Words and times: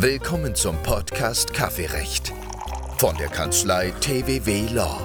Willkommen 0.00 0.54
zum 0.54 0.80
Podcast 0.84 1.52
Kaffeerecht 1.52 2.32
von 2.98 3.16
der 3.16 3.26
Kanzlei 3.26 3.90
TWW 4.00 4.72
Law. 4.72 4.96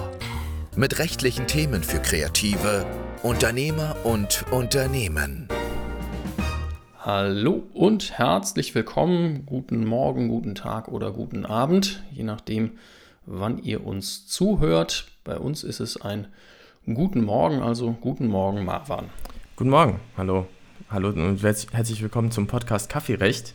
Mit 0.76 1.00
rechtlichen 1.00 1.48
Themen 1.48 1.82
für 1.82 1.98
Kreative, 1.98 2.86
Unternehmer 3.24 3.96
und 4.04 4.44
Unternehmen. 4.52 5.48
Hallo 7.00 7.64
und 7.74 8.16
herzlich 8.16 8.76
willkommen. 8.76 9.44
Guten 9.46 9.84
Morgen, 9.84 10.28
guten 10.28 10.54
Tag 10.54 10.86
oder 10.86 11.10
guten 11.10 11.44
Abend, 11.44 12.04
je 12.12 12.22
nachdem, 12.22 12.78
wann 13.26 13.58
ihr 13.58 13.84
uns 13.84 14.28
zuhört. 14.28 15.08
Bei 15.24 15.38
uns 15.38 15.64
ist 15.64 15.80
es 15.80 16.00
ein 16.00 16.28
guten 16.86 17.24
Morgen, 17.24 17.62
also 17.62 17.96
guten 18.00 18.28
Morgen, 18.28 18.64
Marwan. 18.64 19.10
Guten 19.56 19.70
Morgen, 19.70 19.98
hallo. 20.16 20.46
Hallo 20.88 21.08
und 21.08 21.42
herzlich 21.42 22.00
willkommen 22.00 22.30
zum 22.30 22.46
Podcast 22.46 22.88
Kaffeerecht. 22.88 23.54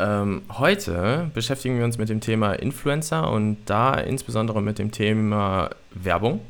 Ähm, 0.00 0.42
heute 0.50 1.30
beschäftigen 1.34 1.76
wir 1.76 1.84
uns 1.84 1.98
mit 1.98 2.08
dem 2.08 2.20
Thema 2.20 2.52
Influencer 2.52 3.30
und 3.30 3.58
da 3.66 3.94
insbesondere 3.94 4.62
mit 4.62 4.78
dem 4.78 4.92
Thema 4.92 5.70
Werbung. 5.90 6.40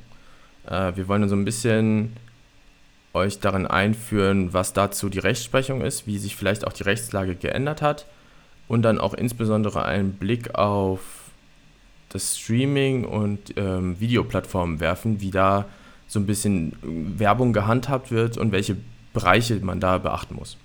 Äh, 0.67 0.93
wir 0.97 1.09
wollen 1.09 1.27
so 1.29 1.35
ein 1.35 1.47
bisschen 1.47 2.15
euch 3.15 3.41
darin 3.41 3.67
einführen, 3.67 4.53
was 4.53 4.75
dazu 4.75 5.09
die 5.09 5.19
Rechtsprechung 5.19 5.81
ist, 5.81 6.07
wie 6.07 6.19
sich 6.19 6.37
vielleicht 6.37 6.67
auch 6.67 6.75
die 6.75 6.83
Rechtslage 6.83 7.37
geändert 7.37 7.81
hat 7.81 8.05
und 8.69 8.83
dann 8.83 8.99
auch 8.99 9.15
insbesondere 9.15 9.85
einen 9.85 10.13
Blick 10.13 10.55
auf 10.55 11.01
das 12.11 12.39
Streaming 12.39 13.05
und 13.05 13.55
ähm, 13.57 13.99
Videoplattformen 13.99 14.79
werfen, 14.81 15.23
wie 15.23 15.31
da 15.31 15.65
so 16.07 16.19
ein 16.21 16.27
bisschen 16.27 16.77
Werbung 16.83 17.55
gehandhabt 17.55 18.11
wird 18.11 18.37
und 18.37 18.53
welche 18.53 18.77
Bereiche 19.15 19.57
man 19.57 19.81
da 19.81 19.97
beachten 19.99 20.35
muss. 20.35 20.59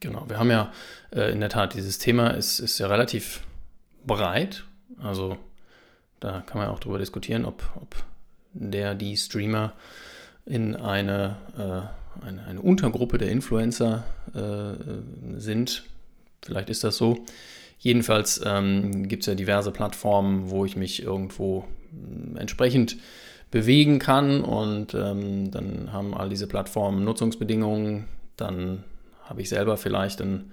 Genau, 0.00 0.24
wir 0.28 0.38
haben 0.38 0.50
ja 0.50 0.70
äh, 1.14 1.30
in 1.30 1.40
der 1.40 1.48
Tat, 1.48 1.74
dieses 1.74 1.98
Thema 1.98 2.30
ist, 2.30 2.58
ist 2.58 2.78
ja 2.78 2.86
relativ 2.86 3.40
breit. 4.06 4.64
Also 4.98 5.38
da 6.20 6.42
kann 6.46 6.58
man 6.58 6.68
auch 6.68 6.80
darüber 6.80 6.98
diskutieren, 6.98 7.44
ob, 7.44 7.62
ob 7.76 7.94
der, 8.52 8.94
die 8.94 9.16
Streamer 9.16 9.72
in 10.46 10.76
eine, 10.76 11.36
äh, 11.56 12.26
eine, 12.26 12.44
eine, 12.46 12.60
Untergruppe 12.60 13.18
der 13.18 13.30
Influencer 13.30 14.04
äh, 14.34 15.38
sind. 15.38 15.84
Vielleicht 16.44 16.70
ist 16.70 16.84
das 16.84 16.96
so. 16.96 17.24
Jedenfalls 17.78 18.40
ähm, 18.44 19.08
gibt 19.08 19.22
es 19.22 19.26
ja 19.26 19.34
diverse 19.34 19.70
Plattformen, 19.70 20.50
wo 20.50 20.64
ich 20.64 20.76
mich 20.76 21.02
irgendwo 21.02 21.64
äh, 21.92 22.38
entsprechend 22.38 22.96
bewegen 23.50 23.98
kann 23.98 24.40
und 24.40 24.94
ähm, 24.94 25.50
dann 25.50 25.92
haben 25.92 26.14
all 26.14 26.28
diese 26.28 26.46
Plattformen 26.46 27.04
Nutzungsbedingungen. 27.04 28.06
Dann 28.36 28.84
habe 29.24 29.42
ich 29.42 29.48
selber 29.48 29.76
vielleicht 29.76 30.20
ein, 30.20 30.50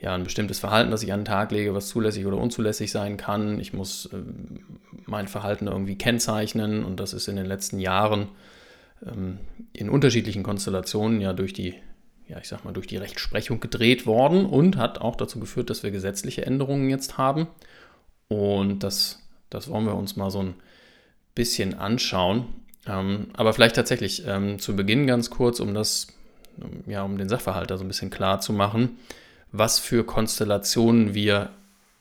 ja, 0.00 0.14
ein 0.14 0.24
bestimmtes 0.24 0.60
Verhalten, 0.60 0.90
das 0.90 1.02
ich 1.02 1.12
an 1.12 1.20
den 1.20 1.26
Tag 1.26 1.50
lege, 1.50 1.74
was 1.74 1.88
zulässig 1.88 2.24
oder 2.26 2.38
unzulässig 2.38 2.92
sein 2.92 3.16
kann. 3.16 3.58
Ich 3.58 3.72
muss 3.72 4.08
ähm, 4.12 4.60
mein 5.06 5.26
Verhalten 5.26 5.66
irgendwie 5.66 5.98
kennzeichnen 5.98 6.84
und 6.84 7.00
das 7.00 7.12
ist 7.12 7.26
in 7.28 7.36
den 7.36 7.46
letzten 7.46 7.80
Jahren 7.80 8.28
ähm, 9.04 9.38
in 9.72 9.90
unterschiedlichen 9.90 10.44
Konstellationen 10.44 11.20
ja 11.20 11.32
durch 11.32 11.52
die, 11.52 11.74
ja, 12.28 12.38
ich 12.38 12.48
sag 12.48 12.64
mal, 12.64 12.72
durch 12.72 12.86
die 12.86 12.96
Rechtsprechung 12.96 13.58
gedreht 13.58 14.06
worden 14.06 14.46
und 14.46 14.76
hat 14.76 15.00
auch 15.00 15.16
dazu 15.16 15.40
geführt, 15.40 15.68
dass 15.68 15.82
wir 15.82 15.90
gesetzliche 15.90 16.46
Änderungen 16.46 16.90
jetzt 16.90 17.18
haben. 17.18 17.48
Und 18.28 18.80
das, 18.84 19.20
das 19.50 19.68
wollen 19.68 19.86
wir 19.86 19.94
uns 19.94 20.14
mal 20.14 20.30
so 20.30 20.42
ein 20.42 20.54
bisschen 21.34 21.74
anschauen. 21.74 22.46
Ähm, 22.86 23.28
aber 23.32 23.52
vielleicht 23.52 23.76
tatsächlich 23.76 24.24
ähm, 24.26 24.60
zu 24.60 24.76
Beginn 24.76 25.08
ganz 25.08 25.30
kurz, 25.30 25.58
um 25.58 25.74
das, 25.74 26.08
ja, 26.86 27.02
um 27.02 27.18
den 27.18 27.28
Sachverhalt 27.28 27.70
da 27.70 27.78
so 27.78 27.84
ein 27.84 27.88
bisschen 27.88 28.10
klar 28.10 28.40
zu 28.40 28.52
machen, 28.52 28.98
was 29.52 29.78
für 29.78 30.04
Konstellationen 30.04 31.14
wir, 31.14 31.50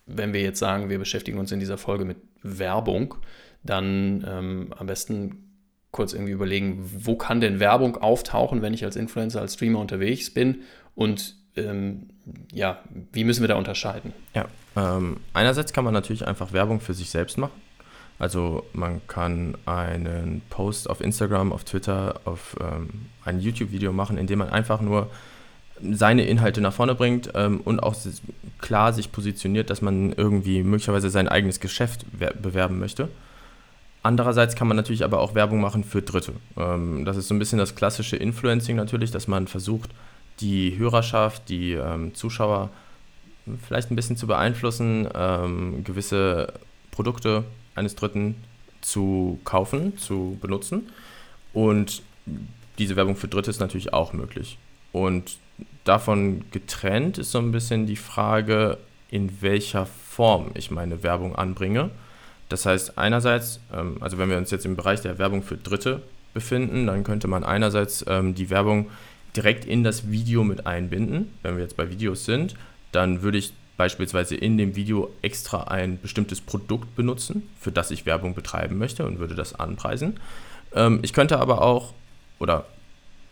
wenn 0.05 0.33
wir 0.33 0.41
jetzt 0.41 0.59
sagen, 0.59 0.89
wir 0.89 0.99
beschäftigen 0.99 1.37
uns 1.37 1.51
in 1.51 1.59
dieser 1.59 1.77
Folge 1.77 2.05
mit 2.05 2.17
Werbung, 2.43 3.15
dann 3.63 4.25
ähm, 4.27 4.73
am 4.77 4.87
besten 4.87 5.43
kurz 5.91 6.13
irgendwie 6.13 6.33
überlegen, 6.33 6.89
wo 6.99 7.15
kann 7.15 7.41
denn 7.41 7.59
Werbung 7.59 7.97
auftauchen, 7.97 8.61
wenn 8.61 8.73
ich 8.73 8.83
als 8.83 8.95
Influencer, 8.95 9.41
als 9.41 9.55
Streamer 9.55 9.79
unterwegs 9.79 10.33
bin 10.33 10.63
und 10.95 11.35
ähm, 11.55 12.09
ja, 12.51 12.79
wie 13.11 13.23
müssen 13.23 13.41
wir 13.41 13.47
da 13.47 13.55
unterscheiden? 13.55 14.13
Ja, 14.33 14.45
ähm, 14.75 15.17
einerseits 15.33 15.73
kann 15.73 15.83
man 15.83 15.93
natürlich 15.93 16.27
einfach 16.27 16.53
Werbung 16.53 16.79
für 16.79 16.93
sich 16.93 17.09
selbst 17.09 17.37
machen. 17.37 17.59
Also 18.19 18.65
man 18.73 19.05
kann 19.07 19.55
einen 19.65 20.41
Post 20.49 20.89
auf 20.89 21.01
Instagram, 21.01 21.53
auf 21.53 21.63
Twitter, 21.63 22.19
auf 22.25 22.55
ähm, 22.59 22.89
ein 23.23 23.39
YouTube-Video 23.39 23.93
machen, 23.93 24.17
in 24.17 24.27
dem 24.27 24.39
man 24.39 24.49
einfach 24.49 24.81
nur 24.81 25.09
seine 25.91 26.25
Inhalte 26.25 26.61
nach 26.61 26.73
vorne 26.73 26.95
bringt 26.95 27.31
ähm, 27.35 27.61
und 27.61 27.81
auch 27.81 27.95
klar 28.59 28.93
sich 28.93 29.11
positioniert, 29.11 29.69
dass 29.69 29.81
man 29.81 30.13
irgendwie 30.13 30.63
möglicherweise 30.63 31.09
sein 31.09 31.27
eigenes 31.27 31.59
Geschäft 31.59 32.05
bewerben 32.41 32.79
möchte. 32.79 33.09
Andererseits 34.03 34.55
kann 34.55 34.67
man 34.67 34.77
natürlich 34.77 35.03
aber 35.03 35.19
auch 35.19 35.35
Werbung 35.35 35.59
machen 35.59 35.83
für 35.83 36.01
Dritte. 36.01 36.33
Ähm, 36.55 37.05
das 37.05 37.17
ist 37.17 37.27
so 37.27 37.35
ein 37.35 37.39
bisschen 37.39 37.59
das 37.59 37.75
klassische 37.75 38.15
Influencing 38.15 38.75
natürlich, 38.75 39.11
dass 39.11 39.27
man 39.27 39.47
versucht, 39.47 39.89
die 40.39 40.77
Hörerschaft, 40.77 41.49
die 41.49 41.73
ähm, 41.73 42.13
Zuschauer 42.13 42.69
vielleicht 43.65 43.91
ein 43.91 43.95
bisschen 43.95 44.17
zu 44.17 44.27
beeinflussen, 44.27 45.07
ähm, 45.13 45.83
gewisse 45.83 46.53
Produkte 46.91 47.43
eines 47.75 47.95
Dritten 47.95 48.35
zu 48.81 49.39
kaufen, 49.43 49.97
zu 49.97 50.37
benutzen. 50.41 50.89
Und 51.53 52.01
diese 52.77 52.95
Werbung 52.95 53.15
für 53.15 53.27
Dritte 53.27 53.49
ist 53.49 53.59
natürlich 53.59 53.93
auch 53.93 54.13
möglich. 54.13 54.57
Und 54.91 55.37
davon 55.87 56.45
getrennt 56.51 57.17
ist 57.17 57.31
so 57.31 57.39
ein 57.39 57.51
bisschen 57.51 57.85
die 57.85 57.95
Frage, 57.95 58.77
in 59.09 59.41
welcher 59.41 59.85
Form 59.85 60.51
ich 60.55 60.71
meine 60.71 61.03
Werbung 61.03 61.35
anbringe. 61.35 61.91
Das 62.49 62.65
heißt, 62.65 62.97
einerseits, 62.97 63.59
ähm, 63.73 63.97
also 63.99 64.17
wenn 64.17 64.29
wir 64.29 64.37
uns 64.37 64.51
jetzt 64.51 64.65
im 64.65 64.75
Bereich 64.75 65.01
der 65.01 65.17
Werbung 65.17 65.43
für 65.43 65.57
Dritte 65.57 66.01
befinden, 66.33 66.87
dann 66.87 67.03
könnte 67.03 67.27
man 67.27 67.43
einerseits 67.43 68.05
ähm, 68.07 68.35
die 68.35 68.49
Werbung 68.49 68.89
direkt 69.35 69.65
in 69.65 69.83
das 69.83 70.09
Video 70.09 70.43
mit 70.43 70.65
einbinden. 70.65 71.33
Wenn 71.43 71.55
wir 71.55 71.63
jetzt 71.63 71.77
bei 71.77 71.89
Videos 71.89 72.25
sind, 72.25 72.55
dann 72.91 73.21
würde 73.21 73.37
ich 73.37 73.53
beispielsweise 73.77 74.35
in 74.35 74.57
dem 74.57 74.75
Video 74.75 75.11
extra 75.21 75.65
ein 75.65 75.99
bestimmtes 76.01 76.41
Produkt 76.41 76.95
benutzen, 76.95 77.47
für 77.59 77.71
das 77.71 77.91
ich 77.91 78.05
Werbung 78.05 78.33
betreiben 78.33 78.77
möchte 78.77 79.05
und 79.05 79.19
würde 79.19 79.35
das 79.35 79.53
anpreisen. 79.53 80.19
Ähm, 80.73 80.99
ich 81.03 81.13
könnte 81.13 81.39
aber 81.39 81.61
auch, 81.61 81.93
oder 82.39 82.65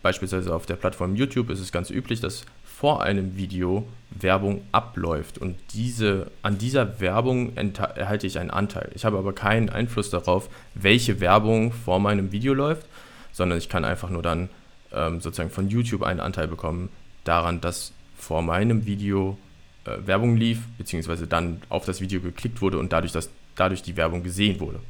beispielsweise 0.06 0.54
auf 0.54 0.68
der 0.68 0.76
Plattform 0.76 1.16
YouTube 1.16 1.50
ist 1.50 1.60
es 1.60 1.72
ganz 1.72 1.90
üblich, 1.90 2.20
dass 2.20 2.46
vor 2.64 3.02
einem 3.02 3.38
Video 3.38 3.88
Werbung 4.12 4.62
abläuft 4.72 5.40
und 5.40 5.56
diese, 5.74 6.30
an 6.44 6.60
dieser 6.60 7.00
Werbung 7.00 7.58
erhalte 7.58 8.28
ich 8.28 8.38
einen 8.38 8.52
Anteil. 8.52 8.92
Ich 8.94 9.04
habe 9.04 9.18
aber 9.18 9.34
keinen 9.34 9.72
Einfluss 9.72 10.12
darauf, 10.12 10.48
welche 10.76 11.22
Werbung 11.22 11.72
vor 11.72 12.00
meinem 12.00 12.32
Video 12.32 12.54
läuft, 12.54 12.86
sondern 13.32 13.58
ich 13.58 13.68
kann 13.68 13.84
einfach 13.84 14.12
nur 14.12 14.22
dann 14.22 14.50
ähm, 14.94 15.22
sozusagen 15.22 15.50
von 15.50 15.70
YouTube 15.70 16.04
einen 16.04 16.20
Anteil 16.20 16.48
bekommen 16.48 16.90
daran, 17.24 17.60
dass 17.60 17.92
vor 18.16 18.44
meinem 18.44 18.86
Video 18.86 19.40
äh, 19.86 20.06
Werbung 20.06 20.38
lief, 20.38 20.60
beziehungsweise 20.78 21.26
dann 21.26 21.64
auf 21.70 21.86
das 21.86 22.00
Video 22.00 22.22
geklickt 22.22 22.62
wurde 22.62 22.78
und 22.78 22.94
dadurch, 22.94 23.12
dass 23.12 23.32
dadurch 23.56 23.82
die 23.82 23.98
Werbung 23.98 24.22
gesehen 24.22 24.60
wurde. 24.60 24.82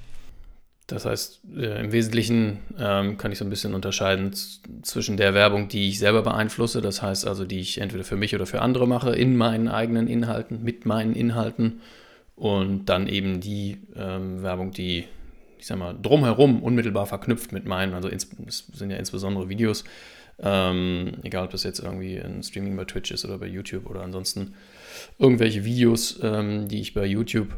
Das 0.88 1.06
heißt, 1.06 1.42
äh, 1.58 1.84
im 1.84 1.92
Wesentlichen 1.92 2.60
ähm, 2.78 3.18
kann 3.18 3.32
ich 3.32 3.40
so 3.40 3.46
ein 3.46 3.50
bisschen 3.50 3.74
unterscheiden 3.74 4.32
zwischen 4.84 5.18
der 5.18 5.34
Werbung, 5.34 5.68
die 5.68 5.90
ich 5.90 5.98
selber 5.98 6.22
beeinflusse, 6.22 6.82
das 6.82 7.02
heißt 7.02 7.26
also, 7.28 7.44
die 7.44 7.60
ich 7.60 7.80
entweder 7.82 8.04
für 8.04 8.18
mich 8.18 8.36
oder 8.36 8.46
für 8.46 8.62
andere 8.62 8.88
mache, 8.88 9.16
in 9.16 9.36
meinen 9.36 9.68
eigenen 9.68 10.08
Inhalten, 10.08 10.64
mit 10.64 10.86
meinen 10.86 11.16
Inhalten 11.16 11.82
und 12.36 12.86
dann 12.86 13.08
eben 13.08 13.42
die 13.42 13.80
ähm, 13.96 14.44
Werbung, 14.44 14.72
die, 14.72 15.06
ich 15.58 15.66
sag 15.66 15.80
mal, 15.80 15.98
drumherum 16.00 16.62
unmittelbar 16.62 17.08
verknüpft 17.08 17.52
mit 17.52 17.66
meinen, 17.66 17.96
also 17.96 18.08
es 18.08 18.28
sind 18.72 18.92
ja 18.92 18.98
insbesondere 18.98 19.50
Videos, 19.50 19.86
ähm, 20.38 21.14
egal 21.24 21.46
ob 21.46 21.52
das 21.52 21.64
jetzt 21.64 21.80
irgendwie 21.80 22.20
ein 22.20 22.44
Streaming 22.44 22.76
bei 22.76 22.86
Twitch 22.86 23.10
ist 23.10 23.26
oder 23.26 23.40
bei 23.40 23.48
YouTube 23.48 23.90
oder 23.90 24.04
ansonsten 24.04 24.54
irgendwelche 25.18 25.66
Videos, 25.66 26.20
ähm, 26.22 26.68
die 26.68 26.82
ich 26.82 26.94
bei 26.94 27.06
YouTube 27.06 27.56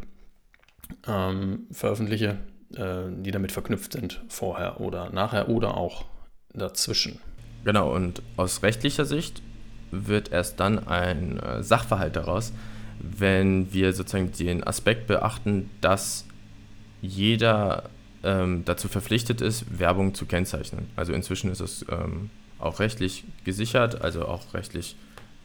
ähm, 1.06 1.68
veröffentliche 1.72 2.38
die 2.70 3.32
damit 3.32 3.52
verknüpft 3.54 3.94
sind, 3.94 4.22
vorher 4.28 4.82
oder 4.82 5.10
nachher 5.10 5.48
oder 5.48 5.78
auch 5.78 6.06
dazwischen. 6.54 7.20
Genau, 7.64 7.94
und 7.94 8.22
aus 8.36 8.64
rechtlicher 8.64 9.06
Sicht 9.06 9.42
wird 9.92 10.32
erst 10.32 10.60
dann 10.60 10.88
ein 10.88 11.40
äh, 11.40 11.64
Sachverhalt 11.64 12.16
daraus, 12.16 12.54
wenn 13.00 13.72
wir 13.74 13.94
sozusagen 13.94 14.32
den 14.32 14.64
Aspekt 14.64 15.08
beachten, 15.08 15.70
dass 15.82 16.26
jeder 17.02 17.90
ähm, 18.24 18.64
dazu 18.66 18.88
verpflichtet 18.88 19.42
ist, 19.42 19.80
Werbung 19.80 20.14
zu 20.14 20.26
kennzeichnen. 20.26 20.88
Also 20.96 21.14
inzwischen 21.14 21.52
ist 21.52 21.62
es 21.62 21.86
ähm, 21.90 22.30
auch 22.60 22.80
rechtlich 22.80 23.24
gesichert, 23.44 24.02
also 24.02 24.26
auch 24.26 24.54
rechtlich 24.54 24.96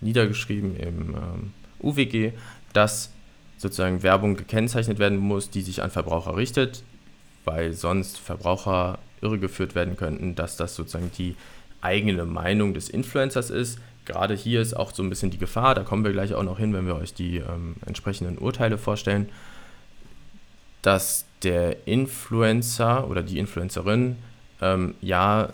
niedergeschrieben 0.01 0.77
im 0.77 1.15
ähm, 1.15 1.53
UWG, 1.81 2.33
dass 2.73 3.13
sozusagen 3.59 4.03
Werbung 4.03 4.37
gekennzeichnet 4.37 4.99
werden 4.99 5.19
muss, 5.19 5.51
die 5.51 5.63
sich 5.63 5.83
an 5.83 5.91
Verbraucher 5.91 6.37
richtet 6.37 6.83
weil 7.45 7.73
sonst 7.73 8.19
Verbraucher 8.19 8.99
irregeführt 9.21 9.75
werden 9.75 9.97
könnten, 9.97 10.35
dass 10.35 10.57
das 10.57 10.75
sozusagen 10.75 11.11
die 11.17 11.37
eigene 11.81 12.25
Meinung 12.25 12.75
des 12.75 12.89
Influencers 12.89 13.51
ist, 13.51 13.79
gerade 14.05 14.35
hier 14.35 14.61
ist 14.61 14.75
auch 14.75 14.93
so 14.93 15.03
ein 15.03 15.09
bisschen 15.09 15.31
die 15.31 15.39
Gefahr, 15.39 15.75
da 15.75 15.83
kommen 15.83 16.05
wir 16.05 16.13
gleich 16.13 16.35
auch 16.35 16.43
noch 16.43 16.59
hin, 16.59 16.73
wenn 16.75 16.87
wir 16.87 16.97
euch 16.97 17.15
die 17.15 17.39
ähm, 17.39 17.77
entsprechenden 17.87 18.39
Urteile 18.39 18.79
vorstellen, 18.79 19.29
dass 20.83 21.27
der 21.43 21.87
Influencer 21.87 23.09
oder 23.09 23.23
die 23.23 23.39
Influencerin 23.39 24.17
ähm, 24.61 24.95
ja 25.01 25.53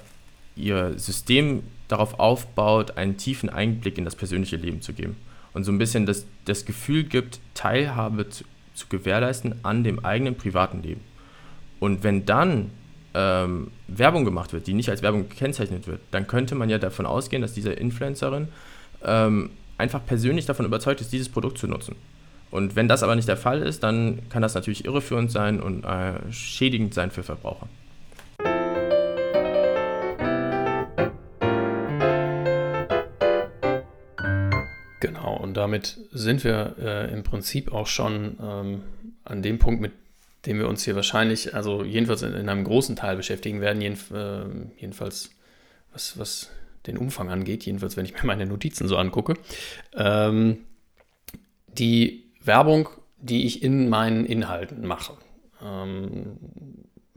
ihr 0.56 0.98
System 0.98 1.62
darauf 1.88 2.18
aufbaut, 2.18 2.96
einen 2.96 3.16
tiefen 3.16 3.48
Einblick 3.48 3.96
in 3.98 4.04
das 4.04 4.16
persönliche 4.16 4.56
Leben 4.56 4.82
zu 4.82 4.92
geben 4.92 5.16
und 5.54 5.64
so 5.64 5.72
ein 5.72 5.78
bisschen 5.78 6.06
das, 6.06 6.26
das 6.44 6.64
Gefühl 6.64 7.04
gibt, 7.04 7.40
Teilhabe 7.54 8.28
zu, 8.28 8.44
zu 8.74 8.86
gewährleisten 8.88 9.64
an 9.64 9.84
dem 9.84 10.04
eigenen 10.04 10.34
privaten 10.34 10.82
Leben. 10.82 11.00
Und 11.80 12.02
wenn 12.02 12.26
dann 12.26 12.70
ähm, 13.14 13.70
Werbung 13.86 14.24
gemacht 14.24 14.52
wird, 14.52 14.66
die 14.66 14.74
nicht 14.74 14.90
als 14.90 15.02
Werbung 15.02 15.28
gekennzeichnet 15.28 15.86
wird, 15.86 16.00
dann 16.10 16.26
könnte 16.26 16.54
man 16.54 16.68
ja 16.68 16.78
davon 16.78 17.06
ausgehen, 17.06 17.42
dass 17.42 17.52
diese 17.52 17.72
Influencerin 17.72 18.48
ähm, 19.04 19.50
einfach 19.76 20.04
persönlich 20.04 20.46
davon 20.46 20.66
überzeugt 20.66 21.00
ist, 21.00 21.12
dieses 21.12 21.28
Produkt 21.28 21.58
zu 21.58 21.66
nutzen. 21.66 21.94
Und 22.50 22.76
wenn 22.76 22.88
das 22.88 23.02
aber 23.02 23.14
nicht 23.14 23.28
der 23.28 23.36
Fall 23.36 23.62
ist, 23.62 23.82
dann 23.82 24.28
kann 24.30 24.42
das 24.42 24.54
natürlich 24.54 24.84
irreführend 24.84 25.30
sein 25.30 25.60
und 25.60 25.84
äh, 25.84 26.14
schädigend 26.32 26.94
sein 26.94 27.10
für 27.10 27.22
Verbraucher. 27.22 27.68
Genau, 35.00 35.36
und 35.36 35.54
damit 35.56 35.98
sind 36.10 36.42
wir 36.42 36.74
äh, 36.80 37.12
im 37.12 37.22
Prinzip 37.22 37.72
auch 37.72 37.86
schon 37.86 38.36
ähm, 38.42 38.82
an 39.24 39.42
dem 39.42 39.58
Punkt, 39.58 39.80
mit 39.80 39.92
dem 40.48 40.58
wir 40.58 40.66
uns 40.66 40.82
hier 40.82 40.96
wahrscheinlich, 40.96 41.54
also 41.54 41.84
jedenfalls 41.84 42.22
in, 42.22 42.32
in 42.32 42.48
einem 42.48 42.64
großen 42.64 42.96
Teil 42.96 43.16
beschäftigen 43.16 43.60
werden, 43.60 43.82
jeden, 43.82 43.98
äh, 44.14 44.80
jedenfalls 44.80 45.30
was, 45.92 46.18
was 46.18 46.50
den 46.86 46.96
Umfang 46.96 47.28
angeht, 47.28 47.66
jedenfalls 47.66 47.98
wenn 47.98 48.06
ich 48.06 48.14
mir 48.14 48.24
meine 48.24 48.46
Notizen 48.46 48.88
so 48.88 48.96
angucke. 48.96 49.34
Ähm, 49.94 50.60
die 51.68 52.24
Werbung, 52.42 52.88
die 53.18 53.44
ich 53.44 53.62
in 53.62 53.90
meinen 53.90 54.24
Inhalten 54.24 54.86
mache. 54.86 55.18
Ähm, 55.62 56.38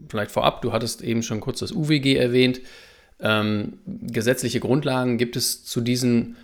vielleicht 0.10 0.32
vorab, 0.32 0.62
du 0.62 0.74
hattest 0.74 1.02
eben 1.02 1.24
schon 1.24 1.40
kurz 1.40 1.60
das 1.60 1.72
UWG 1.72 2.18
erwähnt. 2.18 2.60
Ähm, 3.22 3.80
gesetzliche 3.86 4.60
Grundlagen 4.60 5.18
gibt 5.18 5.38
es 5.38 5.64
zu 5.64 5.80
diesen 5.80 6.36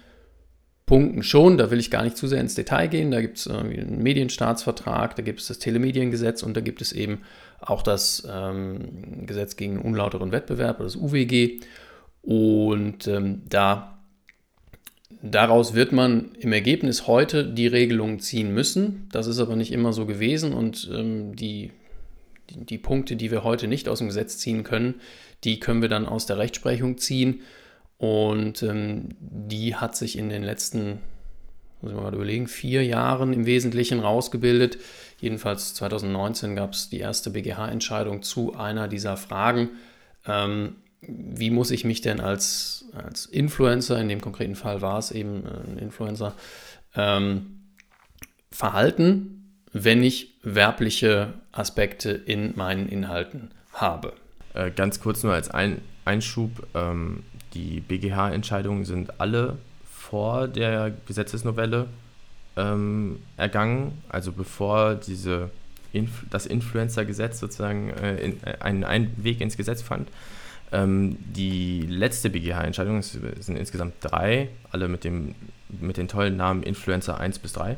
Punkten 0.87 1.21
schon, 1.21 1.57
da 1.57 1.69
will 1.69 1.79
ich 1.79 1.91
gar 1.91 2.03
nicht 2.03 2.15
zu 2.15 2.27
sehr 2.27 2.39
ins 2.39 2.55
Detail 2.55 2.87
gehen. 2.87 3.11
Da 3.11 3.19
gibt 3.19 3.37
es 3.37 3.47
einen 3.47 4.01
Medienstaatsvertrag, 4.01 5.17
da 5.17 5.21
gibt 5.21 5.41
es 5.41 5.47
das 5.47 5.59
Telemediengesetz 5.59 6.43
und 6.43 6.55
da 6.55 6.61
gibt 6.61 6.81
es 6.81 6.93
eben 6.93 7.21
auch 7.59 7.83
das 7.83 8.25
ähm, 8.31 9.25
Gesetz 9.25 9.57
gegen 9.57 9.79
unlauteren 9.79 10.31
Wettbewerb, 10.31 10.79
das 10.79 10.95
UWG. 10.95 11.59
Und 12.21 13.05
ähm, 13.07 13.41
da, 13.49 13.99
daraus 15.21 15.73
wird 15.73 15.91
man 15.91 16.31
im 16.39 16.53
Ergebnis 16.53 17.05
heute 17.05 17.45
die 17.45 17.67
Regelung 17.67 18.21
ziehen 18.21 18.53
müssen. 18.53 19.09
Das 19.11 19.27
ist 19.27 19.39
aber 19.39 19.57
nicht 19.57 19.73
immer 19.73 19.91
so 19.91 20.05
gewesen 20.05 20.53
und 20.53 20.89
ähm, 20.93 21.35
die, 21.35 21.71
die, 22.49 22.65
die 22.65 22.77
Punkte, 22.77 23.17
die 23.17 23.29
wir 23.29 23.43
heute 23.43 23.67
nicht 23.67 23.89
aus 23.89 23.97
dem 23.97 24.07
Gesetz 24.07 24.37
ziehen 24.37 24.63
können, 24.63 25.01
die 25.43 25.59
können 25.59 25.81
wir 25.81 25.89
dann 25.89 26.05
aus 26.05 26.27
der 26.27 26.37
Rechtsprechung 26.37 26.97
ziehen. 26.97 27.41
Und 27.97 28.61
ähm, 28.63 29.09
die 29.19 29.75
hat 29.75 29.95
sich 29.95 30.17
in 30.17 30.29
den 30.29 30.43
letzten, 30.43 30.99
muss 31.81 31.91
ich 31.91 31.97
mal 31.97 32.13
überlegen, 32.13 32.47
vier 32.47 32.85
Jahren 32.85 33.33
im 33.33 33.45
Wesentlichen 33.45 33.99
rausgebildet. 33.99 34.77
Jedenfalls 35.19 35.73
2019 35.73 36.55
gab 36.55 36.73
es 36.73 36.89
die 36.89 36.99
erste 36.99 37.31
BGH-Entscheidung 37.31 38.21
zu 38.21 38.55
einer 38.55 38.87
dieser 38.87 39.17
Fragen. 39.17 39.69
Ähm, 40.25 40.75
wie 41.01 41.49
muss 41.49 41.71
ich 41.71 41.85
mich 41.85 42.01
denn 42.01 42.19
als, 42.19 42.85
als 42.93 43.25
Influencer, 43.25 43.99
in 43.99 44.09
dem 44.09 44.21
konkreten 44.21 44.55
Fall 44.55 44.81
war 44.81 44.99
es 44.99 45.11
eben 45.11 45.45
ein 45.45 45.77
Influencer, 45.77 46.35
ähm, 46.95 47.61
verhalten, 48.51 49.61
wenn 49.73 50.03
ich 50.03 50.39
werbliche 50.43 51.33
Aspekte 51.51 52.11
in 52.11 52.53
meinen 52.55 52.89
Inhalten 52.89 53.51
habe? 53.73 54.13
Äh, 54.53 54.71
ganz 54.71 54.99
kurz 54.99 55.23
nur 55.23 55.33
als 55.33 55.49
ein 55.49 55.81
Einschub. 56.05 56.67
Ähm, 56.73 57.23
die 57.57 57.79
BGH-Entscheidungen 57.81 58.85
sind 58.85 59.19
alle 59.19 59.57
vor 59.89 60.47
der 60.47 60.91
Gesetzesnovelle 61.05 61.87
ähm, 62.55 63.19
ergangen, 63.35 64.01
also 64.09 64.31
bevor 64.31 64.95
diese 64.95 65.49
Inf 65.93 66.23
das 66.29 66.45
Influencer-Gesetz 66.45 67.39
sozusagen 67.39 67.89
äh, 67.91 68.17
in, 68.17 68.43
äh, 68.43 68.57
einen, 68.59 68.83
einen, 68.83 69.23
Weg 69.23 69.41
ins 69.41 69.57
Gesetz 69.57 69.81
fand. 69.81 70.09
Ähm, 70.71 71.17
die 71.19 71.81
letzte 71.81 72.29
BGH-Entscheidung, 72.29 72.99
es 72.99 73.11
sind 73.11 73.55
insgesamt 73.57 73.95
drei, 74.01 74.49
alle 74.71 74.87
mit, 74.87 75.03
dem, 75.03 75.33
mit 75.69 75.97
den 75.97 76.07
tollen 76.07 76.35
Namen 76.37 76.63
Influencer 76.63 77.19
1 77.19 77.39
bis 77.39 77.53
3. 77.53 77.77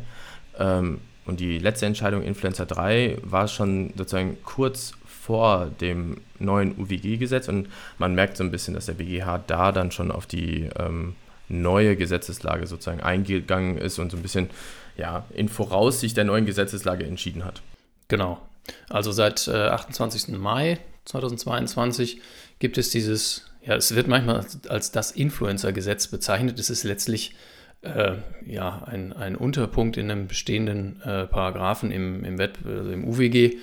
Ähm, 0.58 1.00
und 1.26 1.40
die 1.40 1.60
letzte 1.60 1.86
Entscheidung, 1.86 2.24
Influencer 2.24 2.66
3, 2.66 3.20
war 3.22 3.48
schon 3.48 3.94
sozusagen 3.96 4.38
kurz 4.44 4.94
vor 5.30 5.68
dem 5.80 6.22
neuen 6.40 6.76
UWG-Gesetz 6.76 7.50
und 7.50 7.68
man 8.00 8.16
merkt 8.16 8.36
so 8.36 8.44
ein 8.44 8.50
bisschen, 8.50 8.74
dass 8.74 8.88
der 8.88 8.96
BGH 8.96 9.44
da 9.46 9.72
dann 9.72 9.92
schon 9.92 10.12
auf 10.12 10.26
die 10.26 10.68
ähm, 10.76 11.16
neue 11.50 11.96
Gesetzeslage 11.96 12.66
sozusagen 12.66 13.02
eingegangen 13.02 13.78
ist 13.78 14.00
und 14.00 14.10
so 14.10 14.18
ein 14.18 14.24
bisschen 14.24 14.50
ja, 14.98 15.26
in 15.36 15.48
Voraussicht 15.48 16.18
der 16.18 16.24
neuen 16.24 16.48
Gesetzeslage 16.48 17.06
entschieden 17.06 17.46
hat. 17.46 17.62
Genau. 18.08 18.42
Also 18.90 19.12
seit 19.12 19.48
äh, 19.48 19.52
28. 19.52 20.30
Mai 20.30 20.80
2022 21.06 22.22
gibt 22.58 22.80
es 22.80 22.90
dieses, 22.90 23.46
ja, 23.64 23.76
es 23.76 23.94
wird 23.94 24.08
manchmal 24.08 24.48
als 24.68 24.92
das 24.92 25.12
Influencer-Gesetz 25.12 26.08
bezeichnet. 26.08 26.58
Es 26.58 26.72
ist 26.72 26.86
letztlich 26.86 27.36
äh, 27.84 28.16
ja, 28.48 28.81
ein, 28.88 29.14
ein 29.14 29.36
Unterpunkt 29.36 29.96
in 29.96 30.10
einem 30.10 30.28
bestehenden 30.28 31.00
äh, 31.04 31.28
Paragraphen 31.28 31.92
im, 31.92 32.26
im, 32.26 32.40
Wett, 32.40 32.58
also 32.66 32.90
im 32.90 33.08
UWG 33.08 33.60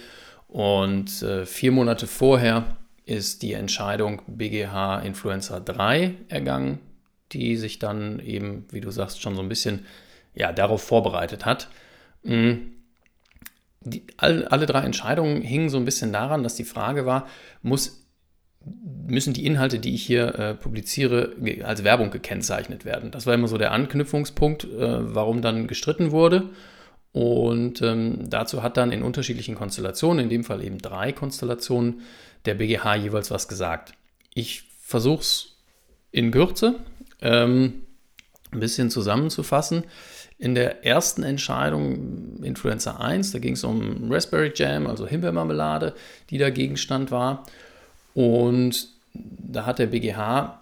und 0.57 1.21
äh, 1.21 1.45
vier 1.45 1.71
Monate 1.71 2.07
vorher 2.07 2.65
ist 3.05 3.43
die 3.43 3.53
Entscheidung 3.53 4.23
BGH 4.27 5.01
Influencer 5.01 5.61
3 5.61 6.15
ergangen, 6.29 6.79
die 7.33 7.59
sich 7.59 7.79
dann 7.79 8.21
eben, 8.21 8.65
wie 8.71 8.81
du 8.81 8.91
sagst, 8.91 9.21
schon 9.21 9.35
so 9.37 9.43
ein 9.43 9.51
bisschen 9.51 9.85
ja, 10.33 10.53
darauf 10.53 10.83
vorbereitet 10.83 11.45
hat. 11.45 11.69
Mhm. 12.23 12.73
Die, 13.83 14.05
all, 14.17 14.47
alle 14.47 14.65
drei 14.65 14.81
Entscheidungen 14.81 15.43
hingen 15.43 15.69
so 15.69 15.77
ein 15.77 15.85
bisschen 15.85 16.11
daran, 16.11 16.43
dass 16.43 16.55
die 16.55 16.65
Frage 16.65 17.05
war, 17.05 17.29
muss, 17.61 18.07
müssen 18.65 19.35
die 19.35 19.45
Inhalte, 19.45 19.79
die 19.79 19.95
ich 19.95 20.07
hier 20.07 20.39
äh, 20.39 20.55
publiziere, 20.55 21.37
als 21.65 21.85
Werbung 21.85 22.11
gekennzeichnet 22.11 22.87
werden? 22.87 23.11
Das 23.11 23.27
war 23.27 23.35
immer 23.35 23.49
so 23.49 23.59
der 23.59 23.73
Anknüpfungspunkt, 23.73 24.65
äh, 24.65 25.15
warum 25.15 25.43
dann 25.43 25.67
gestritten 25.67 26.13
wurde. 26.13 26.49
Und 27.17 27.81
ähm, 27.81 28.29
dazu 28.29 28.63
hat 28.63 28.77
dann 28.77 28.93
in 28.93 29.03
unterschiedlichen 29.03 29.55
Konstellationen, 29.55 30.25
in 30.25 30.29
dem 30.29 30.45
Fall 30.45 30.63
eben 30.63 30.77
drei 30.77 31.13
Konstellationen, 31.13 32.03
der 32.45 32.57
BGH 32.57 32.97
jeweils 32.97 33.31
was 33.31 33.49
gesagt. 33.49 33.95
Ich 34.35 34.65
versuche 34.83 35.23
es 35.23 35.57
in 36.11 36.31
Kürze 36.31 36.75
ähm, 37.23 37.87
ein 38.53 38.61
bisschen 38.61 38.91
zusammenzufassen. 38.91 39.85
In 40.37 40.55
der 40.55 40.85
ersten 40.85 41.23
Entscheidung, 41.23 42.43
Influencer 42.43 43.01
1, 43.01 43.33
da 43.33 43.39
ging 43.39 43.55
es 43.55 43.65
um 43.65 44.13
Raspberry 44.13 44.53
Jam, 44.55 44.87
also 44.87 45.07
Himbeermarmelade, 45.07 45.95
die 46.29 46.37
da 46.37 46.51
Gegenstand 46.51 47.11
war. 47.11 47.47
Und 48.13 48.89
da 49.15 49.65
hat 49.65 49.79
der 49.79 49.87
BGH, 49.87 50.61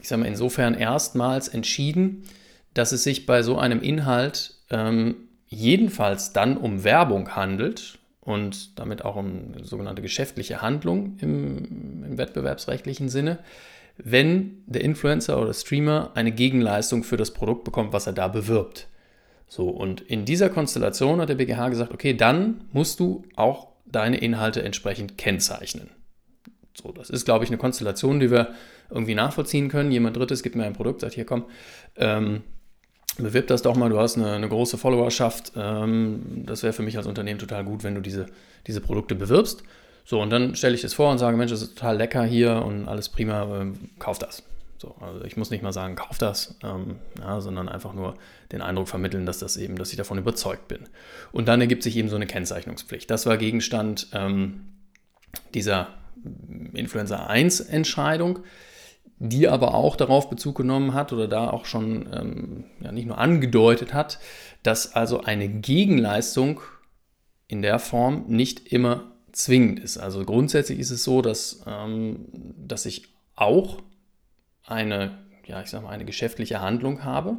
ich 0.00 0.08
sage 0.08 0.22
mal, 0.22 0.28
insofern 0.28 0.72
erstmals 0.72 1.48
entschieden, 1.48 2.22
dass 2.72 2.92
es 2.92 3.04
sich 3.04 3.26
bei 3.26 3.42
so 3.42 3.58
einem 3.58 3.82
Inhalt 3.82 4.54
ähm, 4.70 5.28
jedenfalls 5.52 6.32
dann 6.32 6.56
um 6.56 6.84
Werbung 6.84 7.36
handelt 7.36 7.98
und 8.20 8.78
damit 8.78 9.04
auch 9.04 9.16
um 9.16 9.54
sogenannte 9.62 10.02
geschäftliche 10.02 10.62
Handlung 10.62 11.16
im, 11.20 12.04
im 12.04 12.18
wettbewerbsrechtlichen 12.18 13.08
Sinne, 13.08 13.38
wenn 13.98 14.62
der 14.66 14.82
Influencer 14.82 15.40
oder 15.40 15.52
Streamer 15.52 16.12
eine 16.14 16.32
Gegenleistung 16.32 17.04
für 17.04 17.16
das 17.16 17.32
Produkt 17.32 17.64
bekommt, 17.64 17.92
was 17.92 18.06
er 18.06 18.14
da 18.14 18.28
bewirbt. 18.28 18.88
So, 19.46 19.68
und 19.68 20.00
in 20.00 20.24
dieser 20.24 20.48
Konstellation 20.48 21.20
hat 21.20 21.28
der 21.28 21.34
BGH 21.34 21.68
gesagt, 21.68 21.92
okay, 21.92 22.14
dann 22.14 22.64
musst 22.72 23.00
du 23.00 23.24
auch 23.36 23.68
deine 23.84 24.16
Inhalte 24.16 24.62
entsprechend 24.62 25.18
kennzeichnen. 25.18 25.90
So, 26.74 26.90
das 26.92 27.10
ist, 27.10 27.26
glaube 27.26 27.44
ich, 27.44 27.50
eine 27.50 27.58
Konstellation, 27.58 28.18
die 28.18 28.30
wir 28.30 28.54
irgendwie 28.88 29.14
nachvollziehen 29.14 29.68
können. 29.68 29.92
Jemand 29.92 30.16
Drittes 30.16 30.42
gibt 30.42 30.56
mir 30.56 30.64
ein 30.64 30.72
Produkt, 30.72 31.02
sagt, 31.02 31.14
hier 31.14 31.26
komm, 31.26 31.44
ähm, 31.96 32.42
bewirb 33.18 33.46
das 33.46 33.62
doch 33.62 33.76
mal, 33.76 33.90
du 33.90 33.98
hast 33.98 34.16
eine, 34.16 34.32
eine 34.32 34.48
große 34.48 34.78
Followerschaft. 34.78 35.52
Ähm, 35.56 36.44
das 36.46 36.62
wäre 36.62 36.72
für 36.72 36.82
mich 36.82 36.96
als 36.96 37.06
Unternehmen 37.06 37.38
total 37.38 37.64
gut, 37.64 37.84
wenn 37.84 37.94
du 37.94 38.00
diese, 38.00 38.26
diese 38.66 38.80
Produkte 38.80 39.14
bewirbst. 39.14 39.62
So, 40.04 40.20
und 40.20 40.30
dann 40.30 40.56
stelle 40.56 40.74
ich 40.74 40.82
das 40.82 40.94
vor 40.94 41.10
und 41.10 41.18
sage, 41.18 41.36
Mensch, 41.36 41.52
das 41.52 41.62
ist 41.62 41.76
total 41.76 41.96
lecker 41.96 42.24
hier 42.24 42.62
und 42.64 42.88
alles 42.88 43.08
prima, 43.08 43.60
ähm, 43.60 43.90
kauf 43.98 44.18
das. 44.18 44.42
So, 44.78 44.96
also 45.00 45.24
ich 45.24 45.36
muss 45.36 45.50
nicht 45.50 45.62
mal 45.62 45.72
sagen, 45.72 45.94
kauf 45.94 46.18
das, 46.18 46.56
ähm, 46.64 46.96
ja, 47.20 47.40
sondern 47.40 47.68
einfach 47.68 47.92
nur 47.94 48.16
den 48.50 48.62
Eindruck 48.62 48.88
vermitteln, 48.88 49.26
dass 49.26 49.38
das 49.38 49.56
eben, 49.56 49.76
dass 49.76 49.90
ich 49.90 49.96
davon 49.96 50.18
überzeugt 50.18 50.66
bin. 50.66 50.88
Und 51.30 51.46
dann 51.46 51.60
ergibt 51.60 51.84
sich 51.84 51.96
eben 51.96 52.08
so 52.08 52.16
eine 52.16 52.26
Kennzeichnungspflicht. 52.26 53.08
Das 53.08 53.24
war 53.26 53.36
Gegenstand 53.36 54.08
ähm, 54.12 54.62
dieser 55.54 55.88
Influencer 56.74 57.28
1 57.28 57.60
Entscheidung. 57.60 58.40
Die 59.24 59.46
aber 59.46 59.74
auch 59.74 59.94
darauf 59.94 60.28
Bezug 60.28 60.56
genommen 60.56 60.94
hat 60.94 61.12
oder 61.12 61.28
da 61.28 61.48
auch 61.48 61.64
schon 61.64 62.08
ähm, 62.12 62.64
ja, 62.80 62.90
nicht 62.90 63.06
nur 63.06 63.18
angedeutet 63.18 63.94
hat, 63.94 64.18
dass 64.64 64.96
also 64.96 65.22
eine 65.22 65.48
Gegenleistung 65.48 66.60
in 67.46 67.62
der 67.62 67.78
Form 67.78 68.24
nicht 68.26 68.72
immer 68.72 69.12
zwingend 69.30 69.78
ist. 69.78 69.96
Also 69.96 70.24
grundsätzlich 70.24 70.80
ist 70.80 70.90
es 70.90 71.04
so, 71.04 71.22
dass, 71.22 71.62
ähm, 71.68 72.26
dass 72.66 72.84
ich 72.84 73.14
auch 73.36 73.78
eine, 74.64 75.18
ja, 75.46 75.62
ich 75.62 75.70
sag 75.70 75.84
mal, 75.84 75.90
eine 75.90 76.04
geschäftliche 76.04 76.60
Handlung 76.60 77.04
habe 77.04 77.36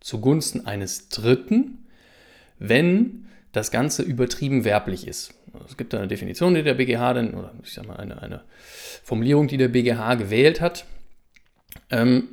zugunsten 0.00 0.66
eines 0.66 1.10
Dritten, 1.10 1.86
wenn 2.58 3.28
das 3.52 3.70
Ganze 3.70 4.02
übertrieben 4.02 4.64
werblich 4.64 5.06
ist. 5.06 5.34
Es 5.68 5.76
gibt 5.76 5.94
eine 5.94 6.08
Definition, 6.08 6.54
die 6.54 6.64
der 6.64 6.74
BGH 6.74 7.14
dann, 7.14 7.34
oder 7.34 7.52
ich 7.62 7.72
sag 7.72 7.86
mal, 7.86 7.98
eine, 7.98 8.20
eine 8.20 8.42
Formulierung, 9.04 9.46
die 9.46 9.58
der 9.58 9.68
BGH 9.68 10.16
gewählt 10.16 10.60
hat, 10.60 10.86
ähm, 11.90 12.28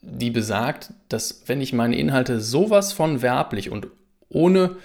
die 0.00 0.30
besagt, 0.30 0.92
dass 1.08 1.42
wenn 1.46 1.60
ich 1.60 1.72
meine 1.72 1.96
Inhalte 1.96 2.40
sowas 2.40 2.92
von 2.92 3.22
werblich 3.22 3.70
und 3.70 3.88
ohne, 4.28 4.76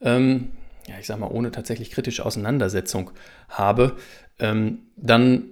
ähm, 0.00 0.48
ja, 0.88 0.94
ich 1.00 1.06
sag 1.06 1.18
mal, 1.18 1.30
ohne 1.30 1.50
tatsächlich 1.50 1.90
kritische 1.90 2.24
Auseinandersetzung 2.24 3.10
habe, 3.48 3.96
ähm, 4.38 4.78
dann, 4.96 5.44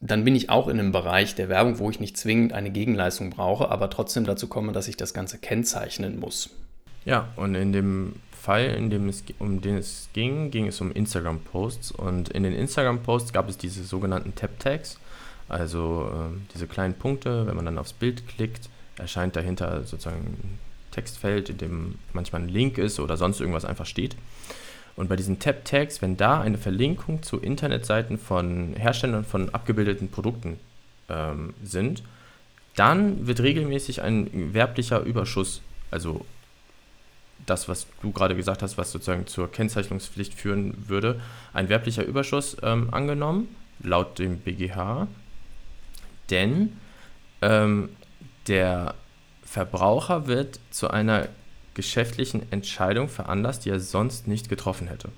dann 0.00 0.24
bin 0.24 0.34
ich 0.34 0.50
auch 0.50 0.68
in 0.68 0.78
einem 0.78 0.92
Bereich 0.92 1.34
der 1.34 1.48
Werbung, 1.48 1.78
wo 1.78 1.90
ich 1.90 2.00
nicht 2.00 2.16
zwingend 2.16 2.52
eine 2.52 2.70
Gegenleistung 2.70 3.30
brauche, 3.30 3.70
aber 3.70 3.90
trotzdem 3.90 4.24
dazu 4.24 4.48
komme, 4.48 4.72
dass 4.72 4.88
ich 4.88 4.96
das 4.96 5.14
Ganze 5.14 5.38
kennzeichnen 5.38 6.18
muss. 6.18 6.50
Ja, 7.04 7.28
und 7.36 7.54
in 7.54 7.72
dem 7.72 8.14
Fall, 8.42 8.64
in 8.64 8.90
dem 8.90 9.08
es, 9.08 9.22
um 9.38 9.60
den 9.60 9.76
es 9.76 10.08
ging, 10.12 10.50
ging 10.50 10.66
es 10.66 10.80
um 10.80 10.90
Instagram-Posts. 10.90 11.92
Und 11.92 12.28
in 12.30 12.42
den 12.42 12.54
Instagram-Posts 12.54 13.32
gab 13.32 13.48
es 13.48 13.56
diese 13.56 13.84
sogenannten 13.84 14.34
Tab-Tags, 14.34 14.98
also 15.48 16.10
äh, 16.12 16.38
diese 16.54 16.66
kleinen 16.66 16.94
Punkte. 16.94 17.46
Wenn 17.46 17.56
man 17.56 17.64
dann 17.64 17.78
aufs 17.78 17.92
Bild 17.92 18.26
klickt, 18.28 18.68
erscheint 18.98 19.36
dahinter 19.36 19.84
sozusagen 19.84 20.18
ein 20.18 20.58
Textfeld, 20.90 21.48
in 21.48 21.58
dem 21.58 21.94
manchmal 22.12 22.42
ein 22.42 22.48
Link 22.48 22.78
ist 22.78 23.00
oder 23.00 23.16
sonst 23.16 23.40
irgendwas 23.40 23.64
einfach 23.64 23.86
steht. 23.86 24.16
Und 24.94 25.08
bei 25.08 25.16
diesen 25.16 25.38
Tab-Tags, 25.38 26.02
wenn 26.02 26.16
da 26.16 26.40
eine 26.40 26.58
Verlinkung 26.58 27.22
zu 27.22 27.38
Internetseiten 27.38 28.18
von 28.18 28.74
Herstellern 28.74 29.24
von 29.24 29.50
abgebildeten 29.50 30.10
Produkten 30.10 30.58
ähm, 31.08 31.54
sind, 31.64 32.02
dann 32.76 33.26
wird 33.26 33.40
regelmäßig 33.40 34.02
ein 34.02 34.54
werblicher 34.54 35.00
Überschuss, 35.00 35.62
also 35.90 36.24
das, 37.46 37.68
was 37.68 37.86
du 38.02 38.12
gerade 38.12 38.36
gesagt 38.36 38.62
hast, 38.62 38.78
was 38.78 38.92
sozusagen 38.92 39.26
zur 39.26 39.50
Kennzeichnungspflicht 39.50 40.34
führen 40.34 40.88
würde, 40.88 41.20
ein 41.52 41.68
werblicher 41.68 42.04
Überschuss 42.04 42.56
ähm, 42.62 42.88
angenommen, 42.92 43.54
laut 43.80 44.18
dem 44.18 44.38
BGH. 44.38 45.08
Denn 46.32 46.72
ähm, 47.42 47.90
der 48.48 48.94
Verbraucher 49.44 50.26
wird 50.26 50.58
zu 50.70 50.88
einer 50.88 51.28
geschäftlichen 51.74 52.50
Entscheidung 52.50 53.08
veranlasst, 53.08 53.64
die 53.64 53.70
er 53.70 53.80
sonst 53.80 54.26
nicht 54.26 54.48
getroffen 54.48 54.88
hätte. 54.88 55.10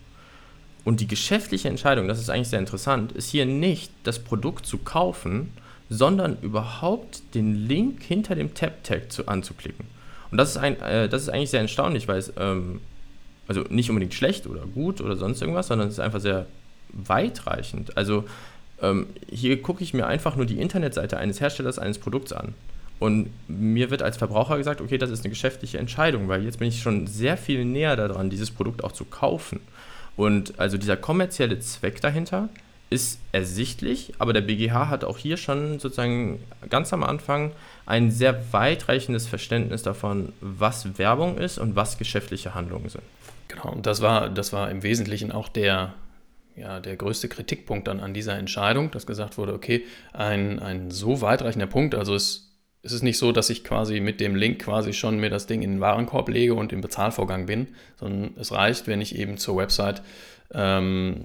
Und 0.85 1.01
die 1.01 1.07
geschäftliche 1.07 1.69
Entscheidung, 1.69 2.09
das 2.09 2.19
ist 2.19 2.29
eigentlich 2.29 2.49
sehr 2.49 2.59
interessant, 2.59 3.13
ist 3.13 3.31
hier 3.31 3.47
nicht 3.47 3.91
das 4.03 4.19
Produkt 4.19 4.67
zu 4.67 4.79
kaufen, 4.79 5.53
sondern 5.89 6.37
überhaupt 6.43 7.23
den 7.35 7.55
Link 7.55 8.03
hinter 8.03 8.35
dem 8.35 8.55
Tab-Tag 8.55 9.03
anzuklicken. 9.27 9.87
Und 10.31 10.39
das 10.39 10.51
ist, 10.51 10.57
ein, 10.57 10.81
äh, 10.81 11.09
das 11.09 11.23
ist 11.23 11.29
eigentlich 11.29 11.51
sehr 11.51 11.61
erstaunlich, 11.61 12.09
weil 12.09 12.19
es, 12.19 12.33
ähm, 12.37 12.81
also 13.47 13.63
nicht 13.69 13.89
unbedingt 13.89 14.15
schlecht 14.15 14.47
oder 14.47 14.67
gut 14.67 15.01
oder 15.01 15.17
sonst 15.17 15.41
irgendwas, 15.41 15.69
sondern 15.69 15.89
es 15.89 15.95
ist 15.95 16.01
einfach 16.01 16.21
sehr 16.21 16.47
weitreichend. 16.89 17.97
Also 17.97 18.25
ähm, 18.83 19.07
hier 19.31 19.61
gucke 19.63 19.83
ich 19.83 19.95
mir 19.95 20.07
einfach 20.07 20.37
nur 20.37 20.47
die 20.47 20.61
Internetseite 20.61 21.17
eines 21.17 21.41
Herstellers 21.41 21.79
eines 21.79 21.99
Produkts 21.99 22.33
an. 22.33 22.55
Und 23.01 23.31
mir 23.49 23.91
wird 23.91 24.03
als 24.03 24.17
Verbraucher 24.17 24.57
gesagt, 24.57 24.81
okay, 24.81 24.99
das 24.99 25.11
ist 25.11 25.25
eine 25.25 25.31
geschäftliche 25.31 25.79
Entscheidung, 25.79 26.29
weil 26.29 26.45
jetzt 26.45 26.59
bin 26.59 26.69
ich 26.69 26.81
schon 26.81 27.07
sehr 27.07 27.37
viel 27.37 27.65
näher 27.65 27.97
daran, 27.97 28.31
dieses 28.31 28.51
Produkt 28.51 28.85
auch 28.85 28.93
zu 28.93 29.05
kaufen. 29.05 29.61
Und 30.17 30.59
also 30.59 30.79
dieser 30.79 30.97
kommerzielle 30.97 31.59
Zweck 31.59 32.01
dahinter 32.01 32.49
ist 32.91 33.19
ersichtlich, 33.33 34.15
aber 34.19 34.33
der 34.33 34.43
BGH 34.43 34.89
hat 34.89 35.05
auch 35.05 35.19
hier 35.19 35.37
schon 35.37 35.81
sozusagen 35.81 36.39
ganz 36.71 36.93
am 36.93 37.03
Anfang 37.03 37.51
ein 37.87 38.11
sehr 38.11 38.53
weitreichendes 38.53 39.27
Verständnis 39.27 39.83
davon, 39.83 40.33
was 40.41 40.97
Werbung 40.97 41.39
ist 41.39 41.59
und 41.59 41.75
was 41.75 41.99
geschäftliche 41.99 42.55
Handlungen 42.55 42.89
sind. 42.89 43.03
Genau, 43.49 43.71
und 43.73 43.87
das 43.87 44.01
war, 44.01 44.29
das 44.29 44.53
war 44.53 44.71
im 44.71 44.83
Wesentlichen 44.83 45.33
auch 45.33 45.49
der, 45.49 45.95
ja, 46.57 46.81
der 46.81 46.97
größte 46.97 47.29
Kritikpunkt 47.29 47.89
dann 47.89 48.01
an 48.01 48.15
dieser 48.15 48.37
Entscheidung, 48.39 48.91
dass 48.91 49.07
gesagt 49.07 49.39
wurde, 49.39 49.55
okay, 49.55 49.85
ein, 50.13 50.59
ein 50.59 50.91
so 50.91 51.21
weitreichender 51.21 51.67
Punkt, 51.67 51.95
also 51.95 52.15
es, 52.15 52.53
es 52.83 52.93
ist 52.93 53.03
nicht 53.03 53.19
so, 53.19 53.33
dass 53.33 53.51
ich 53.51 53.65
quasi 53.65 54.01
mit 54.01 54.21
dem 54.21 54.37
Link 54.37 54.61
quasi 54.61 54.93
schon 54.93 55.19
mir 55.19 55.31
das 55.31 55.47
Ding 55.47 55.63
in 55.63 55.73
den 55.73 55.81
Warenkorb 55.81 56.29
lege 56.29 56.55
und 56.55 56.73
im 56.73 56.81
Bezahlvorgang 56.81 57.47
bin, 57.47 57.69
sondern 57.97 58.35
es 58.39 58.53
reicht, 58.53 58.87
wenn 58.87 59.01
ich 59.01 59.17
eben 59.17 59.37
zur 59.37 59.57
Website 59.57 60.03
ähm, 60.53 61.17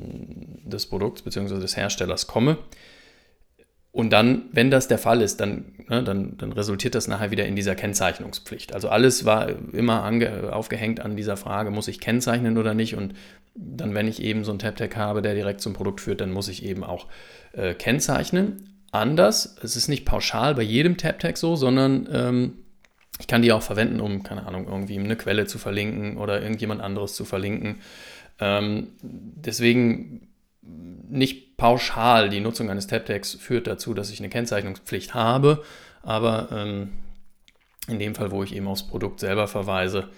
des 0.63 0.87
Produkts 0.87 1.21
bzw. 1.21 1.59
des 1.59 1.75
Herstellers 1.75 2.27
komme. 2.27 2.57
Und 3.91 4.11
dann, 4.11 4.43
wenn 4.51 4.69
das 4.69 4.87
der 4.87 4.99
Fall 4.99 5.21
ist, 5.21 5.39
dann, 5.39 5.73
ne, 5.87 6.03
dann, 6.03 6.37
dann 6.37 6.51
resultiert 6.53 6.93
das 6.93 7.07
nachher 7.07 7.31
wieder 7.31 7.45
in 7.47 7.55
dieser 7.55 7.75
Kennzeichnungspflicht. 7.75 8.73
Also 8.73 8.89
alles 8.89 9.25
war 9.25 9.49
immer 9.73 10.03
ange, 10.03 10.53
aufgehängt 10.53 10.99
an 10.99 11.15
dieser 11.15 11.37
Frage, 11.37 11.71
muss 11.71 11.87
ich 11.87 11.99
kennzeichnen 11.99 12.57
oder 12.57 12.75
nicht? 12.75 12.95
Und 12.95 13.15
dann, 13.55 13.95
wenn 13.95 14.07
ich 14.07 14.21
eben 14.21 14.43
so 14.43 14.51
einen 14.51 14.59
Tab-Tag 14.59 14.95
habe, 14.95 15.21
der 15.21 15.33
direkt 15.33 15.61
zum 15.61 15.73
Produkt 15.73 16.01
führt, 16.01 16.21
dann 16.21 16.31
muss 16.31 16.49
ich 16.49 16.63
eben 16.63 16.83
auch 16.83 17.07
äh, 17.53 17.73
kennzeichnen. 17.73 18.79
Anders, 18.91 19.57
es 19.63 19.75
ist 19.75 19.87
nicht 19.87 20.05
pauschal 20.05 20.55
bei 20.55 20.63
jedem 20.63 20.97
Tab-Tag 20.97 21.37
so, 21.37 21.55
sondern 21.55 22.07
ähm, 22.11 22.53
ich 23.19 23.27
kann 23.27 23.41
die 23.41 23.51
auch 23.51 23.61
verwenden, 23.61 24.01
um, 24.01 24.23
keine 24.23 24.45
Ahnung, 24.45 24.67
irgendwie 24.67 24.97
eine 24.97 25.15
Quelle 25.15 25.45
zu 25.45 25.57
verlinken 25.57 26.17
oder 26.17 26.41
irgendjemand 26.41 26.81
anderes 26.81 27.15
zu 27.15 27.25
verlinken. 27.25 27.77
Ähm, 28.39 28.89
deswegen 29.01 30.29
nicht 30.61 31.48
pauschal 31.59 32.29
die 32.29 32.39
Nutzung 32.39 32.71
eines 32.71 32.87
Tab-Tags 32.87 33.35
führt 33.35 33.67
dazu, 33.67 33.93
dass 33.93 34.09
ich 34.09 34.19
eine 34.19 34.29
Kennzeichnungspflicht 34.29 35.13
habe, 35.13 35.63
aber 36.01 36.49
ähm, 36.51 36.93
in 37.87 37.99
dem 37.99 38.15
Fall, 38.15 38.31
wo 38.31 38.41
ich 38.43 38.55
eben 38.55 38.67
aufs 38.67 38.87
Produkt 38.87 39.19
selber 39.19 39.47
verweise, 39.47 40.09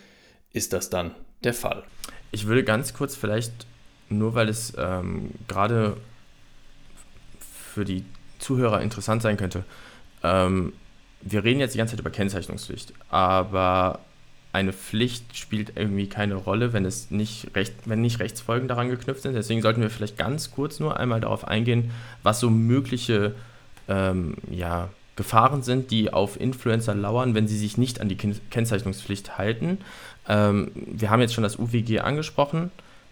ist 0.53 0.71
das 0.71 0.89
dann 0.89 1.11
der 1.43 1.53
Fall. 1.53 1.83
Ich 2.31 2.45
würde 2.45 2.63
ganz 2.63 2.93
kurz 2.93 3.15
vielleicht, 3.15 3.51
nur 4.07 4.35
weil 4.35 4.47
es 4.47 4.73
ähm, 4.77 5.31
gerade 5.47 5.97
für 7.39 7.83
die 7.85 8.05
Zuhörer 8.39 8.81
interessant 8.81 9.21
sein 9.21 9.37
könnte, 9.37 9.63
ähm, 10.23 10.73
wir 11.21 11.43
reden 11.43 11.59
jetzt 11.59 11.73
die 11.73 11.77
ganze 11.77 11.95
Zeit 11.95 11.99
über 11.99 12.09
Kennzeichnungspflicht, 12.09 12.93
aber 13.09 13.99
eine 14.53 14.73
Pflicht 14.73 15.37
spielt 15.37 15.73
irgendwie 15.77 16.07
keine 16.07 16.35
Rolle, 16.35 16.73
wenn 16.73 16.85
es 16.85 17.09
nicht 17.09 17.55
recht, 17.55 17.73
wenn 17.85 18.01
nicht 18.01 18.19
Rechtsfolgen 18.19 18.67
daran 18.67 18.89
geknüpft 18.89 19.21
sind. 19.21 19.33
Deswegen 19.33 19.61
sollten 19.61 19.81
wir 19.81 19.89
vielleicht 19.89 20.17
ganz 20.17 20.51
kurz 20.51 20.79
nur 20.79 20.99
einmal 20.99 21.21
darauf 21.21 21.47
eingehen, 21.47 21.91
was 22.21 22.39
so 22.41 22.49
mögliche 22.49 23.33
ähm, 23.87 24.35
ja, 24.49 24.89
Gefahren 25.15 25.63
sind, 25.63 25.91
die 25.91 26.11
auf 26.11 26.39
Influencer 26.39 26.95
lauern, 26.95 27.33
wenn 27.33 27.47
sie 27.47 27.57
sich 27.57 27.77
nicht 27.77 28.01
an 28.01 28.09
die 28.09 28.17
Kennzeichnungspflicht 28.17 29.37
halten. 29.37 29.77
Ähm, 30.27 30.71
wir 30.75 31.09
haben 31.09 31.21
jetzt 31.21 31.33
schon 31.33 31.43
das 31.43 31.57
UWG 31.57 31.99
angesprochen. 31.99 32.71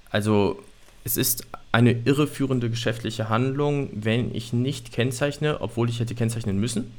Also 0.10 0.62
es 1.06 1.16
ist 1.16 1.48
eine 1.72 1.92
irreführende 1.92 2.70
geschäftliche 2.70 3.30
Handlung, 3.30 3.90
wenn 3.94 4.34
ich 4.36 4.52
nicht 4.52 4.92
kennzeichne, 4.92 5.62
obwohl 5.62 5.90
ich 5.90 6.00
hätte 6.00 6.16
kennzeichnen 6.16 6.60
müssen. 6.60 6.92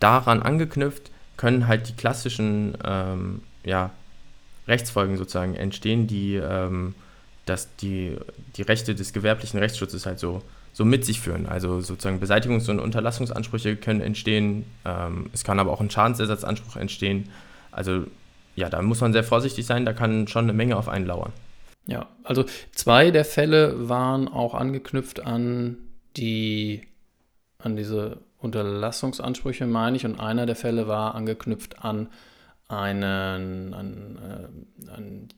Daran 0.00 0.42
angeknüpft 0.42 1.10
können 1.38 1.66
halt 1.66 1.88
die 1.88 1.94
klassischen 1.94 2.76
ähm, 2.84 3.40
ja, 3.64 3.90
Rechtsfolgen 4.66 5.16
sozusagen 5.16 5.54
entstehen, 5.54 6.06
die, 6.06 6.34
ähm, 6.34 6.94
dass 7.46 7.74
die, 7.76 8.18
die 8.56 8.62
Rechte 8.62 8.94
des 8.94 9.14
gewerblichen 9.14 9.58
Rechtsschutzes 9.58 10.04
halt 10.04 10.18
so, 10.18 10.42
so 10.74 10.84
mit 10.84 11.06
sich 11.06 11.20
führen. 11.20 11.46
Also 11.46 11.80
sozusagen 11.80 12.20
Beseitigungs- 12.20 12.68
und 12.68 12.80
Unterlassungsansprüche 12.80 13.76
können 13.76 14.02
entstehen. 14.02 14.66
Ähm, 14.84 15.30
es 15.32 15.44
kann 15.44 15.58
aber 15.58 15.72
auch 15.72 15.80
ein 15.80 15.90
Schadensersatzanspruch 15.90 16.76
entstehen. 16.76 17.30
Also 17.70 18.04
ja, 18.56 18.68
da 18.68 18.82
muss 18.82 19.00
man 19.00 19.12
sehr 19.12 19.24
vorsichtig 19.24 19.64
sein, 19.64 19.86
da 19.86 19.92
kann 19.92 20.26
schon 20.26 20.44
eine 20.44 20.52
Menge 20.52 20.76
auf 20.76 20.88
einen 20.88 21.06
lauern. 21.06 21.32
Ja, 21.86 22.08
also 22.24 22.44
zwei 22.72 23.12
der 23.12 23.24
Fälle 23.24 23.88
waren 23.88 24.28
auch 24.28 24.54
angeknüpft 24.54 25.20
an 25.20 25.78
die 26.16 26.82
an 27.60 27.76
diese 27.76 28.18
Unterlassungsansprüche, 28.38 29.66
meine 29.66 29.96
ich, 29.96 30.04
und 30.04 30.20
einer 30.20 30.46
der 30.46 30.56
Fälle 30.56 30.88
war 30.88 31.14
angeknüpft 31.14 31.84
an, 31.84 32.08
einen, 32.68 33.74
an, 33.74 34.18
äh, 34.86 34.90
an 34.90 35.28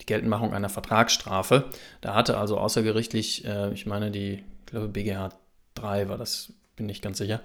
die 0.00 0.06
Geltendmachung 0.06 0.54
einer 0.54 0.68
Vertragsstrafe. 0.68 1.64
Da 2.00 2.14
hatte 2.14 2.38
also 2.38 2.56
außergerichtlich, 2.58 3.44
äh, 3.44 3.72
ich 3.72 3.86
meine, 3.86 4.10
die, 4.10 4.34
ich 4.34 4.66
glaube, 4.66 4.88
BGH 4.88 5.30
3 5.74 6.08
war 6.08 6.16
das, 6.16 6.52
bin 6.76 6.88
ich 6.88 7.02
ganz 7.02 7.18
sicher, 7.18 7.40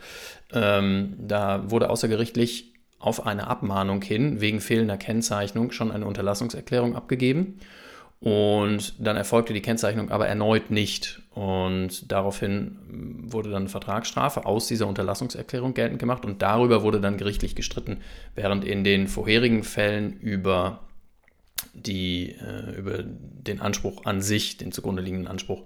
ähm, 0.54 1.16
da 1.20 1.70
wurde 1.70 1.90
außergerichtlich 1.90 2.74
auf 3.00 3.26
eine 3.26 3.48
Abmahnung 3.48 4.02
hin 4.02 4.42
wegen 4.42 4.62
fehlender 4.62 4.98
Kennzeichnung 4.98 5.72
schon 5.72 5.92
eine 5.92 6.06
Unterlassungserklärung 6.06 6.96
abgegeben. 6.96 7.60
Und 8.20 8.94
dann 8.98 9.18
erfolgte 9.18 9.54
die 9.54 9.62
Kennzeichnung 9.62 10.10
aber 10.10 10.28
erneut 10.28 10.72
nicht. 10.72 11.22
Und 11.32 12.12
daraufhin 12.12 12.78
wurde 13.28 13.50
dann 13.50 13.64
eine 13.64 13.70
Vertragsstrafe 13.70 14.46
aus 14.46 14.68
dieser 14.68 14.88
Unterlassungserklärung 14.88 15.74
geltend 15.74 16.00
gemacht 16.00 16.26
und 16.26 16.42
darüber 16.42 16.82
wurde 16.82 17.02
dann 17.02 17.18
gerichtlich 17.18 17.56
gestritten, 17.56 17.98
während 18.34 18.64
in 18.64 18.84
den 18.84 19.08
vorherigen 19.08 19.64
Fällen 19.64 20.14
über, 20.14 20.80
die, 21.74 22.32
äh, 22.32 22.78
über 22.78 23.04
den 23.04 23.60
Anspruch 23.60 24.06
an 24.06 24.22
sich, 24.22 24.58
den 24.58 24.72
zugrunde 24.72 25.02
liegenden 25.02 25.28
Anspruch 25.28 25.64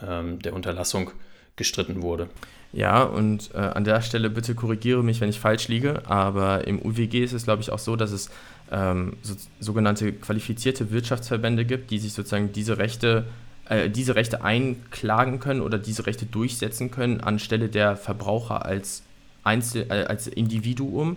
ähm, 0.00 0.38
der 0.40 0.54
Unterlassung 0.54 1.10
gestritten 1.56 2.02
wurde. 2.02 2.28
Ja, 2.72 3.04
und 3.04 3.52
äh, 3.54 3.58
an 3.58 3.84
der 3.84 4.02
Stelle 4.02 4.30
bitte 4.30 4.56
korrigiere 4.56 5.04
mich, 5.04 5.20
wenn 5.20 5.28
ich 5.28 5.38
falsch 5.38 5.68
liege, 5.68 6.02
aber 6.06 6.66
im 6.66 6.84
UWG 6.84 7.22
ist 7.22 7.32
es, 7.32 7.44
glaube 7.44 7.62
ich, 7.62 7.70
auch 7.70 7.78
so, 7.78 7.94
dass 7.94 8.10
es 8.10 8.30
ähm, 8.70 9.16
so, 9.22 9.34
sogenannte 9.60 10.12
qualifizierte 10.12 10.90
Wirtschaftsverbände 10.90 11.64
gibt, 11.64 11.90
die 11.90 11.98
sich 11.98 12.12
sozusagen 12.12 12.52
diese 12.52 12.78
Rechte, 12.78 13.26
äh, 13.68 13.90
diese 13.90 14.14
Rechte 14.14 14.42
einklagen 14.42 15.40
können 15.40 15.60
oder 15.60 15.78
diese 15.78 16.06
Rechte 16.06 16.26
durchsetzen 16.26 16.90
können 16.90 17.20
anstelle 17.20 17.68
der 17.68 17.96
Verbraucher 17.96 18.64
als, 18.64 19.02
Einzel 19.42 19.86
äh, 19.90 20.04
als 20.04 20.26
Individuum. 20.26 21.16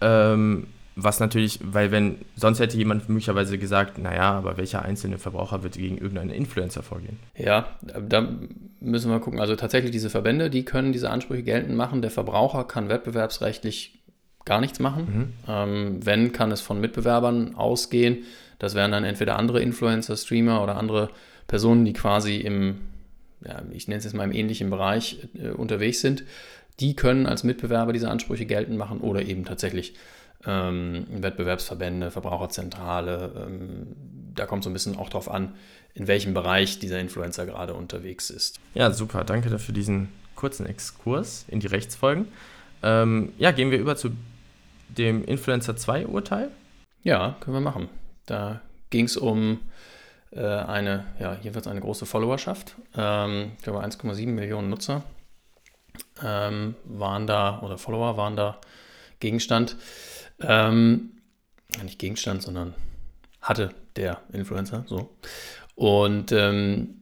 Ähm, 0.00 0.66
was 0.94 1.20
natürlich, 1.20 1.58
weil 1.62 1.90
wenn, 1.90 2.18
sonst 2.36 2.60
hätte 2.60 2.76
jemand 2.76 3.08
möglicherweise 3.08 3.56
gesagt, 3.56 3.96
naja, 3.96 4.32
aber 4.32 4.58
welcher 4.58 4.82
einzelne 4.82 5.18
Verbraucher 5.18 5.62
wird 5.62 5.74
gegen 5.74 5.96
irgendeinen 5.96 6.30
Influencer 6.30 6.82
vorgehen? 6.82 7.18
Ja, 7.34 7.66
da 7.80 8.28
müssen 8.80 9.10
wir 9.10 9.18
gucken. 9.20 9.40
Also 9.40 9.56
tatsächlich 9.56 9.90
diese 9.90 10.10
Verbände, 10.10 10.50
die 10.50 10.64
können 10.64 10.92
diese 10.92 11.08
Ansprüche 11.08 11.42
geltend 11.44 11.76
machen. 11.76 12.02
Der 12.02 12.10
Verbraucher 12.10 12.64
kann 12.64 12.90
wettbewerbsrechtlich 12.90 14.01
gar 14.52 14.60
nichts 14.60 14.80
machen. 14.80 15.02
Mhm. 15.02 15.32
Ähm, 15.48 16.00
wenn, 16.04 16.32
kann 16.32 16.52
es 16.52 16.60
von 16.60 16.78
Mitbewerbern 16.78 17.54
ausgehen. 17.54 18.24
Das 18.58 18.74
wären 18.74 18.92
dann 18.92 19.02
entweder 19.02 19.38
andere 19.38 19.62
Influencer, 19.62 20.14
Streamer 20.14 20.62
oder 20.62 20.76
andere 20.76 21.08
Personen, 21.46 21.86
die 21.86 21.94
quasi 21.94 22.36
im, 22.36 22.80
ja, 23.46 23.62
ich 23.72 23.88
nenne 23.88 23.98
es 23.98 24.04
jetzt 24.04 24.12
mal 24.12 24.24
im 24.24 24.32
ähnlichen 24.32 24.68
Bereich 24.68 25.26
äh, 25.42 25.48
unterwegs 25.48 26.02
sind. 26.02 26.24
Die 26.80 26.94
können 26.94 27.26
als 27.26 27.44
Mitbewerber 27.44 27.94
diese 27.94 28.10
Ansprüche 28.10 28.44
geltend 28.44 28.76
machen 28.76 29.00
oder 29.00 29.22
eben 29.22 29.46
tatsächlich 29.46 29.94
ähm, 30.44 31.06
Wettbewerbsverbände, 31.10 32.10
Verbraucherzentrale. 32.10 33.46
Ähm, 33.46 33.86
da 34.34 34.44
kommt 34.44 34.64
so 34.64 34.70
ein 34.70 34.74
bisschen 34.74 34.98
auch 34.98 35.08
drauf 35.08 35.30
an, 35.30 35.54
in 35.94 36.08
welchem 36.08 36.34
Bereich 36.34 36.78
dieser 36.78 37.00
Influencer 37.00 37.46
gerade 37.46 37.72
unterwegs 37.72 38.28
ist. 38.28 38.60
Ja, 38.74 38.90
super. 38.90 39.24
Danke 39.24 39.48
dafür 39.48 39.74
diesen 39.74 40.08
kurzen 40.34 40.66
Exkurs 40.66 41.46
in 41.48 41.60
die 41.60 41.68
Rechtsfolgen. 41.68 42.26
Ähm, 42.82 43.32
ja, 43.38 43.50
gehen 43.52 43.70
wir 43.70 43.78
über 43.78 43.96
zu 43.96 44.10
dem 44.98 45.24
Influencer 45.24 45.76
2 45.76 46.06
Urteil. 46.06 46.50
Ja, 47.02 47.36
können 47.40 47.56
wir 47.56 47.60
machen. 47.60 47.88
Da 48.26 48.60
ging 48.90 49.06
es 49.06 49.16
um 49.16 49.60
äh, 50.30 50.40
eine, 50.40 51.04
ja, 51.18 51.36
jedenfalls 51.42 51.66
eine 51.66 51.80
große 51.80 52.06
Followerschaft. 52.06 52.76
Ähm, 52.96 53.52
ich 53.56 53.64
glaube 53.64 53.84
1,7 53.84 54.26
Millionen 54.28 54.70
Nutzer 54.70 55.02
ähm, 56.22 56.74
waren 56.84 57.26
da, 57.26 57.60
oder 57.60 57.78
Follower 57.78 58.16
waren 58.16 58.36
da 58.36 58.60
Gegenstand. 59.20 59.76
Ähm, 60.40 61.12
nicht 61.82 61.98
Gegenstand, 61.98 62.42
sondern 62.42 62.74
hatte 63.40 63.74
der 63.96 64.20
Influencer 64.32 64.84
so. 64.86 65.10
Und 65.74 66.32
ähm, 66.32 66.96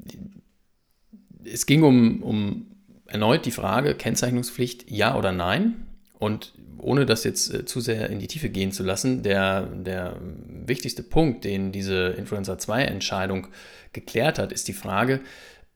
es 1.45 1.67
ging 1.67 1.83
um, 1.83 2.23
um 2.23 2.67
erneut 3.07 3.45
die 3.47 3.51
Frage, 3.51 3.95
Kennzeichnungspflicht 3.95 4.91
ja 4.91 5.17
oder 5.17 5.33
nein. 5.33 5.87
Und 6.19 6.53
ohne 6.81 7.07
das 7.07 7.25
jetzt 7.25 7.53
äh, 7.53 7.65
zu 7.65 7.81
sehr 7.81 8.11
in 8.11 8.19
die 8.19 8.27
Tiefe 8.27 8.49
gehen 8.49 8.73
zu 8.73 8.83
lassen, 8.83 9.23
der, 9.23 9.63
der 9.67 10.17
wichtigste 10.21 11.03
Punkt, 11.03 11.45
den 11.45 11.73
diese 11.73 12.09
Influencer 12.09 12.59
2 12.59 12.85
Entscheidung 12.85 13.49
geklärt 13.93 14.39
hat, 14.39 14.53
ist 14.53 14.69
die 14.69 14.73
Frage, 14.73 15.21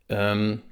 ähm, 0.09 0.63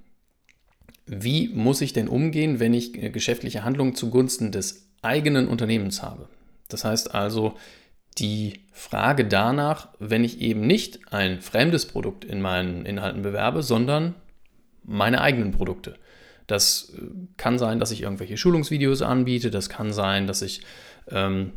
wie 1.07 1.49
muss 1.49 1.81
ich 1.81 1.93
denn 1.93 2.09
umgehen, 2.09 2.61
wenn 2.61 2.75
ich 2.75 3.01
äh, 3.03 3.11
geschäftliche 3.11 3.65
Handlungen 3.65 3.95
zugunsten 3.95 4.53
des 4.53 4.89
eigenen 5.03 5.49
Unternehmens 5.49 6.03
habe? 6.03 6.29
Das 6.69 6.85
heißt 6.85 7.15
also, 7.15 7.57
die 8.19 8.61
Frage 8.73 9.25
danach, 9.25 9.89
wenn 9.99 10.25
ich 10.25 10.41
eben 10.41 10.67
nicht 10.67 11.13
ein 11.13 11.41
fremdes 11.41 11.87
Produkt 11.87 12.25
in 12.25 12.41
meinen 12.41 12.85
Inhalten 12.85 13.23
bewerbe, 13.23 13.63
sondern 13.63 14.15
meine 14.85 15.21
eigenen 15.21 15.53
Produkte. 15.53 15.95
Das 16.53 16.93
äh, 16.95 17.01
kann 17.39 17.59
sein, 17.59 17.81
dass 17.81 17.91
ich 17.93 18.03
irgendwelche 18.03 18.37
Schulungsvideos 18.37 19.01
anbiete, 19.01 19.51
das 19.51 19.71
kann 19.71 19.91
sein, 19.91 20.27
dass 20.27 20.43
ich, 20.43 20.61
ähm, 21.11 21.53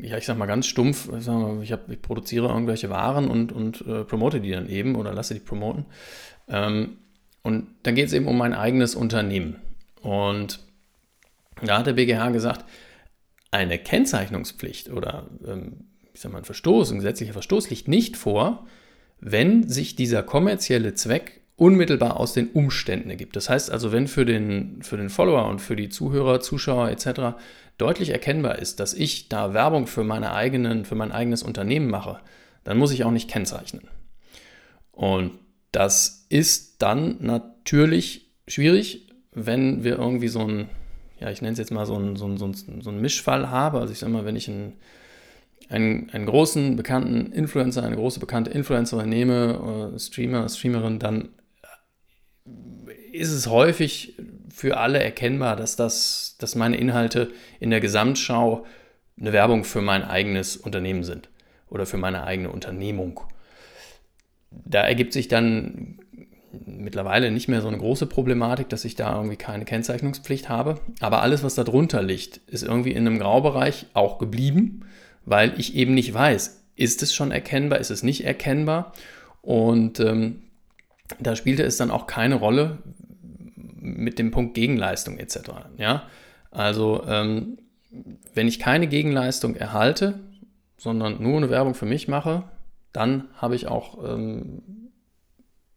ja, 0.00 0.16
ich 0.16 0.24
sag 0.24 0.38
mal 0.38 0.46
ganz 0.46 0.66
stumpf, 0.66 1.10
ich, 1.18 1.26
mal, 1.26 1.62
ich, 1.62 1.70
hab, 1.70 1.90
ich 1.90 2.00
produziere 2.00 2.48
irgendwelche 2.48 2.88
Waren 2.88 3.28
und, 3.28 3.52
und 3.52 3.82
äh, 3.82 4.04
promote 4.04 4.40
die 4.40 4.52
dann 4.52 4.70
eben 4.70 4.96
oder 4.96 5.12
lasse 5.12 5.34
die 5.34 5.40
promoten. 5.40 5.84
Ähm, 6.48 6.96
und 7.42 7.66
dann 7.82 7.94
geht 7.94 8.06
es 8.06 8.14
eben 8.14 8.26
um 8.26 8.38
mein 8.38 8.54
eigenes 8.54 8.94
Unternehmen. 8.94 9.56
Und 10.00 10.60
da 11.62 11.78
hat 11.78 11.86
der 11.86 11.92
BGH 11.92 12.30
gesagt, 12.30 12.64
eine 13.50 13.78
Kennzeichnungspflicht 13.78 14.88
oder 14.88 15.28
ähm, 15.46 15.84
ich 16.14 16.22
sag 16.22 16.32
mal, 16.32 16.38
ein 16.38 16.44
Verstoß, 16.44 16.90
ein 16.90 16.98
gesetzlicher 16.98 17.34
Verstoß 17.34 17.68
liegt 17.68 17.86
nicht 17.86 18.16
vor, 18.16 18.66
wenn 19.20 19.68
sich 19.68 19.94
dieser 19.94 20.22
kommerzielle 20.22 20.94
Zweck 20.94 21.42
unmittelbar 21.56 22.18
aus 22.18 22.32
den 22.34 22.48
Umständen 22.48 23.10
ergibt. 23.10 23.34
Das 23.34 23.48
heißt 23.48 23.70
also, 23.70 23.92
wenn 23.92 24.08
für 24.08 24.24
den, 24.24 24.82
für 24.82 24.96
den 24.96 25.08
Follower 25.08 25.48
und 25.48 25.60
für 25.60 25.76
die 25.76 25.88
Zuhörer, 25.88 26.40
Zuschauer 26.40 26.90
etc. 26.90 27.38
deutlich 27.78 28.10
erkennbar 28.10 28.58
ist, 28.58 28.78
dass 28.78 28.94
ich 28.94 29.28
da 29.28 29.54
Werbung 29.54 29.86
für, 29.86 30.04
meine 30.04 30.32
eigenen, 30.32 30.84
für 30.84 30.94
mein 30.94 31.12
eigenes 31.12 31.42
Unternehmen 31.42 31.88
mache, 31.88 32.20
dann 32.64 32.78
muss 32.78 32.92
ich 32.92 33.04
auch 33.04 33.10
nicht 33.10 33.30
kennzeichnen. 33.30 33.88
Und 34.92 35.32
das 35.72 36.26
ist 36.28 36.82
dann 36.82 37.16
natürlich 37.20 38.32
schwierig, 38.46 39.08
wenn 39.32 39.84
wir 39.84 39.98
irgendwie 39.98 40.28
so 40.28 40.40
ein 40.40 40.68
ja, 41.20 41.30
ich 41.30 41.40
nenne 41.40 41.52
es 41.52 41.58
jetzt 41.58 41.72
mal 41.72 41.86
so 41.86 41.96
einen, 41.96 42.16
so, 42.16 42.26
einen, 42.26 42.36
so, 42.36 42.44
einen, 42.44 42.80
so 42.82 42.90
einen 42.90 43.00
Mischfall 43.00 43.50
habe. 43.50 43.80
Also 43.80 43.92
ich 43.92 43.98
sage 43.98 44.12
mal, 44.12 44.24
wenn 44.24 44.36
ich 44.36 44.48
einen, 44.48 44.74
einen, 45.68 46.10
einen 46.10 46.26
großen, 46.26 46.76
bekannten 46.76 47.32
Influencer, 47.32 47.82
eine 47.82 47.96
große, 47.96 48.20
bekannte 48.20 48.50
Influencerin 48.50 49.08
nehme, 49.08 49.92
äh, 49.94 49.98
Streamer, 49.98 50.48
Streamerin, 50.48 50.98
dann 50.98 51.30
ist 53.12 53.32
es 53.32 53.46
häufig 53.46 54.14
für 54.52 54.78
alle 54.78 55.02
erkennbar, 55.02 55.56
dass, 55.56 55.76
das, 55.76 56.36
dass 56.38 56.54
meine 56.54 56.76
Inhalte 56.76 57.30
in 57.60 57.70
der 57.70 57.80
Gesamtschau 57.80 58.64
eine 59.18 59.32
Werbung 59.32 59.64
für 59.64 59.82
mein 59.82 60.02
eigenes 60.04 60.56
Unternehmen 60.56 61.04
sind 61.04 61.28
oder 61.68 61.86
für 61.86 61.96
meine 61.96 62.24
eigene 62.24 62.50
Unternehmung. 62.50 63.20
Da 64.50 64.82
ergibt 64.82 65.12
sich 65.12 65.28
dann 65.28 65.98
mittlerweile 66.64 67.30
nicht 67.30 67.48
mehr 67.48 67.60
so 67.60 67.68
eine 67.68 67.78
große 67.78 68.06
Problematik, 68.06 68.68
dass 68.68 68.84
ich 68.84 68.94
da 68.94 69.16
irgendwie 69.16 69.36
keine 69.36 69.64
Kennzeichnungspflicht 69.64 70.48
habe. 70.48 70.80
Aber 71.00 71.22
alles, 71.22 71.42
was 71.42 71.54
darunter 71.54 72.02
liegt, 72.02 72.38
ist 72.46 72.62
irgendwie 72.62 72.92
in 72.92 73.06
einem 73.06 73.18
Graubereich 73.18 73.86
auch 73.94 74.18
geblieben, 74.18 74.86
weil 75.24 75.58
ich 75.58 75.74
eben 75.74 75.94
nicht 75.94 76.14
weiß, 76.14 76.62
ist 76.76 77.02
es 77.02 77.14
schon 77.14 77.30
erkennbar, 77.30 77.78
ist 77.78 77.90
es 77.90 78.02
nicht 78.02 78.24
erkennbar. 78.24 78.92
Und 79.42 80.00
ähm, 80.00 80.42
da 81.18 81.36
spielte 81.36 81.62
es 81.62 81.76
dann 81.76 81.90
auch 81.90 82.06
keine 82.06 82.36
Rolle 82.36 82.78
mit 83.80 84.18
dem 84.18 84.30
Punkt 84.30 84.54
Gegenleistung 84.54 85.18
etc. 85.18 85.38
Ja? 85.78 86.04
Also 86.50 87.04
ähm, 87.06 87.58
wenn 88.34 88.48
ich 88.48 88.58
keine 88.58 88.86
Gegenleistung 88.86 89.56
erhalte, 89.56 90.20
sondern 90.76 91.22
nur 91.22 91.36
eine 91.36 91.50
Werbung 91.50 91.74
für 91.74 91.86
mich 91.86 92.08
mache, 92.08 92.44
dann 92.92 93.24
habe 93.36 93.54
ich 93.54 93.66
auch 93.68 94.02
ähm, 94.04 94.62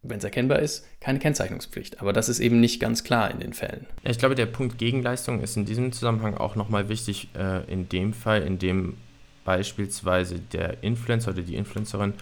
wenn 0.01 0.17
es 0.17 0.23
erkennbar 0.23 0.59
ist, 0.59 0.85
keine 1.01 1.19
Kennzeichnungspflicht. 1.19 1.99
Aber 2.01 2.13
das 2.13 2.29
ist 2.29 2.39
eben 2.39 2.59
nicht 2.59 2.79
ganz 2.79 3.03
klar 3.03 3.31
in 3.31 3.39
den 3.39 3.53
Fällen. 3.53 3.85
Ich 4.03 4.17
glaube, 4.17 4.35
der 4.35 4.45
Punkt 4.45 4.77
Gegenleistung 4.77 5.41
ist 5.41 5.57
in 5.57 5.65
diesem 5.65 5.91
Zusammenhang 5.91 6.35
auch 6.35 6.55
nochmal 6.55 6.89
wichtig, 6.89 7.29
äh, 7.35 7.69
in 7.71 7.89
dem 7.89 8.13
Fall, 8.13 8.43
in 8.43 8.59
dem 8.59 8.95
beispielsweise 9.43 10.39
der 10.39 10.83
Influencer 10.83 11.31
oder 11.31 11.41
die 11.41 11.55
Influencerin 11.55 12.13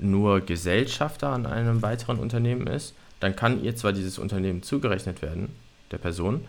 nur 0.00 0.40
Gesellschafter 0.40 1.28
an 1.30 1.46
einem 1.46 1.82
weiteren 1.82 2.18
Unternehmen 2.18 2.66
ist, 2.66 2.94
dann 3.20 3.36
kann 3.36 3.62
ihr 3.62 3.76
zwar 3.76 3.92
dieses 3.92 4.18
Unternehmen 4.18 4.62
zugerechnet 4.62 5.22
werden, 5.22 5.54
der 5.90 5.98
Person, 5.98 6.44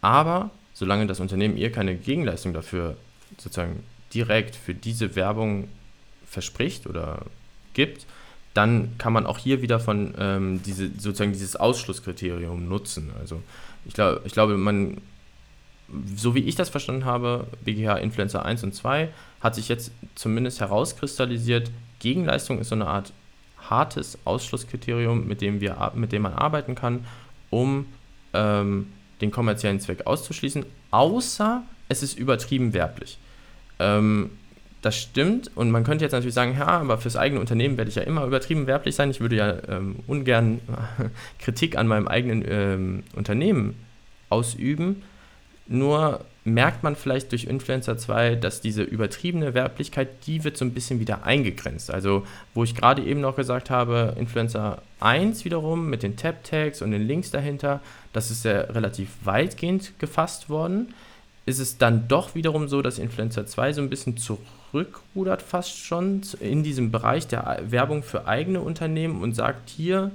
aber 0.00 0.50
solange 0.74 1.06
das 1.06 1.20
Unternehmen 1.20 1.56
ihr 1.56 1.72
keine 1.72 1.94
Gegenleistung 1.96 2.52
dafür 2.52 2.96
sozusagen 3.38 3.84
direkt 4.14 4.56
für 4.56 4.74
diese 4.74 5.16
Werbung 5.16 5.68
verspricht 6.26 6.86
oder 6.86 7.22
gibt, 7.74 8.06
dann 8.54 8.96
kann 8.98 9.12
man 9.12 9.26
auch 9.26 9.38
hier 9.38 9.62
wieder 9.62 9.78
von 9.78 10.14
ähm, 10.18 10.62
diese, 10.64 10.88
sozusagen 10.98 11.32
dieses 11.32 11.56
Ausschlusskriterium 11.56 12.68
nutzen. 12.68 13.10
Also 13.18 13.42
ich, 13.84 13.94
glaub, 13.94 14.24
ich 14.26 14.32
glaube, 14.32 14.56
man, 14.56 14.98
so 16.16 16.34
wie 16.34 16.40
ich 16.40 16.56
das 16.56 16.68
verstanden 16.68 17.04
habe, 17.04 17.46
BGH 17.64 17.98
Influencer 17.98 18.44
1 18.44 18.64
und 18.64 18.74
2, 18.74 19.08
hat 19.40 19.54
sich 19.54 19.68
jetzt 19.68 19.92
zumindest 20.14 20.60
herauskristallisiert, 20.60 21.70
Gegenleistung 22.00 22.58
ist 22.58 22.68
so 22.68 22.74
eine 22.74 22.86
Art 22.86 23.12
hartes 23.68 24.18
Ausschlusskriterium, 24.24 25.26
mit 25.26 25.40
dem, 25.40 25.60
wir, 25.60 25.92
mit 25.94 26.12
dem 26.12 26.22
man 26.22 26.34
arbeiten 26.34 26.74
kann, 26.74 27.06
um 27.50 27.86
ähm, 28.32 28.88
den 29.20 29.30
kommerziellen 29.30 29.80
Zweck 29.80 30.06
auszuschließen, 30.06 30.64
außer 30.90 31.62
es 31.88 32.02
ist 32.02 32.18
übertrieben 32.18 32.72
werblich. 32.72 33.18
Ähm, 33.78 34.30
das 34.82 34.96
stimmt. 34.96 35.50
Und 35.56 35.70
man 35.70 35.84
könnte 35.84 36.04
jetzt 36.04 36.12
natürlich 36.12 36.34
sagen, 36.34 36.56
ja, 36.58 36.66
aber 36.66 36.98
fürs 36.98 37.16
eigene 37.16 37.40
Unternehmen 37.40 37.76
werde 37.76 37.90
ich 37.90 37.96
ja 37.96 38.02
immer 38.02 38.24
übertrieben 38.24 38.66
werblich 38.66 38.94
sein. 38.94 39.10
Ich 39.10 39.20
würde 39.20 39.36
ja 39.36 39.56
ähm, 39.68 39.96
ungern 40.06 40.60
Kritik 41.38 41.76
an 41.76 41.86
meinem 41.86 42.08
eigenen 42.08 42.44
ähm, 42.48 43.02
Unternehmen 43.14 43.74
ausüben. 44.30 45.02
Nur 45.66 46.24
merkt 46.44 46.82
man 46.82 46.96
vielleicht 46.96 47.32
durch 47.32 47.44
Influencer 47.44 47.98
2, 47.98 48.36
dass 48.36 48.60
diese 48.60 48.82
übertriebene 48.82 49.52
Werblichkeit, 49.52 50.26
die 50.26 50.42
wird 50.42 50.56
so 50.56 50.64
ein 50.64 50.72
bisschen 50.72 50.98
wieder 50.98 51.24
eingegrenzt. 51.24 51.90
Also, 51.90 52.26
wo 52.54 52.64
ich 52.64 52.74
gerade 52.74 53.02
eben 53.02 53.20
noch 53.20 53.36
gesagt 53.36 53.68
habe, 53.68 54.14
Influencer 54.18 54.82
1 55.00 55.44
wiederum 55.44 55.90
mit 55.90 56.02
den 56.02 56.16
Tab-Tags 56.16 56.80
und 56.80 56.92
den 56.92 57.06
Links 57.06 57.30
dahinter, 57.30 57.80
das 58.12 58.30
ist 58.30 58.44
ja 58.44 58.60
relativ 58.62 59.10
weitgehend 59.24 59.98
gefasst 59.98 60.48
worden. 60.48 60.94
Ist 61.44 61.58
es 61.58 61.78
dann 61.78 62.08
doch 62.08 62.34
wiederum 62.34 62.68
so, 62.68 62.80
dass 62.80 62.98
Influencer 62.98 63.46
2 63.46 63.74
so 63.74 63.82
ein 63.82 63.90
bisschen 63.90 64.16
zurückrudert 64.16 65.42
fast 65.42 65.76
schon 65.76 66.22
in 66.40 66.62
diesem 66.62 66.90
Bereich 66.90 67.26
der 67.26 67.60
Werbung 67.66 68.02
für 68.02 68.26
eigene 68.26 68.60
Unternehmen 68.60 69.22
und 69.22 69.34
sagt 69.34 69.68
hier, 69.68 70.10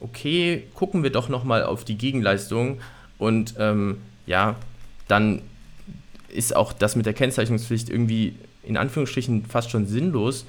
okay, 0.00 0.64
gucken 0.74 1.02
wir 1.02 1.10
doch 1.10 1.28
nochmal 1.28 1.64
auf 1.64 1.84
die 1.84 1.98
Gegenleistung 1.98 2.80
und 3.18 3.54
ähm, 3.58 3.98
ja, 4.26 4.56
dann 5.08 5.42
ist 6.36 6.54
auch 6.54 6.72
das 6.72 6.96
mit 6.96 7.06
der 7.06 7.14
Kennzeichnungspflicht 7.14 7.88
irgendwie 7.88 8.34
in 8.62 8.76
Anführungsstrichen 8.76 9.46
fast 9.46 9.70
schon 9.70 9.86
sinnlos. 9.86 10.44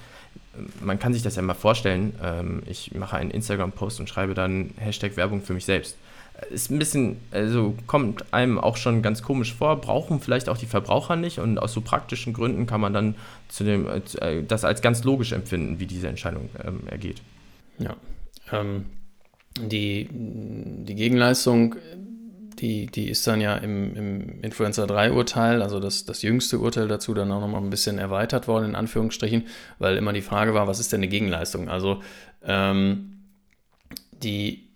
Man 0.82 1.00
kann 1.00 1.14
sich 1.14 1.22
das 1.22 1.36
ja 1.36 1.42
mal 1.42 1.54
vorstellen. 1.54 2.16
Ähm, 2.24 2.64
ich 2.66 2.94
mache 2.96 3.18
einen 3.18 3.32
Instagram-Post 3.32 4.00
und 4.00 4.10
schreibe 4.10 4.34
dann 4.34 4.72
Hashtag 4.78 5.16
Werbung 5.18 5.42
für 5.42 5.54
mich 5.54 5.66
selbst. 5.66 5.98
Ist 6.52 6.70
ein 6.70 6.78
bisschen, 6.78 7.18
also 7.32 7.74
kommt 7.88 8.32
einem 8.32 8.60
auch 8.60 8.78
schon 8.78 9.02
ganz 9.02 9.24
komisch 9.24 9.56
vor, 9.56 9.82
brauchen 9.82 10.20
vielleicht 10.20 10.50
auch 10.50 10.58
die 10.58 10.68
Verbraucher 10.68 11.16
nicht 11.16 11.40
und 11.40 11.58
aus 11.58 11.74
so 11.74 11.82
praktischen 11.82 12.34
Gründen 12.34 12.68
kann 12.68 12.80
man 12.80 12.94
dann 12.94 13.16
zu 13.48 13.64
dem, 13.64 13.88
äh, 13.88 14.44
das 14.48 14.64
als 14.64 14.82
ganz 14.82 15.04
logisch 15.04 15.32
empfinden, 15.32 15.80
wie 15.80 15.88
diese 15.88 16.08
Entscheidung 16.08 16.50
ähm, 16.64 16.82
ergeht. 16.88 17.22
Ja. 17.80 17.96
Ähm, 18.52 18.86
die, 19.60 20.08
die 20.12 20.96
Gegenleistung 20.96 21.76
die, 22.60 22.88
die 22.88 23.10
ist 23.10 23.26
dann 23.28 23.42
ja 23.42 23.56
im, 23.56 23.96
im 23.96 24.42
Influencer 24.42 24.86
3-Urteil, 24.86 25.62
also 25.62 25.80
das, 25.80 26.06
das 26.06 26.22
jüngste 26.22 26.60
Urteil 26.60 26.88
dazu, 26.88 27.14
dann 27.14 27.32
auch 27.32 27.42
nochmal 27.42 27.62
ein 27.62 27.70
bisschen 27.70 27.98
erweitert 27.98 28.48
worden, 28.48 28.70
in 28.70 28.76
Anführungsstrichen, 28.76 29.48
weil 29.80 29.98
immer 29.98 30.14
die 30.14 30.22
Frage 30.22 30.54
war, 30.54 30.68
was 30.68 30.80
ist 30.80 30.92
denn 30.92 31.00
eine 31.00 31.08
Gegenleistung? 31.08 31.70
Also 31.70 32.02
ähm, 32.44 33.24
die, 34.12 34.70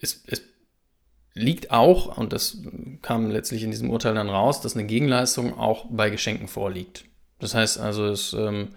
es, 0.00 0.22
es 0.26 0.42
liegt 1.34 1.70
auch, 1.70 2.18
und 2.18 2.32
das 2.32 2.58
kam 3.02 3.30
letztlich 3.30 3.62
in 3.62 3.70
diesem 3.70 3.90
Urteil 3.90 4.14
dann 4.14 4.28
raus, 4.28 4.60
dass 4.60 4.76
eine 4.76 4.86
Gegenleistung 4.86 5.56
auch 5.56 5.86
bei 5.90 6.10
Geschenken 6.10 6.48
vorliegt. 6.48 7.04
Das 7.38 7.54
heißt 7.54 7.78
also, 7.78 8.06
es 8.06 8.32
ähm, 8.32 8.70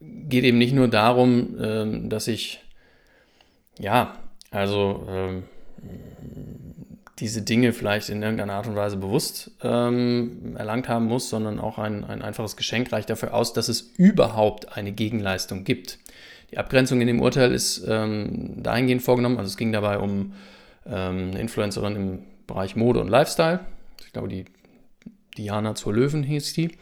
geht 0.00 0.44
eben 0.44 0.58
nicht 0.58 0.74
nur 0.74 0.88
darum, 0.88 1.56
ähm, 1.60 2.10
dass 2.10 2.28
ich, 2.28 2.60
ja, 3.78 4.16
also 4.50 5.06
ähm, 5.08 5.44
diese 7.18 7.42
Dinge 7.42 7.72
vielleicht 7.72 8.08
in 8.08 8.22
irgendeiner 8.22 8.54
Art 8.54 8.66
und 8.66 8.74
Weise 8.74 8.96
bewusst 8.96 9.50
ähm, 9.62 10.56
erlangt 10.56 10.88
haben 10.88 11.06
muss, 11.06 11.28
sondern 11.28 11.60
auch 11.60 11.78
ein, 11.78 12.04
ein 12.04 12.22
einfaches 12.22 12.56
Geschenk 12.56 12.92
reicht 12.92 13.10
dafür 13.10 13.34
aus, 13.34 13.52
dass 13.52 13.68
es 13.68 13.92
überhaupt 13.96 14.76
eine 14.76 14.92
Gegenleistung 14.92 15.64
gibt. 15.64 15.98
Die 16.50 16.58
Abgrenzung 16.58 17.00
in 17.00 17.06
dem 17.06 17.20
Urteil 17.20 17.52
ist 17.52 17.84
ähm, 17.86 18.62
dahingehend 18.62 19.02
vorgenommen, 19.02 19.38
also 19.38 19.48
es 19.48 19.56
ging 19.56 19.72
dabei 19.72 19.98
um 19.98 20.32
ähm, 20.86 21.30
eine 21.30 21.40
Influencerin 21.40 21.96
im 21.96 22.18
Bereich 22.46 22.76
Mode 22.76 23.00
und 23.00 23.08
Lifestyle. 23.08 23.60
Ich 24.04 24.12
glaube, 24.12 24.28
die 24.28 24.44
Diana 25.36 25.74
zur 25.74 25.94
Löwen 25.94 26.22
hieß 26.22 26.52
die, 26.54 26.72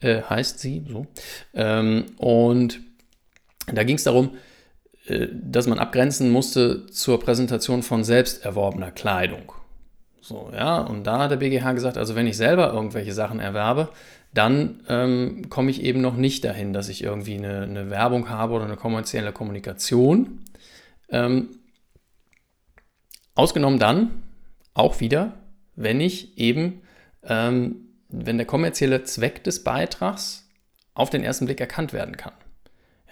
äh, 0.00 0.22
heißt 0.22 0.58
sie 0.58 0.84
so. 0.88 1.06
Ähm, 1.54 2.06
und 2.16 2.80
da 3.66 3.84
ging 3.84 3.96
es 3.96 4.04
darum, 4.04 4.36
äh, 5.06 5.28
dass 5.32 5.66
man 5.66 5.78
abgrenzen 5.78 6.30
musste 6.30 6.86
zur 6.86 7.20
Präsentation 7.20 7.82
von 7.82 8.04
selbst 8.04 8.44
erworbener 8.44 8.90
Kleidung. 8.90 9.52
So, 10.24 10.50
ja, 10.54 10.78
und 10.78 11.04
da 11.04 11.18
hat 11.18 11.32
der 11.32 11.36
BGH 11.36 11.72
gesagt, 11.72 11.98
also 11.98 12.14
wenn 12.14 12.28
ich 12.28 12.36
selber 12.36 12.72
irgendwelche 12.72 13.12
Sachen 13.12 13.40
erwerbe, 13.40 13.88
dann 14.32 14.80
ähm, 14.88 15.50
komme 15.50 15.72
ich 15.72 15.82
eben 15.82 16.00
noch 16.00 16.16
nicht 16.16 16.44
dahin, 16.44 16.72
dass 16.72 16.88
ich 16.88 17.02
irgendwie 17.02 17.34
eine, 17.34 17.62
eine 17.62 17.90
Werbung 17.90 18.28
habe 18.28 18.54
oder 18.54 18.64
eine 18.64 18.76
kommerzielle 18.76 19.32
Kommunikation. 19.32 20.44
Ähm, 21.08 21.58
ausgenommen 23.34 23.80
dann 23.80 24.22
auch 24.74 25.00
wieder, 25.00 25.34
wenn 25.74 26.00
ich 26.00 26.38
eben, 26.38 26.82
ähm, 27.24 27.88
wenn 28.08 28.38
der 28.38 28.46
kommerzielle 28.46 29.02
Zweck 29.02 29.42
des 29.42 29.64
Beitrags 29.64 30.48
auf 30.94 31.10
den 31.10 31.24
ersten 31.24 31.46
Blick 31.46 31.60
erkannt 31.60 31.92
werden 31.92 32.16
kann. 32.16 32.34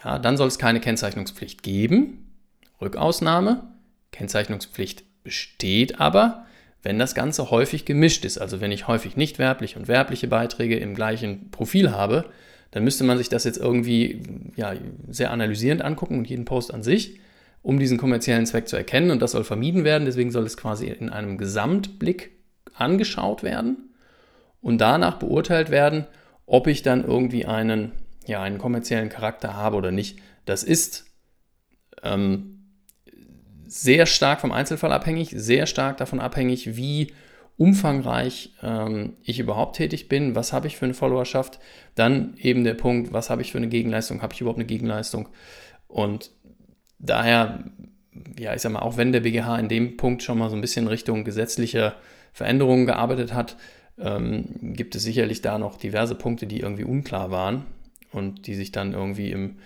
Ja, 0.04 0.20
dann 0.20 0.36
soll 0.36 0.46
es 0.46 0.60
keine 0.60 0.78
Kennzeichnungspflicht 0.78 1.64
geben. 1.64 2.36
Rückausnahme. 2.80 3.64
Kennzeichnungspflicht 4.12 5.04
besteht 5.24 6.00
aber, 6.00 6.46
wenn 6.82 6.98
das 6.98 7.14
Ganze 7.14 7.50
häufig 7.50 7.84
gemischt 7.84 8.24
ist, 8.24 8.38
also 8.38 8.60
wenn 8.60 8.72
ich 8.72 8.88
häufig 8.88 9.16
nicht 9.16 9.38
werbliche 9.38 9.78
und 9.78 9.88
werbliche 9.88 10.28
Beiträge 10.28 10.76
im 10.76 10.94
gleichen 10.94 11.50
Profil 11.50 11.90
habe, 11.90 12.26
dann 12.70 12.84
müsste 12.84 13.04
man 13.04 13.18
sich 13.18 13.28
das 13.28 13.44
jetzt 13.44 13.58
irgendwie 13.58 14.22
ja, 14.56 14.74
sehr 15.08 15.30
analysierend 15.30 15.82
angucken 15.82 16.18
und 16.18 16.28
jeden 16.28 16.44
Post 16.44 16.72
an 16.72 16.82
sich, 16.82 17.18
um 17.62 17.78
diesen 17.78 17.98
kommerziellen 17.98 18.46
Zweck 18.46 18.68
zu 18.68 18.76
erkennen. 18.76 19.10
Und 19.10 19.20
das 19.20 19.32
soll 19.32 19.44
vermieden 19.44 19.84
werden. 19.84 20.04
Deswegen 20.04 20.30
soll 20.30 20.44
es 20.44 20.56
quasi 20.56 20.86
in 20.86 21.10
einem 21.10 21.36
Gesamtblick 21.36 22.30
angeschaut 22.74 23.42
werden 23.42 23.90
und 24.60 24.80
danach 24.80 25.18
beurteilt 25.18 25.70
werden, 25.70 26.06
ob 26.46 26.66
ich 26.66 26.82
dann 26.82 27.04
irgendwie 27.04 27.44
einen, 27.44 27.92
ja, 28.26 28.42
einen 28.42 28.58
kommerziellen 28.58 29.08
Charakter 29.08 29.54
habe 29.54 29.76
oder 29.76 29.90
nicht. 29.90 30.18
Das 30.46 30.62
ist 30.62 31.06
ähm, 32.02 32.59
sehr 33.70 34.06
stark 34.06 34.40
vom 34.40 34.50
Einzelfall 34.50 34.92
abhängig, 34.92 35.32
sehr 35.36 35.66
stark 35.66 35.96
davon 35.98 36.18
abhängig, 36.18 36.76
wie 36.76 37.12
umfangreich 37.56 38.52
ähm, 38.62 39.14
ich 39.22 39.38
überhaupt 39.38 39.76
tätig 39.76 40.08
bin, 40.08 40.34
was 40.34 40.52
habe 40.52 40.66
ich 40.66 40.76
für 40.76 40.86
eine 40.86 40.94
Followerschaft, 40.94 41.60
dann 41.94 42.34
eben 42.38 42.64
der 42.64 42.74
Punkt, 42.74 43.12
was 43.12 43.30
habe 43.30 43.42
ich 43.42 43.52
für 43.52 43.58
eine 43.58 43.68
Gegenleistung, 43.68 44.22
habe 44.22 44.34
ich 44.34 44.40
überhaupt 44.40 44.58
eine 44.58 44.66
Gegenleistung? 44.66 45.28
Und 45.86 46.32
daher, 46.98 47.62
ja, 48.38 48.54
ich 48.54 48.62
sag 48.62 48.72
mal, 48.72 48.80
auch 48.80 48.96
wenn 48.96 49.12
der 49.12 49.20
BGH 49.20 49.58
in 49.58 49.68
dem 49.68 49.96
Punkt 49.96 50.24
schon 50.24 50.38
mal 50.38 50.50
so 50.50 50.56
ein 50.56 50.62
bisschen 50.62 50.88
Richtung 50.88 51.22
gesetzlicher 51.22 51.94
Veränderungen 52.32 52.86
gearbeitet 52.86 53.34
hat, 53.34 53.56
ähm, 53.98 54.46
gibt 54.74 54.96
es 54.96 55.04
sicherlich 55.04 55.42
da 55.42 55.58
noch 55.58 55.76
diverse 55.76 56.16
Punkte, 56.16 56.48
die 56.48 56.58
irgendwie 56.58 56.84
unklar 56.84 57.30
waren 57.30 57.66
und 58.10 58.48
die 58.48 58.54
sich 58.56 58.72
dann 58.72 58.94
irgendwie 58.94 59.30
im, 59.30 59.58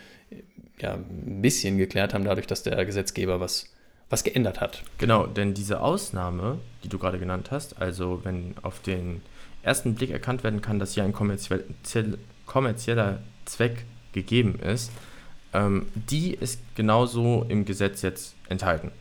ja, 0.79 0.95
ein 0.95 1.41
bisschen 1.41 1.79
geklärt 1.79 2.13
haben, 2.13 2.25
dadurch, 2.25 2.47
dass 2.47 2.65
der 2.65 2.85
Gesetzgeber 2.85 3.41
was 3.41 3.74
was 4.15 4.23
geändert 4.23 4.61
hat. 4.61 4.85
Genau, 4.99 5.27
denn 5.27 5.55
diese 5.55 5.81
Ausnahme, 5.81 6.61
die 6.85 6.89
du 6.89 6.99
gerade 7.01 7.19
genannt 7.19 7.51
hast, 7.51 7.83
also 7.83 8.21
wenn 8.23 8.55
auf 8.63 8.79
den 8.79 9.23
ersten 9.65 9.97
Blick 9.97 10.11
erkannt 10.11 10.45
werden 10.45 10.63
kann, 10.63 10.79
dass 10.79 10.95
hier 10.95 11.03
ein 11.03 11.13
kommerziell, 11.13 11.65
kommerzieller 12.47 13.19
Zweck 13.45 13.85
gegeben 14.13 14.61
ist, 14.61 14.93
ähm, 15.53 15.87
die 15.97 16.33
ist 16.33 16.61
genauso 16.77 17.45
im 17.49 17.65
Gesetz 17.65 18.03
jetzt 18.03 18.37
enthalten. 18.49 18.93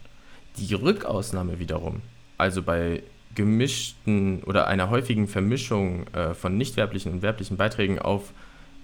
Die 0.57 0.73
Rückausnahme 0.73 1.59
wiederum, 1.59 2.01
also 2.39 2.63
bei 2.63 3.03
gemischten 3.35 4.41
oder 4.41 4.65
einer 4.65 4.89
häufigen 4.89 5.27
Vermischung 5.27 6.07
äh, 6.13 6.33
von 6.33 6.57
nicht 6.57 6.75
werblichen 6.75 7.11
und 7.11 7.21
werblichen 7.21 7.57
Beiträgen 7.57 7.99
auf 7.99 8.33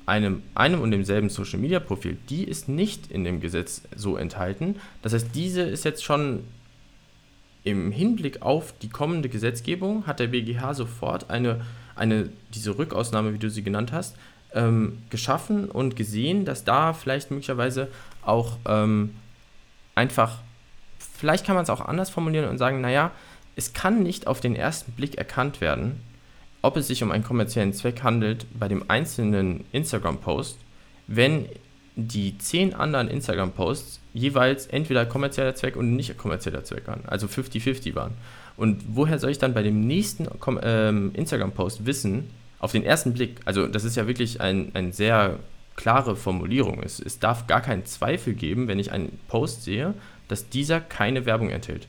einem, 0.10 0.44
einem 0.56 0.82
und 0.82 0.92
demselben 0.92 1.30
Social 1.30 1.60
Media 1.60 1.80
Profil, 1.80 2.18
die 2.30 2.44
ist 2.44 2.68
nicht 2.68 3.12
in 3.12 3.24
dem 3.24 3.40
Gesetz 3.40 3.84
so 3.96 4.18
enthalten. 4.18 4.76
Das 5.02 5.14
heißt, 5.14 5.30
diese 5.36 5.62
ist 5.62 5.86
jetzt 5.86 6.04
schon 6.04 6.44
im 7.64 7.92
Hinblick 7.92 8.42
auf 8.42 8.74
die 8.82 8.90
kommende 8.90 9.30
Gesetzgebung, 9.30 10.08
hat 10.08 10.20
der 10.20 10.28
BGH 10.28 10.74
sofort 10.74 11.30
eine, 11.30 11.62
eine 11.96 12.30
diese 12.54 12.78
Rückausnahme, 12.78 13.34
wie 13.34 13.38
du 13.38 13.50
sie 13.50 13.64
genannt 13.64 13.92
hast, 13.92 14.16
ähm, 14.54 14.98
geschaffen 15.10 15.70
und 15.70 15.96
gesehen, 15.96 16.44
dass 16.44 16.64
da 16.64 16.94
vielleicht 16.94 17.30
möglicherweise 17.30 17.90
auch 18.24 18.58
ähm, 18.66 19.16
einfach, 19.94 20.40
vielleicht 20.98 21.46
kann 21.46 21.56
man 21.56 21.64
es 21.64 21.70
auch 21.70 21.82
anders 21.82 22.10
formulieren 22.10 22.50
und 22.50 22.58
sagen, 22.58 22.82
naja, 22.82 23.12
es 23.56 23.74
kann 23.74 24.02
nicht 24.02 24.26
auf 24.26 24.40
den 24.40 24.56
ersten 24.56 24.94
Blick 24.94 25.18
erkannt 25.18 25.62
werden, 25.62 26.02
ob 26.62 26.78
es 26.78 26.88
sich 26.88 27.04
um 27.04 27.12
einen 27.12 27.24
kommerziellen 27.24 27.74
Zweck 27.74 28.04
handelt 28.04 28.46
bei 28.58 28.68
dem 28.68 28.90
einzelnen 28.90 29.66
Instagram-Post, 29.72 30.58
wenn 31.08 31.46
die 31.96 32.38
zehn 32.38 32.74
anderen 32.74 33.08
Instagram-Posts 33.10 34.00
jeweils 34.14 34.68
entweder 34.68 35.06
kommerzieller 35.06 35.56
Zweck 35.56 35.76
und 35.76 35.96
nicht 35.96 36.18
kommerzieller 36.18 36.64
Zweck 36.64 36.88
waren, 36.88 37.02
also 37.08 37.28
50-50 37.28 37.96
waren. 37.96 38.14
Und 38.58 38.84
woher 38.90 39.20
soll 39.20 39.32
ich 39.32 39.38
dann 39.38 39.54
bei 39.54 39.64
dem 39.64 39.86
nächsten 39.88 40.28
ähm, 40.62 41.12
Instagram-Post 41.14 41.86
wissen, 41.86 42.30
auf 42.60 42.74
den 42.74 42.84
ersten 42.84 43.14
Blick, 43.14 43.38
also 43.46 43.68
das 43.68 43.86
ist 43.86 43.96
ja 43.96 44.08
wirklich 44.08 44.42
eine 44.42 44.68
ein 44.74 44.92
sehr 44.92 45.40
klare 45.78 46.18
Formulierung, 46.18 46.84
es, 46.84 47.00
es 47.00 47.20
darf 47.20 47.48
gar 47.48 47.62
keinen 47.62 47.86
Zweifel 47.86 48.34
geben, 48.34 48.68
wenn 48.68 48.80
ich 48.80 48.92
einen 48.92 49.18
Post 49.30 49.64
sehe, 49.64 49.94
dass 50.28 50.50
dieser 50.50 50.82
keine 50.82 51.26
Werbung 51.26 51.50
enthält 51.50 51.88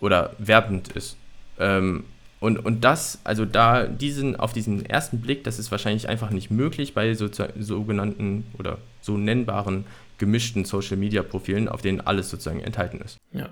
oder 0.00 0.34
werbend 0.38 0.88
ist. 0.88 1.16
Ähm, 1.58 2.04
Und, 2.40 2.64
und 2.64 2.84
das, 2.84 3.18
also 3.24 3.44
da 3.44 3.86
diesen, 3.86 4.36
auf 4.36 4.52
diesen 4.52 4.86
ersten 4.86 5.20
Blick, 5.20 5.44
das 5.44 5.58
ist 5.58 5.70
wahrscheinlich 5.70 6.08
einfach 6.08 6.30
nicht 6.30 6.50
möglich 6.50 6.94
bei 6.94 7.14
so, 7.14 7.28
sogenannten 7.58 8.44
oder 8.58 8.78
so 9.00 9.16
nennbaren 9.16 9.84
gemischten 10.18 10.64
Social 10.64 10.96
Media 10.96 11.22
Profilen, 11.22 11.68
auf 11.68 11.82
denen 11.82 12.00
alles 12.00 12.30
sozusagen 12.30 12.60
enthalten 12.60 13.00
ist. 13.00 13.18
Ja. 13.32 13.48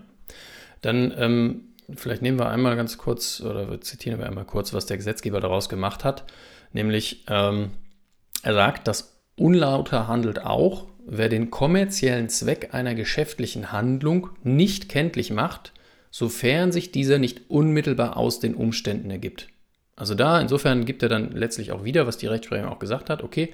Dann 0.82 1.12
ähm, 1.16 1.60
vielleicht 1.94 2.22
nehmen 2.22 2.38
wir 2.38 2.48
einmal 2.48 2.76
ganz 2.76 2.98
kurz 2.98 3.40
oder 3.40 3.80
zitieren 3.80 4.18
wir 4.18 4.26
einmal 4.26 4.44
kurz, 4.44 4.72
was 4.72 4.86
der 4.86 4.96
Gesetzgeber 4.96 5.40
daraus 5.40 5.68
gemacht 5.68 6.04
hat. 6.04 6.24
Nämlich, 6.72 7.24
ähm, 7.28 7.70
er 8.42 8.54
sagt, 8.54 8.88
dass 8.88 9.16
unlauter 9.36 10.08
handelt 10.08 10.42
auch, 10.42 10.86
wer 11.06 11.28
den 11.28 11.50
kommerziellen 11.50 12.28
Zweck 12.28 12.70
einer 12.72 12.94
geschäftlichen 12.94 13.72
Handlung 13.72 14.30
nicht 14.42 14.88
kenntlich 14.88 15.30
macht, 15.30 15.72
sofern 16.16 16.72
sich 16.72 16.92
dieser 16.92 17.18
nicht 17.18 17.50
unmittelbar 17.50 18.16
aus 18.16 18.40
den 18.40 18.54
Umständen 18.54 19.10
ergibt. 19.10 19.48
Also 19.96 20.14
da, 20.14 20.40
insofern 20.40 20.86
gibt 20.86 21.02
er 21.02 21.10
dann 21.10 21.32
letztlich 21.32 21.72
auch 21.72 21.84
wieder, 21.84 22.06
was 22.06 22.16
die 22.16 22.26
Rechtsprechung 22.26 22.70
auch 22.70 22.78
gesagt 22.78 23.10
hat, 23.10 23.22
okay, 23.22 23.52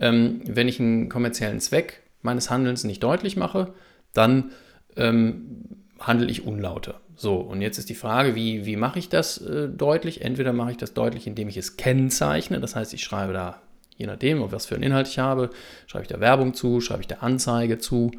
ähm, 0.00 0.40
wenn 0.46 0.68
ich 0.68 0.80
einen 0.80 1.10
kommerziellen 1.10 1.60
Zweck 1.60 2.00
meines 2.22 2.48
Handelns 2.48 2.84
nicht 2.84 3.02
deutlich 3.02 3.36
mache, 3.36 3.74
dann 4.14 4.52
ähm, 4.96 5.66
handle 5.98 6.30
ich 6.30 6.46
unlauter. 6.46 6.98
So, 7.14 7.36
und 7.36 7.60
jetzt 7.60 7.76
ist 7.76 7.90
die 7.90 7.94
Frage, 7.94 8.34
wie, 8.34 8.64
wie 8.64 8.76
mache 8.76 8.98
ich 8.98 9.10
das 9.10 9.36
äh, 9.42 9.68
deutlich? 9.68 10.22
Entweder 10.22 10.54
mache 10.54 10.70
ich 10.70 10.76
das 10.78 10.94
deutlich, 10.94 11.26
indem 11.26 11.48
ich 11.48 11.58
es 11.58 11.76
kennzeichne, 11.76 12.58
das 12.58 12.74
heißt, 12.74 12.94
ich 12.94 13.04
schreibe 13.04 13.34
da, 13.34 13.60
je 13.98 14.06
nachdem, 14.06 14.50
was 14.50 14.64
für 14.64 14.76
einen 14.76 14.84
Inhalt 14.84 15.08
ich 15.08 15.18
habe, 15.18 15.50
schreibe 15.86 16.04
ich 16.04 16.08
da 16.08 16.20
Werbung 16.20 16.54
zu, 16.54 16.80
schreibe 16.80 17.02
ich 17.02 17.08
da 17.08 17.16
Anzeige 17.16 17.76
zu. 17.76 18.12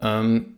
Ähm, 0.00 0.57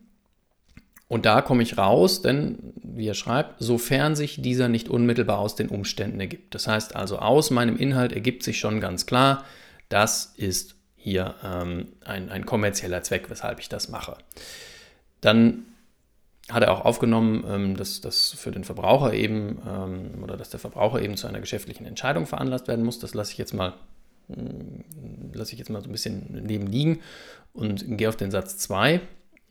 und 1.10 1.26
da 1.26 1.42
komme 1.42 1.64
ich 1.64 1.76
raus, 1.76 2.22
denn, 2.22 2.72
wie 2.84 3.08
er 3.08 3.14
schreibt, 3.14 3.56
sofern 3.58 4.14
sich 4.14 4.40
dieser 4.42 4.68
nicht 4.68 4.88
unmittelbar 4.88 5.40
aus 5.40 5.56
den 5.56 5.68
Umständen 5.68 6.20
ergibt. 6.20 6.54
Das 6.54 6.68
heißt 6.68 6.94
also, 6.94 7.18
aus 7.18 7.50
meinem 7.50 7.76
Inhalt 7.76 8.12
ergibt 8.12 8.44
sich 8.44 8.60
schon 8.60 8.80
ganz 8.80 9.06
klar, 9.06 9.44
das 9.88 10.32
ist 10.36 10.76
hier 10.94 11.34
ähm, 11.42 11.88
ein, 12.04 12.30
ein 12.30 12.46
kommerzieller 12.46 13.02
Zweck, 13.02 13.28
weshalb 13.28 13.58
ich 13.58 13.68
das 13.68 13.88
mache. 13.88 14.18
Dann 15.20 15.64
hat 16.48 16.62
er 16.62 16.70
auch 16.70 16.84
aufgenommen, 16.84 17.44
ähm, 17.48 17.76
dass 17.76 18.00
das 18.00 18.30
für 18.30 18.52
den 18.52 18.62
Verbraucher 18.62 19.12
eben 19.12 19.60
ähm, 19.68 20.22
oder 20.22 20.36
dass 20.36 20.50
der 20.50 20.60
Verbraucher 20.60 21.02
eben 21.02 21.16
zu 21.16 21.26
einer 21.26 21.40
geschäftlichen 21.40 21.86
Entscheidung 21.86 22.24
veranlasst 22.24 22.68
werden 22.68 22.84
muss. 22.84 23.00
Das 23.00 23.14
lasse 23.14 23.32
ich 23.32 23.38
jetzt 23.38 23.52
mal 23.52 23.74
mm, 24.28 25.32
lasse 25.32 25.54
ich 25.54 25.58
jetzt 25.58 25.70
mal 25.70 25.82
so 25.82 25.88
ein 25.88 25.92
bisschen 25.92 26.44
neben 26.46 26.68
liegen 26.68 27.00
und 27.52 27.98
gehe 27.98 28.08
auf 28.08 28.16
den 28.16 28.30
Satz 28.30 28.58
2 28.58 29.00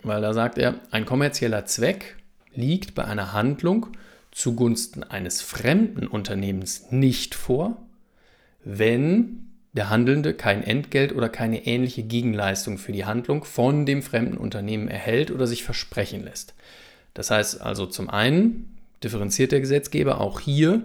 weil 0.03 0.21
da 0.21 0.33
sagt 0.33 0.57
er, 0.57 0.75
ein 0.91 1.05
kommerzieller 1.05 1.65
Zweck 1.65 2.15
liegt 2.53 2.95
bei 2.95 3.05
einer 3.05 3.33
Handlung 3.33 3.88
zugunsten 4.31 5.03
eines 5.03 5.41
fremden 5.41 6.07
Unternehmens 6.07 6.91
nicht 6.91 7.35
vor, 7.35 7.77
wenn 8.63 9.49
der 9.73 9.89
Handelnde 9.89 10.33
kein 10.33 10.63
Entgelt 10.63 11.13
oder 11.13 11.29
keine 11.29 11.65
ähnliche 11.65 12.03
Gegenleistung 12.03 12.77
für 12.77 12.91
die 12.91 13.05
Handlung 13.05 13.43
von 13.43 13.85
dem 13.85 14.01
fremden 14.01 14.38
Unternehmen 14.38 14.88
erhält 14.88 15.31
oder 15.31 15.47
sich 15.47 15.63
versprechen 15.63 16.23
lässt. 16.23 16.55
Das 17.13 17.31
heißt 17.31 17.62
also 17.62 17.85
zum 17.85 18.09
einen 18.09 18.77
differenziert 19.03 19.51
der 19.51 19.59
Gesetzgeber 19.59 20.21
auch 20.21 20.39
hier 20.39 20.83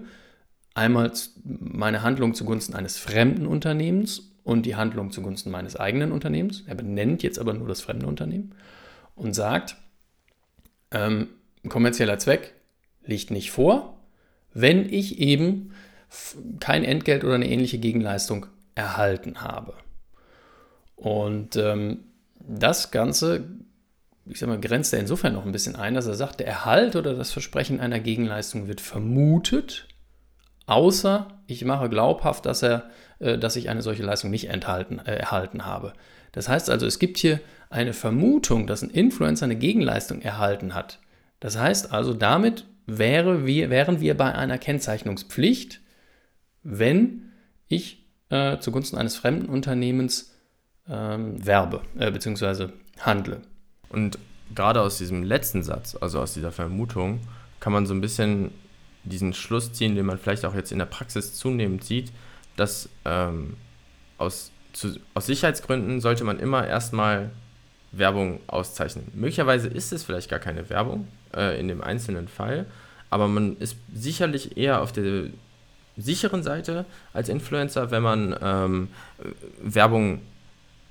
einmal 0.74 1.12
meine 1.44 2.02
Handlung 2.02 2.34
zugunsten 2.34 2.74
eines 2.74 2.98
fremden 2.98 3.46
Unternehmens 3.46 4.30
und 4.42 4.66
die 4.66 4.76
Handlung 4.76 5.10
zugunsten 5.10 5.50
meines 5.50 5.76
eigenen 5.76 6.12
Unternehmens. 6.12 6.64
Er 6.66 6.74
benennt 6.74 7.22
jetzt 7.22 7.38
aber 7.38 7.54
nur 7.54 7.68
das 7.68 7.80
fremde 7.80 8.06
Unternehmen 8.06 8.52
und 9.14 9.34
sagt, 9.34 9.76
ähm, 10.90 11.28
kommerzieller 11.68 12.18
Zweck 12.18 12.54
liegt 13.04 13.30
nicht 13.30 13.50
vor, 13.50 13.98
wenn 14.52 14.88
ich 14.88 15.18
eben 15.18 15.72
kein 16.60 16.84
Entgelt 16.84 17.24
oder 17.24 17.34
eine 17.34 17.48
ähnliche 17.48 17.78
Gegenleistung 17.78 18.46
erhalten 18.74 19.40
habe. 19.40 19.74
Und 20.96 21.56
ähm, 21.56 22.04
das 22.38 22.90
Ganze, 22.90 23.44
ich 24.26 24.38
sag 24.38 24.48
mal, 24.48 24.60
grenzt 24.60 24.92
er 24.92 25.00
insofern 25.00 25.32
noch 25.32 25.44
ein 25.44 25.52
bisschen 25.52 25.76
ein, 25.76 25.94
dass 25.94 26.06
er 26.06 26.14
sagt, 26.14 26.40
der 26.40 26.46
Erhalt 26.46 26.96
oder 26.96 27.14
das 27.14 27.32
Versprechen 27.32 27.80
einer 27.80 28.00
Gegenleistung 28.00 28.68
wird 28.68 28.80
vermutet, 28.80 29.88
außer 30.66 31.28
ich 31.46 31.64
mache 31.64 31.88
glaubhaft, 31.88 32.46
dass, 32.46 32.62
er, 32.62 32.90
äh, 33.18 33.38
dass 33.38 33.56
ich 33.56 33.68
eine 33.68 33.82
solche 33.82 34.02
Leistung 34.02 34.30
nicht 34.30 34.48
enthalten, 34.48 34.98
äh, 35.00 35.16
erhalten 35.16 35.66
habe. 35.66 35.92
Das 36.32 36.48
heißt 36.48 36.70
also, 36.70 36.86
es 36.86 36.98
gibt 36.98 37.18
hier 37.18 37.40
eine 37.74 37.92
Vermutung, 37.92 38.66
dass 38.66 38.82
ein 38.82 38.90
Influencer 38.90 39.44
eine 39.44 39.56
Gegenleistung 39.56 40.22
erhalten 40.22 40.74
hat. 40.74 41.00
Das 41.40 41.58
heißt 41.58 41.92
also, 41.92 42.14
damit 42.14 42.64
wäre 42.86 43.46
wir, 43.46 43.68
wären 43.68 44.00
wir 44.00 44.16
bei 44.16 44.32
einer 44.34 44.58
Kennzeichnungspflicht, 44.58 45.80
wenn 46.62 47.32
ich 47.68 48.06
äh, 48.30 48.58
zugunsten 48.58 48.96
eines 48.96 49.16
fremden 49.16 49.46
Unternehmens 49.46 50.34
ähm, 50.88 51.44
werbe 51.44 51.82
äh, 51.98 52.10
bzw. 52.10 52.68
handle. 53.00 53.42
Und 53.88 54.18
gerade 54.54 54.80
aus 54.80 54.98
diesem 54.98 55.22
letzten 55.24 55.62
Satz, 55.62 55.96
also 56.00 56.20
aus 56.20 56.34
dieser 56.34 56.52
Vermutung, 56.52 57.20
kann 57.60 57.72
man 57.72 57.86
so 57.86 57.94
ein 57.94 58.00
bisschen 58.00 58.52
diesen 59.02 59.32
Schluss 59.34 59.72
ziehen, 59.72 59.96
den 59.96 60.06
man 60.06 60.18
vielleicht 60.18 60.44
auch 60.44 60.54
jetzt 60.54 60.72
in 60.72 60.78
der 60.78 60.86
Praxis 60.86 61.34
zunehmend 61.34 61.84
sieht, 61.84 62.12
dass 62.56 62.88
ähm, 63.04 63.56
aus 64.16 64.52
zu, 64.72 64.96
aus 65.14 65.26
Sicherheitsgründen 65.26 66.00
sollte 66.00 66.24
man 66.24 66.38
immer 66.38 66.66
erstmal 66.66 67.30
Werbung 67.98 68.40
auszeichnen. 68.46 69.06
Möglicherweise 69.14 69.68
ist 69.68 69.92
es 69.92 70.04
vielleicht 70.04 70.30
gar 70.30 70.38
keine 70.38 70.68
Werbung 70.70 71.08
äh, 71.34 71.58
in 71.58 71.68
dem 71.68 71.82
einzelnen 71.82 72.28
Fall, 72.28 72.66
aber 73.10 73.28
man 73.28 73.56
ist 73.58 73.76
sicherlich 73.94 74.56
eher 74.56 74.82
auf 74.82 74.92
der 74.92 75.24
sicheren 75.96 76.42
Seite 76.42 76.84
als 77.12 77.28
Influencer, 77.28 77.90
wenn 77.90 78.02
man 78.02 78.36
ähm, 78.42 78.88
Werbung 79.62 80.20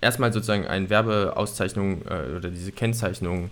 erstmal 0.02 0.32
sozusagen 0.32 0.68
eine 0.68 0.90
Werbeauszeichnung 0.90 2.04
äh, 2.06 2.38
oder 2.38 2.50
diese 2.50 2.72
Kennzeichnung 2.72 3.50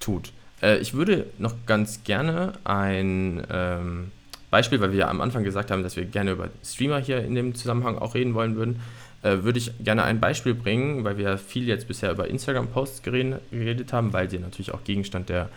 tut. 0.00 0.32
Äh, 0.62 0.78
ich 0.78 0.94
würde 0.94 1.26
noch 1.38 1.54
ganz 1.66 2.04
gerne 2.04 2.54
ein 2.64 3.46
ähm, 3.50 4.10
Beispiel, 4.50 4.80
weil 4.80 4.92
wir 4.92 5.00
ja 5.00 5.08
am 5.08 5.20
Anfang 5.20 5.44
gesagt 5.44 5.70
haben, 5.70 5.82
dass 5.82 5.96
wir 5.96 6.04
gerne 6.04 6.32
über 6.32 6.48
Streamer 6.62 6.98
hier 6.98 7.24
in 7.24 7.34
dem 7.34 7.54
Zusammenhang 7.54 7.96
auch 7.96 8.14
reden 8.14 8.34
wollen 8.34 8.56
würden, 8.56 8.80
würde 9.22 9.58
ich 9.58 9.72
gerne 9.78 10.02
ein 10.02 10.20
Beispiel 10.20 10.54
bringen, 10.54 11.04
weil 11.04 11.16
wir 11.16 11.38
viel 11.38 11.68
jetzt 11.68 11.86
bisher 11.86 12.10
über 12.10 12.28
Instagram-Posts 12.28 13.02
geredet 13.02 13.92
haben, 13.92 14.12
weil 14.12 14.28
sie 14.28 14.38
natürlich 14.38 14.74
auch 14.74 14.82
Gegenstand 14.84 15.28
der 15.28 15.48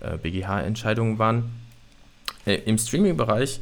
äh, 0.00 0.16
BGH-Entscheidungen 0.16 1.18
waren. 1.18 1.50
Äh, 2.46 2.60
Im 2.66 2.78
Streaming-Bereich 2.78 3.60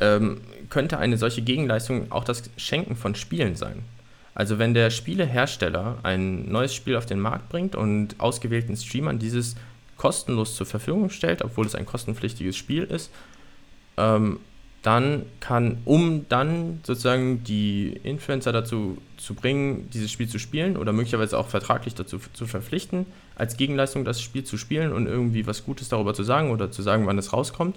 ähm, 0.00 0.40
könnte 0.68 0.98
eine 0.98 1.16
solche 1.18 1.42
Gegenleistung 1.42 2.10
auch 2.10 2.24
das 2.24 2.50
Schenken 2.56 2.96
von 2.96 3.14
Spielen 3.14 3.54
sein. 3.54 3.84
Also 4.34 4.58
wenn 4.58 4.74
der 4.74 4.90
Spielehersteller 4.90 5.98
ein 6.02 6.50
neues 6.50 6.74
Spiel 6.74 6.96
auf 6.96 7.06
den 7.06 7.20
Markt 7.20 7.48
bringt 7.48 7.76
und 7.76 8.18
ausgewählten 8.18 8.76
Streamern 8.76 9.18
dieses 9.18 9.56
kostenlos 9.96 10.56
zur 10.56 10.66
Verfügung 10.66 11.10
stellt, 11.10 11.42
obwohl 11.42 11.66
es 11.66 11.74
ein 11.74 11.84
kostenpflichtiges 11.84 12.56
Spiel 12.56 12.84
ist, 12.84 13.10
ähm, 13.96 14.40
dann 14.82 15.26
kann, 15.40 15.78
um 15.84 16.26
dann 16.28 16.80
sozusagen 16.84 17.44
die 17.44 18.00
Influencer 18.02 18.52
dazu 18.52 18.96
zu 19.18 19.34
bringen, 19.34 19.90
dieses 19.92 20.10
Spiel 20.10 20.28
zu 20.28 20.38
spielen 20.38 20.78
oder 20.78 20.92
möglicherweise 20.92 21.36
auch 21.38 21.48
vertraglich 21.48 21.94
dazu 21.94 22.18
zu 22.32 22.46
verpflichten, 22.46 23.04
als 23.34 23.58
Gegenleistung 23.58 24.04
das 24.04 24.22
Spiel 24.22 24.44
zu 24.44 24.56
spielen 24.56 24.92
und 24.92 25.06
irgendwie 25.06 25.46
was 25.46 25.64
Gutes 25.64 25.90
darüber 25.90 26.14
zu 26.14 26.22
sagen 26.22 26.50
oder 26.50 26.70
zu 26.70 26.80
sagen, 26.80 27.06
wann 27.06 27.18
es 27.18 27.32
rauskommt. 27.32 27.76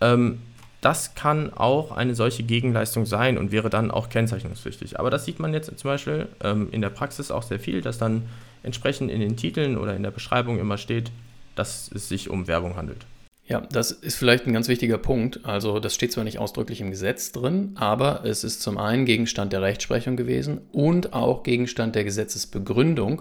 Ähm, 0.00 0.38
das 0.80 1.14
kann 1.14 1.52
auch 1.52 1.92
eine 1.92 2.14
solche 2.14 2.42
Gegenleistung 2.42 3.06
sein 3.06 3.38
und 3.38 3.52
wäre 3.52 3.70
dann 3.70 3.90
auch 3.90 4.08
kennzeichnungspflichtig. 4.08 4.98
Aber 4.98 5.10
das 5.10 5.24
sieht 5.24 5.38
man 5.38 5.54
jetzt 5.54 5.76
zum 5.78 5.88
Beispiel 5.88 6.28
ähm, 6.42 6.68
in 6.72 6.82
der 6.82 6.90
Praxis 6.90 7.30
auch 7.30 7.44
sehr 7.44 7.60
viel, 7.60 7.82
dass 7.82 7.98
dann 7.98 8.22
entsprechend 8.62 9.10
in 9.10 9.20
den 9.20 9.36
Titeln 9.36 9.76
oder 9.76 9.94
in 9.94 10.02
der 10.02 10.10
Beschreibung 10.10 10.58
immer 10.58 10.78
steht, 10.78 11.10
dass 11.54 11.90
es 11.92 12.08
sich 12.08 12.30
um 12.30 12.46
Werbung 12.46 12.76
handelt. 12.76 13.06
Ja, 13.52 13.60
das 13.70 13.90
ist 13.90 14.16
vielleicht 14.16 14.46
ein 14.46 14.54
ganz 14.54 14.68
wichtiger 14.68 14.96
Punkt. 14.96 15.44
Also 15.44 15.78
das 15.78 15.94
steht 15.94 16.10
zwar 16.10 16.24
nicht 16.24 16.38
ausdrücklich 16.38 16.80
im 16.80 16.90
Gesetz 16.90 17.32
drin, 17.32 17.72
aber 17.74 18.24
es 18.24 18.44
ist 18.44 18.62
zum 18.62 18.78
einen 18.78 19.04
Gegenstand 19.04 19.52
der 19.52 19.60
Rechtsprechung 19.60 20.16
gewesen 20.16 20.62
und 20.72 21.12
auch 21.12 21.42
Gegenstand 21.42 21.94
der 21.94 22.04
Gesetzesbegründung, 22.04 23.20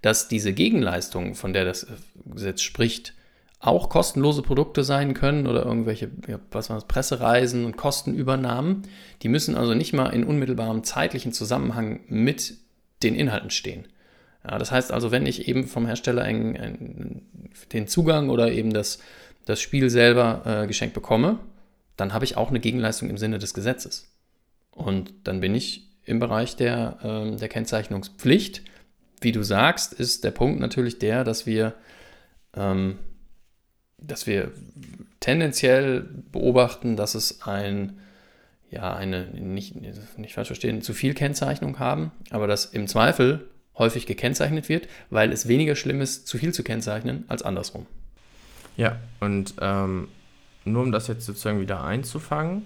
dass 0.00 0.28
diese 0.28 0.52
Gegenleistungen, 0.52 1.34
von 1.34 1.52
der 1.52 1.64
das 1.64 1.88
Gesetz 2.32 2.62
spricht, 2.62 3.14
auch 3.58 3.88
kostenlose 3.88 4.42
Produkte 4.42 4.84
sein 4.84 5.14
können 5.14 5.48
oder 5.48 5.64
irgendwelche 5.64 6.12
ja, 6.28 6.38
was 6.52 6.70
war 6.70 6.76
das, 6.76 6.86
Pressereisen 6.86 7.64
und 7.64 7.76
Kostenübernahmen. 7.76 8.82
Die 9.22 9.28
müssen 9.28 9.56
also 9.56 9.74
nicht 9.74 9.92
mal 9.92 10.10
in 10.10 10.22
unmittelbarem 10.22 10.84
zeitlichen 10.84 11.32
Zusammenhang 11.32 11.98
mit 12.06 12.54
den 13.02 13.16
Inhalten 13.16 13.50
stehen. 13.50 13.88
Ja, 14.48 14.58
das 14.58 14.70
heißt 14.70 14.92
also, 14.92 15.10
wenn 15.10 15.26
ich 15.26 15.48
eben 15.48 15.66
vom 15.66 15.86
Hersteller 15.86 16.22
einen, 16.22 16.56
einen, 16.56 17.22
den 17.72 17.88
Zugang 17.88 18.30
oder 18.30 18.52
eben 18.52 18.72
das 18.72 19.00
das 19.44 19.60
Spiel 19.60 19.90
selber 19.90 20.42
äh, 20.44 20.66
geschenkt 20.66 20.94
bekomme, 20.94 21.38
dann 21.96 22.12
habe 22.12 22.24
ich 22.24 22.36
auch 22.36 22.50
eine 22.50 22.60
Gegenleistung 22.60 23.10
im 23.10 23.18
Sinne 23.18 23.38
des 23.38 23.54
Gesetzes. 23.54 24.12
Und 24.70 25.12
dann 25.24 25.40
bin 25.40 25.54
ich 25.54 25.88
im 26.04 26.18
Bereich 26.18 26.56
der, 26.56 26.98
äh, 27.02 27.36
der 27.36 27.48
Kennzeichnungspflicht. 27.48 28.62
Wie 29.20 29.32
du 29.32 29.42
sagst, 29.42 29.92
ist 29.92 30.24
der 30.24 30.32
Punkt 30.32 30.60
natürlich 30.60 30.98
der, 30.98 31.24
dass 31.24 31.46
wir, 31.46 31.74
ähm, 32.56 32.98
dass 33.98 34.26
wir 34.26 34.52
tendenziell 35.20 36.08
beobachten, 36.32 36.96
dass 36.96 37.14
es 37.14 37.42
ein, 37.42 37.98
ja, 38.70 38.94
eine, 38.94 39.26
nicht, 39.26 39.76
nicht 40.18 40.34
falsch 40.34 40.48
verstehen, 40.48 40.82
zu 40.82 40.94
viel 40.94 41.14
Kennzeichnung 41.14 41.78
haben, 41.78 42.10
aber 42.30 42.46
dass 42.46 42.64
im 42.64 42.88
Zweifel 42.88 43.48
häufig 43.76 44.06
gekennzeichnet 44.06 44.68
wird, 44.68 44.88
weil 45.10 45.32
es 45.32 45.46
weniger 45.46 45.76
schlimm 45.76 46.00
ist, 46.00 46.26
zu 46.26 46.38
viel 46.38 46.52
zu 46.52 46.64
kennzeichnen, 46.64 47.24
als 47.28 47.42
andersrum. 47.42 47.86
Ja, 48.76 48.96
und 49.20 49.54
ähm, 49.60 50.08
nur 50.64 50.82
um 50.82 50.92
das 50.92 51.08
jetzt 51.08 51.26
sozusagen 51.26 51.60
wieder 51.60 51.82
einzufangen, 51.82 52.64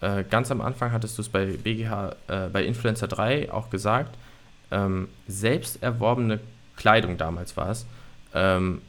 äh, 0.00 0.24
ganz 0.24 0.50
am 0.50 0.60
Anfang 0.60 0.92
hattest 0.92 1.18
du 1.18 1.22
es 1.22 1.28
bei 1.28 1.44
BGH, 1.44 2.16
äh, 2.28 2.48
bei 2.48 2.64
Influencer 2.64 3.06
3 3.06 3.52
auch 3.52 3.70
gesagt, 3.70 4.16
ähm, 4.70 5.08
selbst 5.26 5.82
erworbene 5.82 6.40
Kleidung 6.76 7.18
damals 7.18 7.56
war 7.56 7.70
es, 7.70 7.86
ähm, 8.34 8.80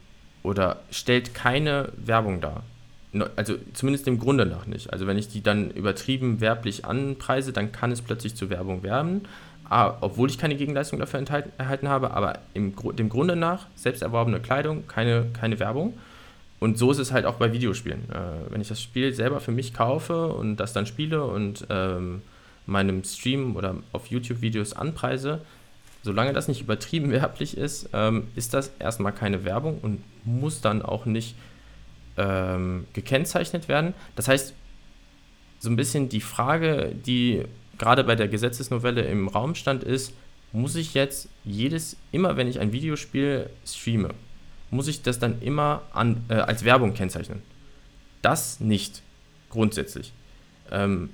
oder 0.42 0.80
stellt 0.90 1.34
keine 1.34 1.90
Werbung 1.96 2.40
dar. 2.40 2.62
Also 3.36 3.56
zumindest 3.74 4.06
dem 4.06 4.18
Grunde 4.18 4.46
nach 4.46 4.64
nicht. 4.66 4.90
Also 4.90 5.06
wenn 5.06 5.18
ich 5.18 5.28
die 5.28 5.42
dann 5.42 5.70
übertrieben 5.70 6.40
werblich 6.40 6.86
anpreise, 6.86 7.52
dann 7.52 7.70
kann 7.70 7.92
es 7.92 8.00
plötzlich 8.00 8.34
zu 8.34 8.48
Werbung 8.48 8.82
werden, 8.82 9.28
obwohl 9.68 10.30
ich 10.30 10.38
keine 10.38 10.56
Gegenleistung 10.56 10.98
dafür 10.98 11.22
erhalten 11.58 11.88
habe, 11.88 12.12
aber 12.12 12.38
im, 12.54 12.74
dem 12.96 13.10
Grunde 13.10 13.36
nach, 13.36 13.66
selbst 13.74 14.02
erworbene 14.02 14.40
Kleidung, 14.40 14.86
keine, 14.88 15.26
keine 15.38 15.58
Werbung. 15.60 15.92
Und 16.62 16.78
so 16.78 16.92
ist 16.92 16.98
es 16.98 17.10
halt 17.10 17.26
auch 17.26 17.34
bei 17.34 17.52
Videospielen. 17.52 18.08
Äh, 18.08 18.50
wenn 18.50 18.60
ich 18.60 18.68
das 18.68 18.80
Spiel 18.80 19.12
selber 19.12 19.40
für 19.40 19.50
mich 19.50 19.74
kaufe 19.74 20.28
und 20.28 20.58
das 20.58 20.72
dann 20.72 20.86
spiele 20.86 21.24
und 21.24 21.66
ähm, 21.70 22.22
meinem 22.66 23.02
Stream 23.02 23.56
oder 23.56 23.74
auf 23.90 24.06
YouTube-Videos 24.06 24.72
anpreise, 24.72 25.40
solange 26.04 26.32
das 26.32 26.46
nicht 26.46 26.60
übertrieben 26.62 27.10
werblich 27.10 27.56
ist, 27.56 27.90
ähm, 27.92 28.28
ist 28.36 28.54
das 28.54 28.70
erstmal 28.78 29.10
keine 29.10 29.44
Werbung 29.44 29.80
und 29.82 30.04
muss 30.24 30.60
dann 30.60 30.82
auch 30.82 31.04
nicht 31.04 31.34
ähm, 32.16 32.86
gekennzeichnet 32.92 33.66
werden. 33.66 33.92
Das 34.14 34.28
heißt, 34.28 34.54
so 35.58 35.68
ein 35.68 35.74
bisschen 35.74 36.10
die 36.10 36.20
Frage, 36.20 36.94
die 36.94 37.42
gerade 37.76 38.04
bei 38.04 38.14
der 38.14 38.28
Gesetzesnovelle 38.28 39.02
im 39.02 39.26
Raum 39.26 39.56
stand, 39.56 39.82
ist, 39.82 40.14
muss 40.52 40.76
ich 40.76 40.94
jetzt 40.94 41.28
jedes, 41.42 41.96
immer 42.12 42.36
wenn 42.36 42.46
ich 42.46 42.60
ein 42.60 42.70
Videospiel 42.70 43.50
streame, 43.66 44.10
muss 44.72 44.88
ich 44.88 45.02
das 45.02 45.18
dann 45.18 45.40
immer 45.42 45.82
an, 45.92 46.24
äh, 46.28 46.34
als 46.34 46.64
Werbung 46.64 46.94
kennzeichnen? 46.94 47.42
Das 48.22 48.58
nicht, 48.58 49.02
grundsätzlich. 49.50 50.12
Ähm, 50.70 51.10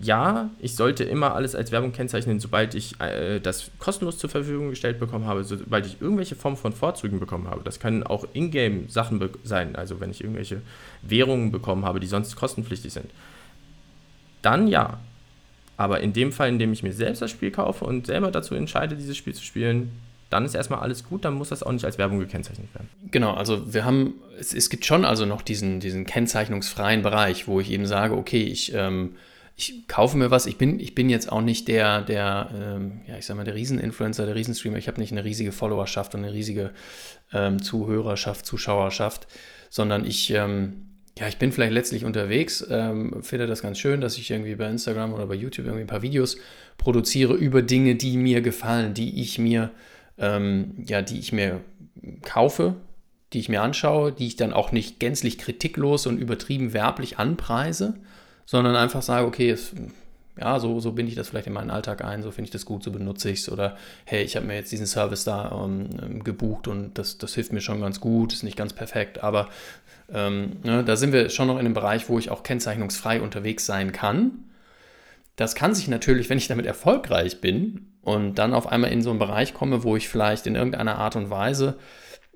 ja, 0.00 0.48
ich 0.58 0.74
sollte 0.76 1.04
immer 1.04 1.34
alles 1.34 1.54
als 1.54 1.72
Werbung 1.72 1.92
kennzeichnen, 1.92 2.40
sobald 2.40 2.74
ich 2.74 2.98
äh, 3.00 3.40
das 3.40 3.70
kostenlos 3.78 4.16
zur 4.16 4.30
Verfügung 4.30 4.70
gestellt 4.70 5.00
bekommen 5.00 5.26
habe, 5.26 5.44
sobald 5.44 5.84
ich 5.84 6.00
irgendwelche 6.00 6.36
Formen 6.36 6.56
von 6.56 6.72
Vorzügen 6.72 7.18
bekommen 7.18 7.48
habe. 7.48 7.62
Das 7.64 7.80
können 7.80 8.04
auch 8.04 8.26
Ingame-Sachen 8.32 9.28
sein, 9.42 9.74
also 9.76 10.00
wenn 10.00 10.10
ich 10.10 10.22
irgendwelche 10.22 10.62
Währungen 11.02 11.50
bekommen 11.50 11.84
habe, 11.84 12.00
die 12.00 12.06
sonst 12.06 12.36
kostenpflichtig 12.36 12.92
sind. 12.92 13.10
Dann 14.40 14.68
ja. 14.68 15.00
Aber 15.76 16.00
in 16.00 16.12
dem 16.12 16.30
Fall, 16.30 16.48
in 16.48 16.58
dem 16.60 16.72
ich 16.72 16.82
mir 16.82 16.92
selbst 16.92 17.22
das 17.22 17.30
Spiel 17.30 17.50
kaufe 17.50 17.84
und 17.84 18.06
selber 18.06 18.30
dazu 18.30 18.54
entscheide, 18.54 18.94
dieses 18.94 19.16
Spiel 19.16 19.34
zu 19.34 19.42
spielen, 19.42 19.90
dann 20.32 20.44
ist 20.44 20.54
erstmal 20.54 20.80
alles 20.80 21.04
gut, 21.04 21.24
dann 21.24 21.34
muss 21.34 21.50
das 21.50 21.62
auch 21.62 21.72
nicht 21.72 21.84
als 21.84 21.98
Werbung 21.98 22.18
gekennzeichnet 22.18 22.74
werden. 22.74 22.88
Genau, 23.10 23.34
also 23.34 23.72
wir 23.72 23.84
haben, 23.84 24.14
es, 24.38 24.54
es 24.54 24.70
gibt 24.70 24.84
schon 24.84 25.04
also 25.04 25.26
noch 25.26 25.42
diesen, 25.42 25.80
diesen 25.80 26.06
kennzeichnungsfreien 26.06 27.02
Bereich, 27.02 27.46
wo 27.46 27.60
ich 27.60 27.70
eben 27.70 27.86
sage, 27.86 28.16
okay, 28.16 28.42
ich 28.42 28.72
ähm, 28.74 29.16
ich 29.56 29.86
kaufe 29.86 30.16
mir 30.16 30.30
was. 30.30 30.46
Ich 30.46 30.56
bin, 30.56 30.80
ich 30.80 30.94
bin 30.94 31.10
jetzt 31.10 31.30
auch 31.30 31.40
nicht 31.40 31.68
der, 31.68 32.02
der, 32.02 32.50
ähm, 32.54 33.02
ja, 33.06 33.16
ich 33.18 33.26
sag 33.26 33.36
mal, 33.36 33.44
der 33.44 33.54
Rieseninfluencer, 33.54 34.26
der 34.26 34.34
Riesenstreamer. 34.34 34.78
Ich 34.78 34.88
habe 34.88 35.00
nicht 35.00 35.12
eine 35.12 35.24
riesige 35.24 35.52
Followerschaft 35.52 36.14
und 36.14 36.24
eine 36.24 36.32
riesige 36.32 36.70
ähm, 37.32 37.62
Zuhörerschaft, 37.62 38.46
Zuschauerschaft, 38.46 39.26
sondern 39.70 40.04
ich, 40.04 40.30
ähm, 40.30 40.86
ja, 41.18 41.28
ich 41.28 41.36
bin 41.36 41.52
vielleicht 41.52 41.74
letztlich 41.74 42.04
unterwegs, 42.04 42.66
ähm, 42.70 43.22
finde 43.22 43.46
das 43.46 43.62
ganz 43.62 43.78
schön, 43.78 44.00
dass 44.00 44.16
ich 44.16 44.30
irgendwie 44.30 44.54
bei 44.54 44.68
Instagram 44.68 45.12
oder 45.12 45.26
bei 45.26 45.34
YouTube 45.34 45.66
irgendwie 45.66 45.84
ein 45.84 45.88
paar 45.88 46.02
Videos 46.02 46.38
produziere 46.78 47.34
über 47.34 47.62
Dinge, 47.62 47.94
die 47.94 48.16
mir 48.16 48.40
gefallen, 48.40 48.94
die 48.94 49.20
ich 49.20 49.38
mir, 49.38 49.70
ähm, 50.18 50.84
ja, 50.86 51.02
die 51.02 51.18
ich 51.18 51.32
mir 51.32 51.60
kaufe, 52.22 52.74
die 53.32 53.38
ich 53.38 53.48
mir 53.48 53.62
anschaue, 53.62 54.12
die 54.12 54.26
ich 54.26 54.36
dann 54.36 54.52
auch 54.52 54.72
nicht 54.72 55.00
gänzlich 55.00 55.38
kritiklos 55.38 56.06
und 56.06 56.18
übertrieben 56.18 56.72
werblich 56.72 57.18
anpreise, 57.18 57.94
sondern 58.44 58.76
einfach 58.76 59.02
sage, 59.02 59.26
okay, 59.26 59.50
es, 59.50 59.74
ja, 60.38 60.58
so, 60.58 60.80
so 60.80 60.92
binde 60.92 61.10
ich 61.10 61.16
das 61.16 61.28
vielleicht 61.28 61.46
in 61.46 61.52
meinen 61.52 61.70
Alltag 61.70 62.04
ein, 62.04 62.22
so 62.22 62.30
finde 62.30 62.46
ich 62.46 62.52
das 62.52 62.64
gut, 62.64 62.82
so 62.82 62.90
benutze 62.90 63.30
ich 63.30 63.40
es 63.40 63.50
oder 63.50 63.76
hey, 64.04 64.22
ich 64.22 64.36
habe 64.36 64.46
mir 64.46 64.54
jetzt 64.54 64.72
diesen 64.72 64.86
Service 64.86 65.24
da 65.24 65.50
ähm, 65.64 65.88
ähm, 66.02 66.24
gebucht 66.24 66.68
und 66.68 66.98
das, 66.98 67.18
das 67.18 67.34
hilft 67.34 67.52
mir 67.52 67.60
schon 67.60 67.80
ganz 67.80 68.00
gut, 68.00 68.32
ist 68.32 68.42
nicht 68.42 68.56
ganz 68.56 68.72
perfekt, 68.72 69.22
aber 69.22 69.48
ähm, 70.12 70.56
ne, 70.62 70.84
da 70.84 70.96
sind 70.96 71.12
wir 71.12 71.30
schon 71.30 71.48
noch 71.48 71.54
in 71.54 71.60
einem 71.60 71.74
Bereich, 71.74 72.08
wo 72.08 72.18
ich 72.18 72.30
auch 72.30 72.42
kennzeichnungsfrei 72.42 73.20
unterwegs 73.20 73.66
sein 73.66 73.92
kann. 73.92 74.44
Das 75.36 75.54
kann 75.54 75.74
sich 75.74 75.88
natürlich, 75.88 76.28
wenn 76.28 76.38
ich 76.38 76.48
damit 76.48 76.66
erfolgreich 76.66 77.40
bin 77.40 77.92
und 78.02 78.38
dann 78.38 78.54
auf 78.54 78.66
einmal 78.66 78.92
in 78.92 79.02
so 79.02 79.10
einen 79.10 79.18
Bereich 79.18 79.54
komme, 79.54 79.84
wo 79.84 79.96
ich 79.96 80.08
vielleicht 80.08 80.46
in 80.46 80.56
irgendeiner 80.56 80.98
Art 80.98 81.16
und 81.16 81.30
Weise 81.30 81.78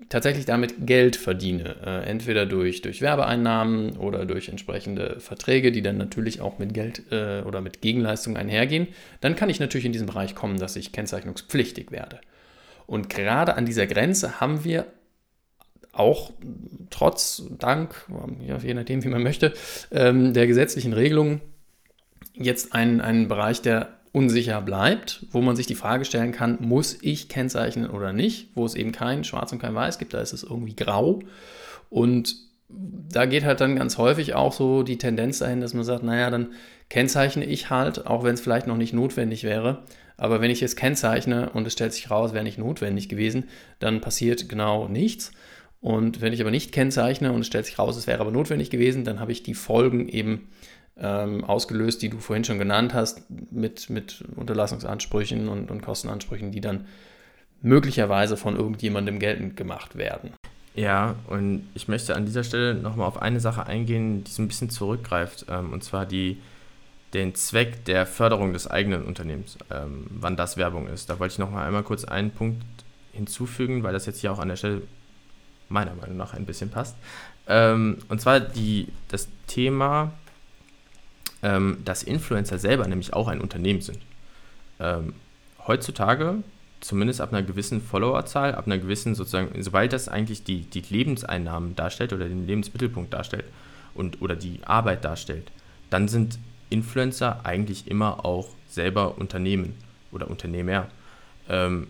tatsächlich 0.09 0.45
damit 0.45 0.87
Geld 0.87 1.17
verdiene. 1.17 1.77
Äh, 1.85 2.09
entweder 2.09 2.47
durch, 2.47 2.83
durch 2.83 3.01
Werbeeinnahmen 3.01 3.97
oder 3.97 4.27
durch 4.27 4.49
entsprechende 4.49 5.21
Verträge, 5.21 5.73
die 5.73 5.83
dann 5.83 5.97
natürlich 5.97 6.41
auch 6.41 6.59
mit 6.59 6.75
Geld 6.75 7.11
äh, 7.11 7.43
oder 7.43 7.61
mit 7.61 7.81
Gegenleistungen 7.81 8.37
einhergehen, 8.37 8.89
dann 9.21 9.37
kann 9.37 9.49
ich 9.49 9.59
natürlich 9.59 9.87
in 9.87 9.93
diesen 9.93 10.07
Bereich 10.07 10.35
kommen, 10.35 10.59
dass 10.59 10.77
ich 10.77 10.93
kennzeichnungspflichtig 10.93 11.91
werde. 11.91 12.21
Und 12.87 13.09
gerade 13.09 13.55
an 13.55 13.67
dieser 13.67 13.87
Grenze 13.87 14.41
haben 14.41 14.65
wir 14.65 14.87
auch 15.93 16.31
trotz, 16.91 17.45
dank, 17.59 17.95
je 18.63 18.75
nachdem, 18.75 19.03
wie 19.03 19.09
man 19.09 19.23
möchte, 19.23 19.55
ähm, 19.91 20.35
der 20.35 20.47
gesetzlichen 20.47 20.93
Regelungen 20.93 21.41
jetzt 22.37 22.75
einen, 22.75 23.01
einen 23.01 23.29
Bereich, 23.29 23.63
der 23.63 23.89
unsicher 24.13 24.63
bleibt, 24.63 25.27
wo 25.31 25.43
man 25.43 25.57
sich 25.57 25.67
die 25.67 25.75
Frage 25.75 26.05
stellen 26.05 26.33
kann, 26.33 26.57
muss 26.61 26.97
ich 27.03 27.29
kennzeichnen 27.29 27.91
oder 27.91 28.13
nicht, 28.13 28.49
wo 28.55 28.65
es 28.65 28.75
eben 28.75 28.93
kein 28.93 29.25
Schwarz 29.25 29.53
und 29.53 29.59
kein 29.59 29.75
Weiß 29.75 29.99
gibt, 29.99 30.15
da 30.15 30.21
ist 30.21 30.33
es 30.33 30.43
irgendwie 30.43 30.75
grau. 30.75 31.21
Und 31.91 32.35
da 32.69 33.27
geht 33.27 33.45
halt 33.45 33.61
dann 33.61 33.77
ganz 33.77 33.99
häufig 33.99 34.35
auch 34.35 34.53
so 34.53 34.83
die 34.83 34.99
Tendenz 34.99 35.39
dahin, 35.39 35.61
dass 35.61 35.75
man 35.75 35.85
sagt, 35.85 36.03
naja, 36.03 36.31
dann 36.31 36.49
kennzeichne 36.89 37.45
ich 37.45 37.71
halt, 37.71 38.07
auch 38.07 38.25
wenn 38.25 38.35
es 38.35 38.41
vielleicht 38.41 38.67
noch 38.67 38.77
nicht 38.77 38.93
notwendig 38.93 39.45
wäre. 39.45 39.83
Aber 40.17 40.41
wenn 40.41 40.51
ich 40.51 40.63
es 40.63 40.77
kennzeichne 40.77 41.51
und 41.51 41.67
es 41.67 41.75
stellt 41.75 41.93
sich 41.93 42.11
raus, 42.11 42.33
wäre 42.33 42.45
nicht 42.45 42.59
notwendig 42.59 43.09
gewesen, 43.09 43.45
dann 43.79 44.01
passiert 44.01 44.49
genau 44.49 44.89
nichts. 44.89 45.31
Und 45.81 46.21
wenn 46.21 46.33
ich 46.33 46.41
aber 46.41 46.51
nicht 46.51 46.73
kennzeichne 46.73 47.33
und 47.33 47.43
es 47.43 47.47
stellt 47.47 47.67
sich 47.67 47.79
raus, 47.79 47.97
es 47.97 48.07
wäre 48.07 48.21
aber 48.21 48.31
notwendig 48.31 48.71
gewesen, 48.71 49.05
dann 49.05 49.21
habe 49.21 49.33
ich 49.33 49.43
die 49.43 49.55
Folgen 49.55 50.09
eben 50.09 50.49
ähm, 50.99 51.45
ausgelöst, 51.45 52.03
die 52.03 52.09
du 52.09 52.19
vorhin 52.19 52.45
schon 52.45 52.59
genannt 52.59 52.95
hast, 52.95 53.23
mit, 53.51 53.91
mit 53.91 54.25
Unterlassungsansprüchen 54.35 55.49
und, 55.49 55.71
und 55.71 55.83
Kostenansprüchen, 55.83 56.53
die 56.53 56.61
dann 56.61 56.87
möglicherweise 57.63 58.37
von 58.37 58.57
irgendjemandem 58.57 59.19
geltend 59.19 59.57
gemacht 59.57 59.97
werden. 59.97 60.33
Ja, 60.75 61.17
und 61.29 61.67
ich 61.75 61.89
möchte 61.89 62.15
an 62.15 62.27
dieser 62.27 62.45
Stelle 62.45 62.75
nochmal 62.75 63.09
auf 63.09 63.21
eine 63.21 63.41
Sache 63.41 63.67
eingehen, 63.67 64.25
die 64.25 64.31
so 64.31 64.43
ein 64.43 64.49
bisschen 64.49 64.71
zurückgreift, 64.71 65.47
ähm, 65.49 65.73
und 65.73 65.83
zwar 65.83 66.05
die, 66.05 66.39
den 67.15 67.35
Zweck 67.35 67.85
der 67.87 68.05
Förderung 68.05 68.53
des 68.53 68.67
eigenen 68.67 69.05
Unternehmens, 69.05 69.57
ähm, 69.71 70.07
wann 70.11 70.37
das 70.37 70.57
Werbung 70.59 70.87
ist. 70.87 71.09
Da 71.09 71.19
wollte 71.19 71.33
ich 71.33 71.39
nochmal 71.39 71.67
einmal 71.67 71.83
kurz 71.83 72.05
einen 72.05 72.31
Punkt 72.31 72.63
hinzufügen, 73.13 73.83
weil 73.83 73.95
das 73.95 74.05
jetzt 74.05 74.21
hier 74.21 74.33
auch 74.33 74.39
an 74.39 74.49
der 74.49 74.57
Stelle 74.57 74.83
meiner 75.71 75.95
Meinung 75.95 76.19
nach 76.19 76.35
ein 76.35 76.45
bisschen 76.45 76.71
passt. 76.71 76.95
Ähm, 77.49 77.99
und 78.09 78.21
zwar 78.21 78.41
die, 78.41 78.89
das 79.09 79.29
Thema 79.47 80.13
ähm, 81.43 81.79
dass 81.85 82.03
Influencer 82.03 82.59
selber 82.59 82.87
nämlich 82.87 83.13
auch 83.13 83.29
ein 83.29 83.41
Unternehmen 83.41 83.81
sind. 83.81 83.99
Ähm, 84.81 85.15
heutzutage, 85.67 86.43
zumindest 86.81 87.21
ab 87.21 87.33
einer 87.33 87.43
gewissen 87.43 87.81
Followerzahl, 87.81 88.55
ab 88.55 88.67
einer 88.67 88.79
gewissen 88.79 89.15
sozusagen, 89.15 89.63
sobald 89.63 89.93
das 89.93 90.09
eigentlich 90.09 90.45
die, 90.45 90.63
die 90.63 90.83
Lebenseinnahmen 90.89 91.75
darstellt 91.77 92.13
oder 92.13 92.29
den 92.29 92.47
Lebensmittelpunkt 92.47 93.13
darstellt 93.13 93.45
und 93.95 94.23
oder 94.23 94.37
die 94.37 94.61
Arbeit 94.65 95.05
darstellt, 95.05 95.51
dann 95.91 96.09
sind 96.09 96.39
Influencer 96.71 97.41
eigentlich 97.45 97.89
immer 97.89 98.25
auch 98.25 98.49
selber 98.69 99.19
Unternehmen 99.19 99.75
oder 100.13 100.29
Unternehmer. 100.31 100.89
Ähm, 101.49 101.87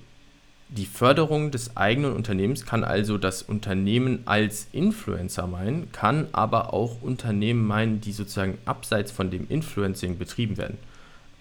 die 0.68 0.86
Förderung 0.86 1.50
des 1.50 1.76
eigenen 1.76 2.12
Unternehmens 2.12 2.66
kann 2.66 2.82
also 2.82 3.18
das 3.18 3.42
Unternehmen 3.42 4.22
als 4.24 4.66
Influencer 4.72 5.46
meinen, 5.46 5.92
kann 5.92 6.26
aber 6.32 6.72
auch 6.72 7.02
Unternehmen 7.02 7.64
meinen, 7.64 8.00
die 8.00 8.12
sozusagen 8.12 8.58
abseits 8.64 9.12
von 9.12 9.30
dem 9.30 9.46
Influencing 9.48 10.18
betrieben 10.18 10.56
werden. 10.56 10.78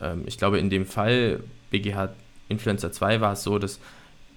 Ähm, 0.02 0.24
ich 0.26 0.38
glaube, 0.38 0.60
in 0.60 0.70
dem 0.70 0.86
Fall 0.86 1.39
BGH 1.72 2.10
Influencer 2.49 2.91
2 2.91 3.22
war 3.22 3.34
es 3.34 3.41
so, 3.41 3.58
dass 3.58 3.80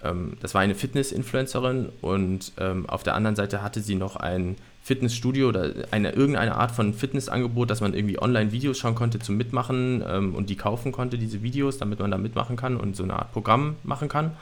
ähm, 0.03 0.39
das 0.41 0.55
war 0.55 0.63
eine 0.63 0.75
Fitness-Influencerin 0.75 1.91
und 2.01 2.53
ähm, 2.59 2.89
auf 2.89 3.03
der 3.03 3.15
anderen 3.15 3.37
Seite 3.37 3.63
hatte 3.63 3.81
sie 3.81 3.95
noch 3.95 4.17
ein 4.17 4.57
Fitnessstudio 4.83 5.51
oder 5.51 5.75
eine, 5.91 6.13
irgendeine 6.13 6.55
Art 6.55 6.71
von 6.71 6.95
Fitnessangebot, 6.95 7.69
dass 7.69 7.83
man 7.83 7.93
irgendwie 7.93 8.19
online 8.19 8.53
Videos 8.53 8.79
schauen 8.79 8.95
konnte 8.95 9.19
zum 9.19 9.37
Mitmachen 9.37 10.03
ähm, 10.09 10.35
und 10.35 10.49
die 10.49 10.57
kaufen 10.57 10.93
konnte, 10.93 11.19
diese 11.19 11.43
Videos, 11.43 11.77
damit 11.77 11.99
man 11.99 12.11
da 12.11 12.17
mitmachen 12.17 12.57
kann 12.57 12.79
und 12.79 12.97
so 12.97 13.03
eine 13.03 13.15
Art 13.15 13.33
Programm 13.33 13.77
machen 13.83 14.09
kann. 14.09 14.33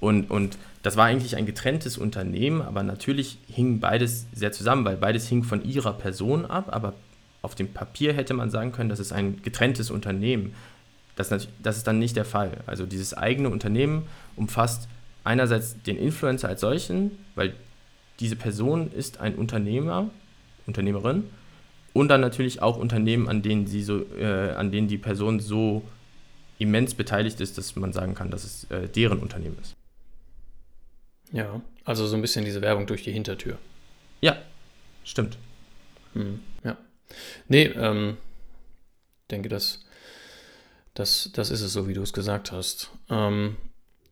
Und, 0.00 0.30
und 0.30 0.58
das 0.82 0.96
war 0.96 1.06
eigentlich 1.06 1.36
ein 1.36 1.46
getrenntes 1.46 1.98
Unternehmen, 1.98 2.62
aber 2.62 2.82
natürlich 2.82 3.38
hing 3.48 3.80
beides 3.80 4.26
sehr 4.32 4.52
zusammen, 4.52 4.84
weil 4.84 4.96
beides 4.96 5.28
hing 5.28 5.42
von 5.42 5.64
ihrer 5.64 5.92
Person 5.92 6.46
ab, 6.46 6.68
aber 6.70 6.94
auf 7.42 7.54
dem 7.54 7.72
Papier 7.72 8.12
hätte 8.12 8.34
man 8.34 8.50
sagen 8.50 8.72
können, 8.72 8.88
das 8.88 9.00
ist 9.00 9.12
ein 9.12 9.42
getrenntes 9.42 9.90
Unternehmen. 9.90 10.54
Das, 11.16 11.28
das 11.28 11.76
ist 11.76 11.86
dann 11.86 11.98
nicht 11.98 12.16
der 12.16 12.24
Fall. 12.24 12.58
Also 12.66 12.86
dieses 12.86 13.14
eigene 13.14 13.50
Unternehmen 13.50 14.06
umfasst 14.36 14.88
einerseits 15.24 15.80
den 15.82 15.96
Influencer 15.98 16.48
als 16.48 16.60
solchen, 16.60 17.10
weil 17.34 17.54
diese 18.20 18.36
Person 18.36 18.90
ist 18.92 19.20
ein 19.20 19.34
Unternehmer, 19.34 20.10
Unternehmerin 20.66 21.24
und 21.92 22.08
dann 22.08 22.20
natürlich 22.20 22.62
auch 22.62 22.76
Unternehmen, 22.76 23.28
an 23.28 23.42
denen 23.42 23.66
sie 23.66 23.82
so, 23.82 24.04
äh, 24.16 24.52
an 24.52 24.70
denen 24.70 24.88
die 24.88 24.98
Person 24.98 25.40
so 25.40 25.82
immens 26.58 26.94
beteiligt 26.94 27.40
ist, 27.40 27.58
dass 27.58 27.76
man 27.76 27.92
sagen 27.92 28.14
kann, 28.14 28.30
dass 28.30 28.44
es 28.44 28.64
äh, 28.70 28.88
deren 28.88 29.18
Unternehmen 29.18 29.56
ist. 29.60 29.77
Ja, 31.32 31.60
also 31.84 32.06
so 32.06 32.16
ein 32.16 32.22
bisschen 32.22 32.44
diese 32.44 32.62
Werbung 32.62 32.86
durch 32.86 33.02
die 33.02 33.12
Hintertür. 33.12 33.58
Ja, 34.20 34.36
stimmt. 35.04 35.38
Hm, 36.14 36.40
ja. 36.64 36.76
Nee, 37.48 37.64
ähm, 37.64 38.16
denke, 39.30 39.48
das, 39.48 39.84
das, 40.94 41.30
das 41.32 41.50
ist 41.50 41.60
es 41.60 41.72
so, 41.72 41.88
wie 41.88 41.94
du 41.94 42.02
es 42.02 42.12
gesagt 42.12 42.52
hast. 42.52 42.90
Ähm, 43.10 43.56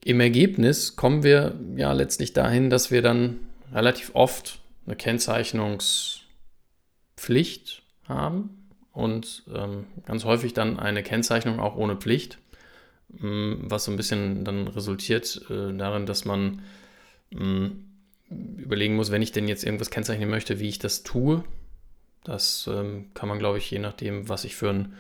Im 0.05 0.21
Ergebnis 0.21 0.97
kommen 0.97 1.23
wir 1.23 1.55
ja 1.77 1.93
letztlich 1.93 2.33
dahin, 2.33 2.71
dass 2.71 2.91
wir 2.91 3.03
dann 3.03 3.39
relativ 3.73 4.11
oft 4.15 4.59
eine 4.87 4.97
Kennzeichnungspflicht 4.97 7.83
haben 8.07 8.69
und 8.93 9.43
ähm, 9.55 9.87
ganz 10.05 10.25
häufig 10.25 10.55
dann 10.55 10.79
eine 10.79 11.03
Kennzeichnung 11.03 11.61
auch 11.61 11.77
ohne 11.77 11.97
Pflicht, 11.97 12.39
ähm, 13.21 13.59
was 13.63 13.85
so 13.85 13.91
ein 13.91 13.97
bisschen 13.97 14.45
dann 14.45 14.69
resultiert 14.69 15.43
äh, 15.51 15.77
darin, 15.77 16.07
dass 16.07 16.25
man 16.25 16.63
ähm, 17.33 17.87
überlegen 18.57 18.97
muss, 18.97 19.11
wenn 19.11 19.23
ich 19.23 19.33
denn 19.33 19.49
jetzt 19.49 19.65
irgendwas 19.65 19.91
kennzeichnen 19.91 20.29
möchte, 20.29 20.59
wie 20.61 20.69
ich 20.69 20.79
das 20.79 21.03
tue. 21.03 21.45
Das 22.25 22.69
ähm, 22.73 23.07
kann 23.15 23.29
man, 23.29 23.39
glaube 23.39 23.59
ich, 23.59 23.71
je 23.71 23.79
nachdem, 23.79 24.29
was 24.29 24.45
ich 24.45 24.57
für 24.57 24.71
ein, 24.71 24.95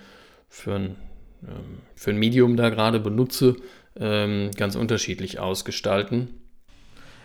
für 0.48 0.74
ein, 0.74 0.96
ähm, 1.42 1.78
für 1.96 2.10
ein 2.10 2.18
Medium 2.18 2.56
da 2.56 2.70
gerade 2.70 3.00
benutze, 3.00 3.56
ähm, 3.98 4.50
ganz 4.56 4.76
unterschiedlich 4.76 5.40
ausgestalten. 5.40 6.28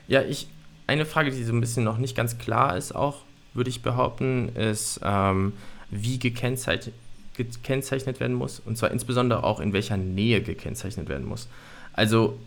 Ja, 0.08 0.24
ich, 0.24 0.48
eine 0.88 1.06
Frage, 1.06 1.32
die 1.32 1.44
so 1.44 1.54
ein 1.54 1.62
bisschen 1.62 1.84
noch 1.84 1.98
nicht 1.98 2.16
ganz 2.16 2.38
klar 2.38 2.76
ist, 2.78 2.94
auch 2.94 3.24
würde 3.54 3.70
ich 3.70 3.82
behaupten, 3.82 4.50
ist, 4.56 5.00
ähm, 5.04 5.54
wie 5.90 6.18
gekennzeichnet, 6.18 6.96
gekennzeichnet 7.36 8.20
werden 8.20 8.36
muss. 8.36 8.60
Und 8.60 8.78
zwar 8.78 8.92
insbesondere 8.92 9.44
auch 9.44 9.60
in 9.60 9.74
welcher 9.74 9.98
Nähe 9.98 10.42
gekennzeichnet 10.42 11.10
werden 11.10 11.28
muss. 11.28 11.48
Also 11.94 12.40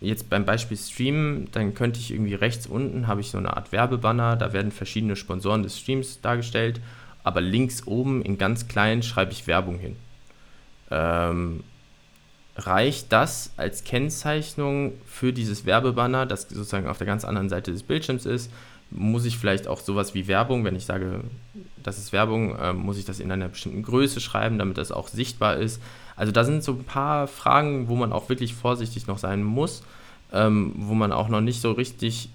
jetzt 0.00 0.28
beim 0.28 0.44
Beispiel 0.44 0.76
Stream, 0.76 1.48
dann 1.52 1.74
könnte 1.74 2.00
ich 2.00 2.10
irgendwie 2.10 2.34
rechts 2.34 2.66
unten 2.66 3.06
habe 3.06 3.20
ich 3.20 3.30
so 3.30 3.38
eine 3.38 3.56
Art 3.56 3.72
Werbebanner, 3.72 4.36
da 4.36 4.52
werden 4.52 4.72
verschiedene 4.72 5.16
Sponsoren 5.16 5.62
des 5.62 5.78
Streams 5.78 6.20
dargestellt, 6.20 6.80
aber 7.24 7.40
links 7.40 7.86
oben 7.86 8.22
in 8.22 8.38
ganz 8.38 8.68
klein 8.68 9.02
schreibe 9.02 9.32
ich 9.32 9.46
Werbung 9.46 9.78
hin. 9.78 9.96
Ähm, 10.90 11.64
reicht 12.56 13.12
das 13.12 13.52
als 13.56 13.84
Kennzeichnung 13.84 14.92
für 15.04 15.32
dieses 15.32 15.66
Werbebanner, 15.66 16.26
das 16.26 16.42
sozusagen 16.42 16.86
auf 16.86 16.98
der 16.98 17.06
ganz 17.06 17.24
anderen 17.24 17.48
Seite 17.48 17.72
des 17.72 17.82
Bildschirms 17.82 18.26
ist? 18.26 18.50
Muss 18.90 19.24
ich 19.24 19.36
vielleicht 19.36 19.66
auch 19.66 19.80
sowas 19.80 20.14
wie 20.14 20.28
Werbung, 20.28 20.64
wenn 20.64 20.76
ich 20.76 20.84
sage, 20.84 21.24
das 21.82 21.98
ist 21.98 22.12
Werbung, 22.12 22.56
äh, 22.56 22.72
muss 22.72 22.98
ich 22.98 23.04
das 23.04 23.18
in 23.18 23.32
einer 23.32 23.48
bestimmten 23.48 23.82
Größe 23.82 24.20
schreiben, 24.20 24.58
damit 24.58 24.78
das 24.78 24.92
auch 24.92 25.08
sichtbar 25.08 25.56
ist? 25.56 25.82
Also 26.16 26.32
da 26.32 26.44
sind 26.44 26.64
so 26.64 26.72
ein 26.72 26.84
paar 26.84 27.28
Fragen, 27.28 27.88
wo 27.88 27.94
man 27.94 28.12
auch 28.12 28.28
wirklich 28.28 28.54
vorsichtig 28.54 29.06
noch 29.06 29.18
sein 29.18 29.42
muss, 29.42 29.82
ähm, 30.32 30.72
wo 30.76 30.94
man 30.94 31.12
auch 31.12 31.28
noch 31.28 31.40
nicht 31.40 31.60
so 31.60 31.72
richtig, 31.72 32.30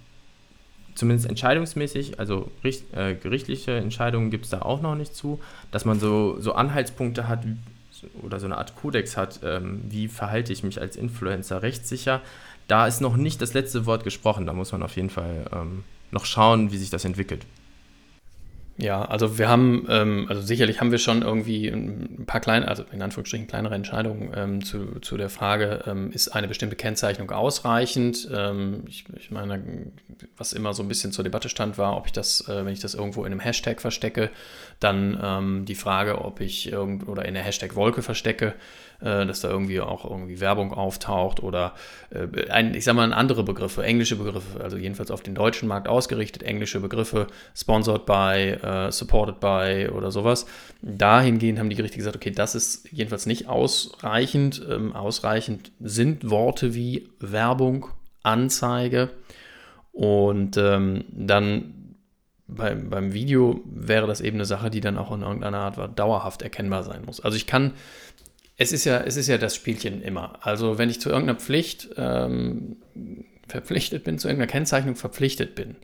zumindest 0.95 1.27
entscheidungsmäßig, 1.27 2.19
also 2.19 2.51
äh, 2.63 3.15
gerichtliche 3.15 3.71
Entscheidungen 3.71 4.29
gibt 4.29 4.45
es 4.45 4.51
da 4.51 4.61
auch 4.61 4.81
noch 4.81 4.95
nicht 4.95 5.15
zu, 5.15 5.39
dass 5.71 5.85
man 5.85 5.99
so, 5.99 6.39
so 6.39 6.53
Anhaltspunkte 6.53 7.27
hat, 7.27 7.45
oder 8.23 8.39
so 8.39 8.45
eine 8.45 8.57
Art 8.57 8.75
Kodex 8.75 9.17
hat, 9.17 9.41
ähm, 9.43 9.81
wie 9.89 10.07
verhalte 10.07 10.53
ich 10.53 10.63
mich 10.63 10.79
als 10.81 10.95
Influencer 10.95 11.61
rechtssicher, 11.61 12.21
da 12.67 12.87
ist 12.87 13.01
noch 13.01 13.17
nicht 13.17 13.41
das 13.41 13.53
letzte 13.53 13.85
Wort 13.85 14.03
gesprochen. 14.03 14.45
Da 14.45 14.53
muss 14.53 14.71
man 14.71 14.81
auf 14.81 14.95
jeden 14.95 15.09
Fall 15.09 15.45
ähm, 15.53 15.83
noch 16.11 16.25
schauen, 16.25 16.71
wie 16.71 16.77
sich 16.77 16.89
das 16.89 17.05
entwickelt. 17.05 17.45
Ja, 18.77 19.03
also 19.03 19.37
wir 19.37 19.49
haben, 19.49 19.85
ähm, 19.89 20.25
also 20.29 20.41
sicherlich 20.41 20.79
haben 20.79 20.91
wir 20.91 20.97
schon 20.97 21.21
irgendwie 21.21 21.67
ein 21.67 22.23
paar 22.25 22.41
kleine, 22.41 22.67
also 22.67 22.83
in 22.91 23.01
Anführungsstrichen 23.01 23.45
kleinere 23.45 23.75
Entscheidungen 23.75 24.31
ähm, 24.35 24.63
zu, 24.63 24.99
zu 25.01 25.17
der 25.17 25.29
Frage, 25.29 25.83
ähm, 25.85 26.11
ist 26.11 26.29
eine 26.29 26.47
bestimmte 26.47 26.75
Kennzeichnung 26.75 27.29
ausreichend? 27.31 28.27
Ähm, 28.33 28.83
ich, 28.87 29.05
ich, 29.17 29.29
meine, 29.29 29.61
was 30.37 30.53
immer 30.53 30.73
so 30.73 30.83
ein 30.83 30.87
bisschen 30.87 31.11
zur 31.11 31.23
Debatte 31.23 31.49
stand, 31.49 31.77
war, 31.77 31.97
ob 31.97 32.07
ich 32.07 32.11
das, 32.13 32.47
äh, 32.47 32.65
wenn 32.65 32.73
ich 32.73 32.79
das 32.79 32.95
irgendwo 32.95 33.25
in 33.25 33.31
einem 33.31 33.41
Hashtag 33.41 33.81
verstecke, 33.81 34.31
dann 34.79 35.19
ähm, 35.21 35.65
die 35.65 35.75
Frage, 35.75 36.23
ob 36.23 36.39
ich 36.39 36.71
irgend 36.71 37.07
oder 37.07 37.25
in 37.25 37.33
der 37.33 37.43
Hashtag-Wolke 37.43 38.01
verstecke, 38.01 38.55
äh, 39.01 39.25
dass 39.25 39.41
da 39.41 39.49
irgendwie 39.49 39.81
auch 39.81 40.05
irgendwie 40.09 40.39
Werbung 40.39 40.73
auftaucht 40.73 41.41
oder 41.41 41.73
äh, 42.09 42.49
ein, 42.49 42.73
ich 42.73 42.83
sag 42.83 42.95
mal 42.95 43.11
andere 43.13 43.43
Begriffe, 43.43 43.83
englische 43.83 44.15
Begriffe, 44.15 44.63
also 44.63 44.77
jedenfalls 44.77 45.11
auf 45.11 45.21
den 45.21 45.35
deutschen 45.35 45.67
Markt 45.67 45.87
ausgerichtet, 45.87 46.43
englische 46.43 46.79
Begriffe, 46.79 47.27
sponsored 47.55 48.05
by, 48.05 48.57
äh, 48.61 48.91
supported 48.91 49.39
by 49.39 49.89
oder 49.93 50.11
sowas. 50.11 50.45
Dahingehend 50.81 51.59
haben 51.59 51.69
die 51.69 51.75
Gerichte 51.75 51.97
gesagt, 51.97 52.15
okay, 52.15 52.31
das 52.31 52.55
ist 52.55 52.91
jedenfalls 52.91 53.25
nicht 53.25 53.47
ausreichend. 53.47 54.65
Ähm, 54.69 54.95
ausreichend 54.95 55.71
sind 55.79 56.29
Worte 56.29 56.73
wie 56.73 57.09
Werbung, 57.19 57.87
Anzeige 58.23 59.09
und 59.91 60.57
ähm, 60.57 61.05
dann 61.11 61.73
beim, 62.47 62.89
beim 62.89 63.13
Video 63.13 63.61
wäre 63.65 64.07
das 64.07 64.21
eben 64.21 64.37
eine 64.37 64.45
Sache, 64.45 64.69
die 64.69 64.81
dann 64.81 64.97
auch 64.97 65.11
in 65.13 65.21
irgendeiner 65.21 65.59
Art 65.59 65.97
dauerhaft 65.97 66.41
erkennbar 66.41 66.83
sein 66.83 67.03
muss. 67.05 67.21
Also 67.21 67.37
ich 67.37 67.47
kann 67.47 67.73
es 68.61 68.71
ist 68.71 68.85
ja, 68.85 68.99
es 68.99 69.17
ist 69.17 69.27
ja 69.27 69.39
das 69.39 69.55
Spielchen 69.55 70.03
immer. 70.03 70.37
Also 70.41 70.77
wenn 70.77 70.89
ich 70.89 71.01
zu 71.01 71.09
irgendeiner 71.09 71.39
Pflicht 71.39 71.89
ähm, 71.97 72.77
verpflichtet 73.47 74.03
bin, 74.03 74.19
zu 74.19 74.27
irgendeiner 74.27 74.51
Kennzeichnung 74.51 74.95
verpflichtet 74.95 75.55
bin, 75.55 75.77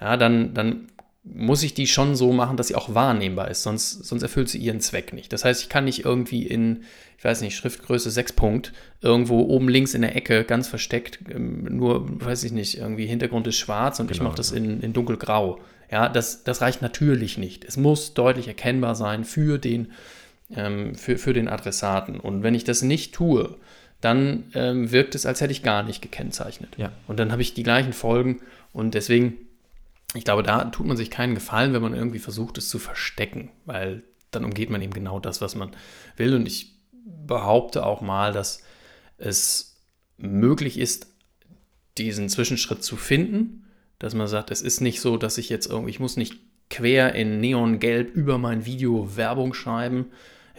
ja, 0.00 0.16
dann, 0.16 0.52
dann 0.52 0.88
muss 1.22 1.62
ich 1.62 1.74
die 1.74 1.86
schon 1.86 2.16
so 2.16 2.32
machen, 2.32 2.56
dass 2.56 2.68
sie 2.68 2.74
auch 2.74 2.92
wahrnehmbar 2.92 3.50
ist, 3.50 3.62
sonst, 3.62 4.04
sonst 4.04 4.22
erfüllt 4.22 4.48
sie 4.48 4.58
ihren 4.58 4.80
Zweck 4.80 5.12
nicht. 5.12 5.32
Das 5.32 5.44
heißt, 5.44 5.62
ich 5.62 5.68
kann 5.68 5.84
nicht 5.84 6.04
irgendwie 6.04 6.44
in, 6.44 6.82
ich 7.18 7.24
weiß 7.24 7.40
nicht, 7.42 7.54
Schriftgröße 7.54 8.10
6 8.10 8.32
Punkt, 8.32 8.72
irgendwo 9.00 9.42
oben 9.42 9.68
links 9.68 9.94
in 9.94 10.02
der 10.02 10.16
Ecke, 10.16 10.42
ganz 10.42 10.66
versteckt, 10.66 11.20
ähm, 11.30 11.64
nur, 11.70 12.24
weiß 12.24 12.42
ich 12.42 12.52
nicht, 12.52 12.78
irgendwie 12.78 13.06
Hintergrund 13.06 13.46
ist 13.46 13.58
schwarz 13.58 14.00
und 14.00 14.08
genau, 14.08 14.16
ich 14.16 14.22
mache 14.24 14.36
das 14.36 14.50
in, 14.50 14.80
in 14.80 14.92
dunkelgrau. 14.92 15.60
Ja, 15.88 16.08
das, 16.08 16.42
das 16.42 16.62
reicht 16.62 16.82
natürlich 16.82 17.38
nicht. 17.38 17.64
Es 17.64 17.76
muss 17.76 18.12
deutlich 18.14 18.48
erkennbar 18.48 18.96
sein 18.96 19.24
für 19.24 19.58
den 19.58 19.92
ähm, 20.54 20.94
für, 20.94 21.18
für 21.18 21.32
den 21.32 21.48
Adressaten. 21.48 22.20
Und 22.20 22.42
wenn 22.42 22.54
ich 22.54 22.64
das 22.64 22.82
nicht 22.82 23.14
tue, 23.14 23.56
dann 24.00 24.44
ähm, 24.54 24.92
wirkt 24.92 25.14
es, 25.14 25.26
als 25.26 25.40
hätte 25.40 25.52
ich 25.52 25.62
gar 25.62 25.82
nicht 25.82 26.02
gekennzeichnet. 26.02 26.76
Ja. 26.76 26.92
Und 27.06 27.18
dann 27.18 27.32
habe 27.32 27.42
ich 27.42 27.54
die 27.54 27.62
gleichen 27.62 27.92
Folgen. 27.92 28.40
Und 28.72 28.94
deswegen, 28.94 29.34
ich 30.14 30.24
glaube, 30.24 30.42
da 30.42 30.64
tut 30.66 30.86
man 30.86 30.96
sich 30.96 31.10
keinen 31.10 31.34
Gefallen, 31.34 31.72
wenn 31.72 31.82
man 31.82 31.94
irgendwie 31.94 32.20
versucht, 32.20 32.58
es 32.58 32.68
zu 32.68 32.78
verstecken, 32.78 33.50
weil 33.64 34.02
dann 34.30 34.44
umgeht 34.44 34.70
man 34.70 34.82
eben 34.82 34.92
genau 34.92 35.18
das, 35.18 35.40
was 35.40 35.54
man 35.54 35.70
will. 36.16 36.34
Und 36.34 36.46
ich 36.46 36.74
behaupte 37.26 37.84
auch 37.84 38.00
mal, 38.00 38.32
dass 38.32 38.62
es 39.16 39.76
möglich 40.16 40.78
ist, 40.78 41.08
diesen 41.96 42.28
Zwischenschritt 42.28 42.84
zu 42.84 42.96
finden, 42.96 43.64
dass 43.98 44.14
man 44.14 44.28
sagt, 44.28 44.52
es 44.52 44.62
ist 44.62 44.80
nicht 44.80 45.00
so, 45.00 45.16
dass 45.16 45.38
ich 45.38 45.48
jetzt 45.48 45.66
irgendwie, 45.66 45.90
ich 45.90 46.00
muss 46.00 46.16
nicht 46.16 46.36
quer 46.70 47.14
in 47.14 47.40
Neongelb 47.40 48.14
über 48.14 48.38
mein 48.38 48.64
Video 48.64 49.16
Werbung 49.16 49.54
schreiben, 49.54 50.06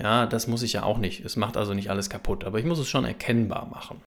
ja, 0.01 0.25
das 0.25 0.47
muss 0.47 0.63
ich 0.63 0.73
ja 0.73 0.83
auch 0.83 0.97
nicht. 0.97 1.25
Es 1.25 1.35
macht 1.35 1.57
also 1.57 1.73
nicht 1.73 1.89
alles 1.89 2.09
kaputt, 2.09 2.45
aber 2.45 2.59
ich 2.59 2.65
muss 2.65 2.79
es 2.79 2.87
schon 2.87 3.05
erkennbar 3.05 3.67
machen. 3.67 4.01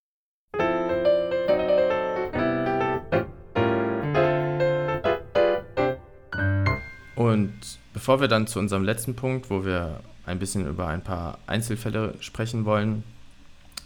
Und 7.14 7.52
bevor 7.92 8.20
wir 8.20 8.28
dann 8.28 8.46
zu 8.46 8.58
unserem 8.58 8.84
letzten 8.84 9.14
Punkt, 9.14 9.50
wo 9.50 9.64
wir 9.64 10.00
ein 10.24 10.38
bisschen 10.38 10.66
über 10.66 10.88
ein 10.88 11.02
paar 11.02 11.38
Einzelfälle 11.46 12.14
sprechen 12.20 12.64
wollen, 12.64 13.04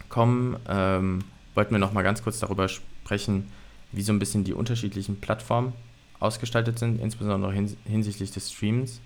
kommen, 0.09 0.57
ähm, 0.67 1.19
wollten 1.55 1.73
wir 1.73 1.79
noch 1.79 1.93
mal 1.93 2.03
ganz 2.03 2.23
kurz 2.23 2.39
darüber 2.39 2.67
sprechen, 2.67 3.51
wie 3.91 4.01
so 4.01 4.13
ein 4.13 4.19
bisschen 4.19 4.43
die 4.43 4.53
unterschiedlichen 4.53 5.19
Plattformen 5.19 5.73
ausgestaltet 6.19 6.79
sind, 6.79 6.99
insbesondere 6.99 7.53
hinsichtlich 7.53 8.31
des 8.31 8.51
Streams. 8.51 9.01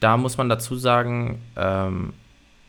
Da 0.00 0.16
muss 0.16 0.36
man 0.36 0.48
dazu 0.48 0.76
sagen, 0.76 1.40
ähm, 1.56 2.12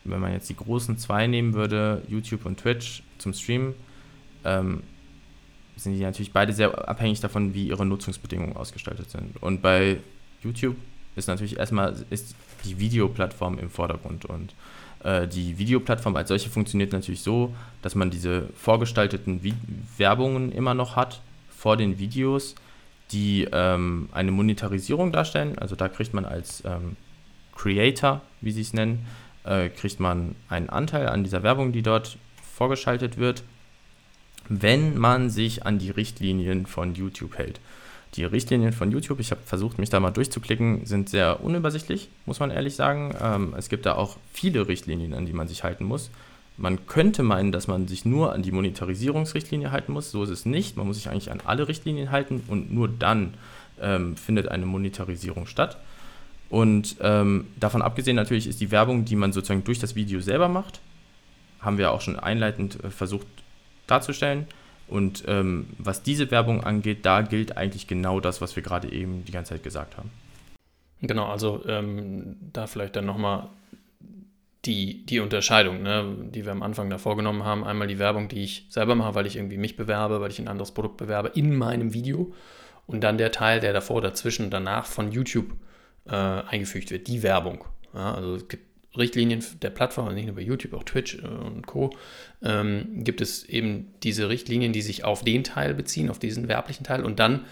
wenn 0.04 0.20
man 0.20 0.34
jetzt 0.34 0.50
die 0.50 0.56
großen 0.56 0.98
zwei 0.98 1.28
nehmen 1.28 1.54
würde, 1.54 2.02
YouTube 2.08 2.46
und 2.46 2.60
Twitch 2.60 3.04
zum 3.18 3.34
Streamen, 3.34 3.74
ähm, 4.44 4.84
sind 5.76 5.96
die 5.96 6.02
natürlich 6.02 6.32
beide 6.32 6.54
sehr 6.54 6.88
abhängig 6.88 7.20
davon, 7.20 7.54
wie 7.54 7.68
ihre 7.68 7.86
Nutzungsbedingungen 7.86 8.56
ausgestaltet 8.56 9.10
sind. 9.10 9.42
Und 9.42 9.62
bei 9.62 9.98
YouTube 10.42 10.76
ist 11.16 11.28
natürlich 11.28 11.58
erstmal 11.58 11.96
ist 12.10 12.36
die 12.64 12.80
Videoplattform 12.80 13.60
im 13.60 13.70
Vordergrund 13.70 14.26
und 14.26 14.54
Äh, 15.06 15.28
die 15.28 15.58
Videoplattform 15.58 16.16
als 16.16 16.30
solche 16.30 16.50
funktioniert 16.50 16.92
natürlich 16.92 17.22
so, 17.22 17.54
dass 17.84 17.94
man 17.96 18.10
diese 18.10 18.50
vorgestalteten 18.56 19.44
Vi 19.44 19.54
Werbungen 19.98 20.52
immer 20.52 20.74
noch 20.74 20.96
hat 20.96 21.22
vor 21.56 21.78
den 21.78 22.00
Videos, 22.00 22.56
die 23.12 23.48
ähm, 23.52 24.10
eine 24.12 24.32
Monetarisierung 24.32 25.12
darstellen. 25.12 25.60
Also 25.60 25.76
da 25.76 25.90
kriegt 25.90 26.14
man 26.14 26.26
als 26.26 26.64
ähm, 26.66 26.98
Creator, 27.56 28.22
wie 28.42 28.52
sie 28.52 28.62
es 28.62 28.74
nennen, 28.74 29.06
äh, 29.44 29.70
kriegt 29.70 30.00
man 30.00 30.36
einen 30.50 30.70
Anteil 30.70 31.08
an 31.08 31.24
dieser 31.24 31.44
Werbung, 31.44 31.72
die 31.72 31.82
dort 31.82 32.18
vorgeschaltet 32.54 33.18
wird, 33.18 33.44
wenn 34.48 34.98
man 34.98 35.30
sich 35.30 35.66
an 35.66 35.80
die 35.80 35.90
Richtlinien 35.90 36.66
von 36.66 36.96
YouTube 36.96 37.38
hält. 37.38 37.60
Die 38.16 38.24
Richtlinien 38.24 38.72
von 38.72 38.92
YouTube, 38.92 39.20
ich 39.20 39.32
habe 39.32 39.42
versucht, 39.44 39.78
mich 39.78 39.90
da 39.90 40.00
mal 40.00 40.12
durchzuklicken, 40.12 40.86
sind 40.86 41.10
sehr 41.10 41.44
unübersichtlich, 41.44 42.10
muss 42.26 42.40
man 42.40 42.50
ehrlich 42.50 42.76
sagen. 42.76 43.14
Ähm, 43.22 43.54
es 43.58 43.68
gibt 43.68 43.86
da 43.86 43.96
auch 43.96 44.18
viele 44.32 44.68
Richtlinien, 44.68 45.14
an 45.14 45.26
die 45.26 45.34
man 45.34 45.48
sich 45.48 45.64
halten 45.64 45.84
muss. 45.84 46.12
Man 46.58 46.88
könnte 46.88 47.24
meinen, 47.24 47.52
dass 47.52 47.68
man 47.68 47.88
sich 47.90 48.06
nur 48.06 48.32
an 48.32 48.42
die 48.42 48.54
Monetarisierungsrichtlinie 48.54 49.72
halten 49.72 49.92
muss. 49.92 50.12
So 50.12 50.24
ist 50.24 50.30
es 50.30 50.46
nicht. 50.46 50.78
Man 50.78 50.88
muss 50.88 50.96
sich 50.96 51.10
eigentlich 51.10 51.32
an 51.32 51.42
alle 51.44 51.68
Richtlinien 51.68 52.12
halten 52.12 52.44
und 52.48 52.74
nur 52.74 52.88
dann 52.88 53.34
ähm, 53.82 54.16
findet 54.16 54.48
eine 54.48 54.66
Monetarisierung 54.66 55.48
statt. 55.48 55.78
Und 56.50 56.98
ähm, 57.02 57.48
davon 57.60 57.82
abgesehen 57.82 58.16
natürlich 58.16 58.48
ist 58.48 58.62
die 58.62 58.72
Werbung, 58.72 59.06
die 59.06 59.16
man 59.16 59.34
sozusagen 59.34 59.64
durch 59.64 59.80
das 59.80 59.96
Video 59.96 60.20
selber 60.20 60.48
macht, 60.48 60.80
haben 61.60 61.78
wir 61.78 61.92
auch 61.92 62.02
schon 62.02 62.20
einleitend 62.20 62.84
äh, 62.84 62.90
versucht 62.90 63.28
darzustellen. 63.88 64.48
Und 64.88 65.24
ähm, 65.28 65.68
was 65.80 66.04
diese 66.04 66.30
Werbung 66.30 66.64
angeht, 66.64 67.06
da 67.06 67.22
gilt 67.22 67.58
eigentlich 67.58 67.88
genau 67.88 68.20
das, 68.20 68.40
was 68.42 68.56
wir 68.56 68.62
gerade 68.62 68.92
eben 68.92 69.26
die 69.26 69.32
ganze 69.32 69.56
Zeit 69.56 69.64
gesagt 69.64 69.98
haben. 69.98 70.12
Genau, 71.02 71.26
also 71.26 71.64
ähm, 71.68 72.38
da 72.54 72.68
vielleicht 72.68 72.96
dann 72.96 73.06
nochmal 73.06 73.50
die, 74.66 75.06
die 75.06 75.20
Unterscheidung, 75.20 75.82
ne, 75.82 76.16
die 76.30 76.46
wir 76.46 76.52
am 76.52 76.64
Anfang 76.64 76.90
da 76.90 76.98
vorgenommen 76.98 77.44
haben. 77.44 77.64
Einmal 77.64 77.88
die 77.88 78.00
Werbung, 78.00 78.28
die 78.28 78.44
ich 78.44 78.68
selber 78.70 78.96
mache, 78.96 79.16
weil 79.16 79.26
ich 79.26 79.36
irgendwie 79.36 79.58
mich 79.58 79.76
bewerbe, 79.76 80.22
weil 80.22 80.32
ich 80.32 80.40
ein 80.40 80.48
anderes 80.48 80.72
Produkt 80.72 80.98
bewerbe 80.98 81.30
in 81.30 81.56
meinem 81.56 81.94
Video. 81.94 82.34
Und 82.88 83.04
dann 83.04 83.18
der 83.18 83.32
Teil, 83.32 83.60
der 83.60 83.74
davor, 83.74 84.02
dazwischen, 84.02 84.52
danach 84.52 84.86
von 84.86 85.12
YouTube 85.12 85.52
äh, 85.52 85.56
eingefügt 86.08 86.92
wird, 86.92 87.08
die 87.08 87.24
Werbung. 87.24 87.66
Ja, 87.94 88.14
also 88.14 88.36
es 88.36 88.48
gibt 88.48 88.66
Richtlinien 88.98 89.44
der 89.62 89.70
Plattform, 89.70 90.14
nicht 90.14 90.26
nur 90.26 90.36
bei 90.36 90.42
YouTube, 90.42 90.74
auch 90.74 90.84
Twitch 90.84 91.16
äh, 91.16 91.28
und 91.28 91.68
Co., 91.68 91.92
ähm, 92.44 93.04
gibt 93.04 93.22
es 93.22 93.44
eben 93.46 93.94
diese 94.04 94.30
Richtlinien, 94.30 94.74
die 94.74 94.82
sich 94.82 95.04
auf 95.04 95.24
den 95.24 95.44
Teil 95.44 95.74
beziehen, 95.74 96.10
auf 96.10 96.20
diesen 96.20 96.48
werblichen 96.48 96.84
Teil 96.84 97.04
und 97.04 97.20
dann, 97.20 97.46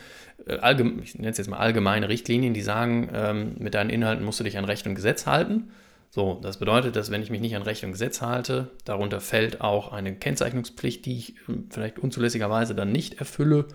äh, 0.47 0.73
ich 1.03 1.15
nenne 1.15 1.29
es 1.29 1.37
jetzt 1.37 1.49
mal 1.49 1.57
allgemeine 1.57 2.09
Richtlinien, 2.09 2.53
die 2.53 2.61
sagen, 2.61 3.09
ähm, 3.13 3.55
mit 3.59 3.73
deinen 3.73 3.89
Inhalten 3.89 4.25
musst 4.25 4.39
du 4.39 4.43
dich 4.43 4.57
an 4.57 4.65
Recht 4.65 4.87
und 4.87 4.95
Gesetz 4.95 5.25
halten. 5.25 5.71
So, 6.09 6.39
das 6.43 6.57
bedeutet, 6.57 6.95
dass 6.95 7.09
wenn 7.09 7.23
ich 7.23 7.31
mich 7.31 7.41
nicht 7.41 7.55
an 7.55 7.63
Recht 7.63 7.83
und 7.83 7.91
Gesetz 7.91 8.21
halte, 8.21 8.69
darunter 8.85 9.19
fällt 9.19 9.61
auch 9.61 9.91
eine 9.91 10.15
Kennzeichnungspflicht, 10.15 11.05
die 11.05 11.17
ich 11.17 11.35
äh, 11.49 11.53
vielleicht 11.69 11.99
unzulässigerweise 11.99 12.75
dann 12.75 12.91
nicht 12.91 13.15
erfülle, 13.15 13.67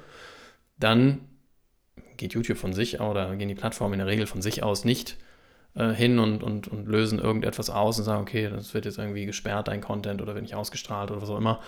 dann 0.79 1.21
geht 2.19 2.35
YouTube 2.35 2.59
von 2.59 2.73
sich 2.73 3.01
oder 3.01 3.35
gehen 3.37 3.49
die 3.49 3.55
Plattformen 3.55 3.95
in 3.95 3.99
der 4.01 4.09
Regel 4.09 4.27
von 4.27 4.43
sich 4.43 4.63
aus 4.63 4.85
nicht 4.85 5.17
äh, 5.75 5.91
hin 5.91 6.19
und, 6.19 6.43
und, 6.43 6.69
und 6.69 6.87
lösen 6.87 7.19
irgendetwas 7.19 7.71
aus 7.71 7.99
und 7.99 8.05
sagen, 8.05 8.23
okay, 8.23 8.51
das 8.51 8.75
wird 8.75 8.85
jetzt 8.85 8.99
irgendwie 8.99 9.27
gesperrt, 9.27 9.69
dein 9.69 9.81
Content 9.81 10.21
oder 10.21 10.35
wird 10.35 10.43
nicht 10.43 10.55
ausgestrahlt 10.55 11.11
oder 11.11 11.23
was 11.23 11.31
auch 11.31 11.39
immer. 11.39 11.61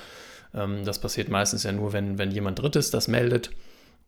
Ähm, 0.54 0.84
das 0.84 1.00
passiert 1.00 1.28
meistens 1.28 1.62
ja 1.62 1.72
nur, 1.72 1.92
wenn, 1.92 2.18
wenn 2.18 2.30
jemand 2.30 2.58
Drittes 2.58 2.90
das 2.90 3.08
meldet. 3.08 3.50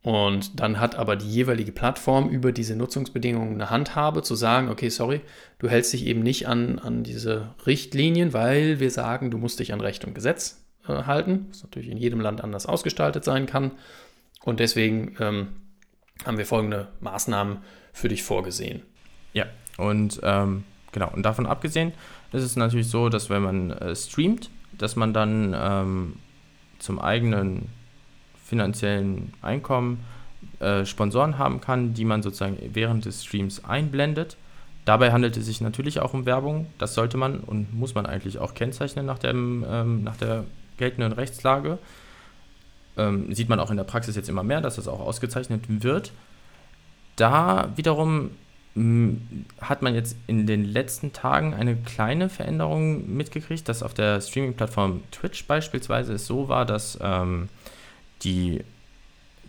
Und 0.03 0.59
dann 0.59 0.81
hat 0.81 0.95
aber 0.95 1.15
die 1.15 1.29
jeweilige 1.29 1.71
Plattform 1.71 2.27
über 2.29 2.51
diese 2.51 2.75
Nutzungsbedingungen 2.75 3.53
eine 3.53 3.69
Handhabe 3.69 4.21
zu 4.21 4.35
sagen, 4.35 4.67
okay, 4.67 4.89
sorry, 4.89 5.21
du 5.59 5.69
hältst 5.69 5.93
dich 5.93 6.05
eben 6.05 6.21
nicht 6.21 6.45
an, 6.49 6.77
an 6.77 7.03
diese 7.03 7.53
Richtlinien, 7.65 8.33
weil 8.33 8.81
wir 8.81 8.91
sagen, 8.91 9.31
du 9.31 9.37
musst 9.37 9.59
dich 9.59 9.71
an 9.71 9.79
Recht 9.79 10.03
und 10.03 10.13
Gesetz 10.13 10.61
äh, 10.89 11.03
halten, 11.03 11.45
was 11.49 11.63
natürlich 11.63 11.89
in 11.89 11.97
jedem 11.97 12.19
Land 12.19 12.43
anders 12.43 12.65
ausgestaltet 12.65 13.23
sein 13.23 13.45
kann. 13.45 13.71
Und 14.43 14.59
deswegen 14.59 15.15
ähm, 15.21 15.47
haben 16.25 16.37
wir 16.37 16.45
folgende 16.45 16.87
Maßnahmen 17.01 17.57
für 17.91 18.09
dich 18.09 18.23
vorgesehen. 18.23 18.81
Ja, 19.33 19.45
und 19.77 20.19
ähm, 20.23 20.63
genau, 20.91 21.09
und 21.11 21.23
davon 21.23 21.45
abgesehen 21.45 21.93
ist 22.31 22.43
es 22.43 22.55
natürlich 22.55 22.87
so, 22.87 23.09
dass 23.09 23.29
wenn 23.29 23.41
man 23.41 23.71
äh, 23.71 23.95
streamt, 23.95 24.49
dass 24.77 24.95
man 24.95 25.13
dann 25.13 25.55
ähm, 25.57 26.15
zum 26.79 26.99
eigenen 26.99 27.69
finanziellen 28.43 29.33
Einkommen 29.41 30.03
äh, 30.59 30.85
Sponsoren 30.85 31.37
haben 31.37 31.61
kann, 31.61 31.93
die 31.93 32.05
man 32.05 32.21
sozusagen 32.21 32.57
während 32.73 33.05
des 33.05 33.23
Streams 33.23 33.63
einblendet. 33.63 34.37
Dabei 34.85 35.11
handelt 35.11 35.37
es 35.37 35.45
sich 35.45 35.61
natürlich 35.61 35.99
auch 36.01 36.13
um 36.13 36.25
Werbung. 36.25 36.67
Das 36.77 36.93
sollte 36.93 37.17
man 37.17 37.39
und 37.39 37.73
muss 37.73 37.95
man 37.95 38.05
eigentlich 38.05 38.39
auch 38.39 38.53
kennzeichnen 38.53 39.05
nach, 39.05 39.19
dem, 39.19 39.65
ähm, 39.67 40.03
nach 40.03 40.17
der 40.17 40.43
geltenden 40.77 41.13
Rechtslage. 41.13 41.79
Ähm, 42.97 43.33
sieht 43.33 43.49
man 43.49 43.59
auch 43.59 43.71
in 43.71 43.77
der 43.77 43.83
Praxis 43.83 44.15
jetzt 44.15 44.29
immer 44.29 44.43
mehr, 44.43 44.61
dass 44.61 44.75
das 44.75 44.87
auch 44.87 44.99
ausgezeichnet 44.99 45.63
wird. 45.67 46.11
Da 47.15 47.69
wiederum 47.75 48.31
hat 49.61 49.83
man 49.83 49.93
jetzt 49.93 50.17
in 50.25 50.47
den 50.47 50.65
letzten 50.65 51.13
Tagen 51.13 51.53
eine 51.53 51.75
kleine 51.75 52.27
Veränderung 52.27 53.15
mitgekriegt, 53.15 53.69
dass 53.69 53.83
auf 53.83 53.93
der 53.93 54.19
Streaming-Plattform 54.19 55.03
Twitch 55.11 55.45
beispielsweise 55.45 56.13
es 56.13 56.25
so 56.25 56.49
war, 56.49 56.65
dass 56.65 56.97
ähm, 56.99 57.49
die 58.23 58.61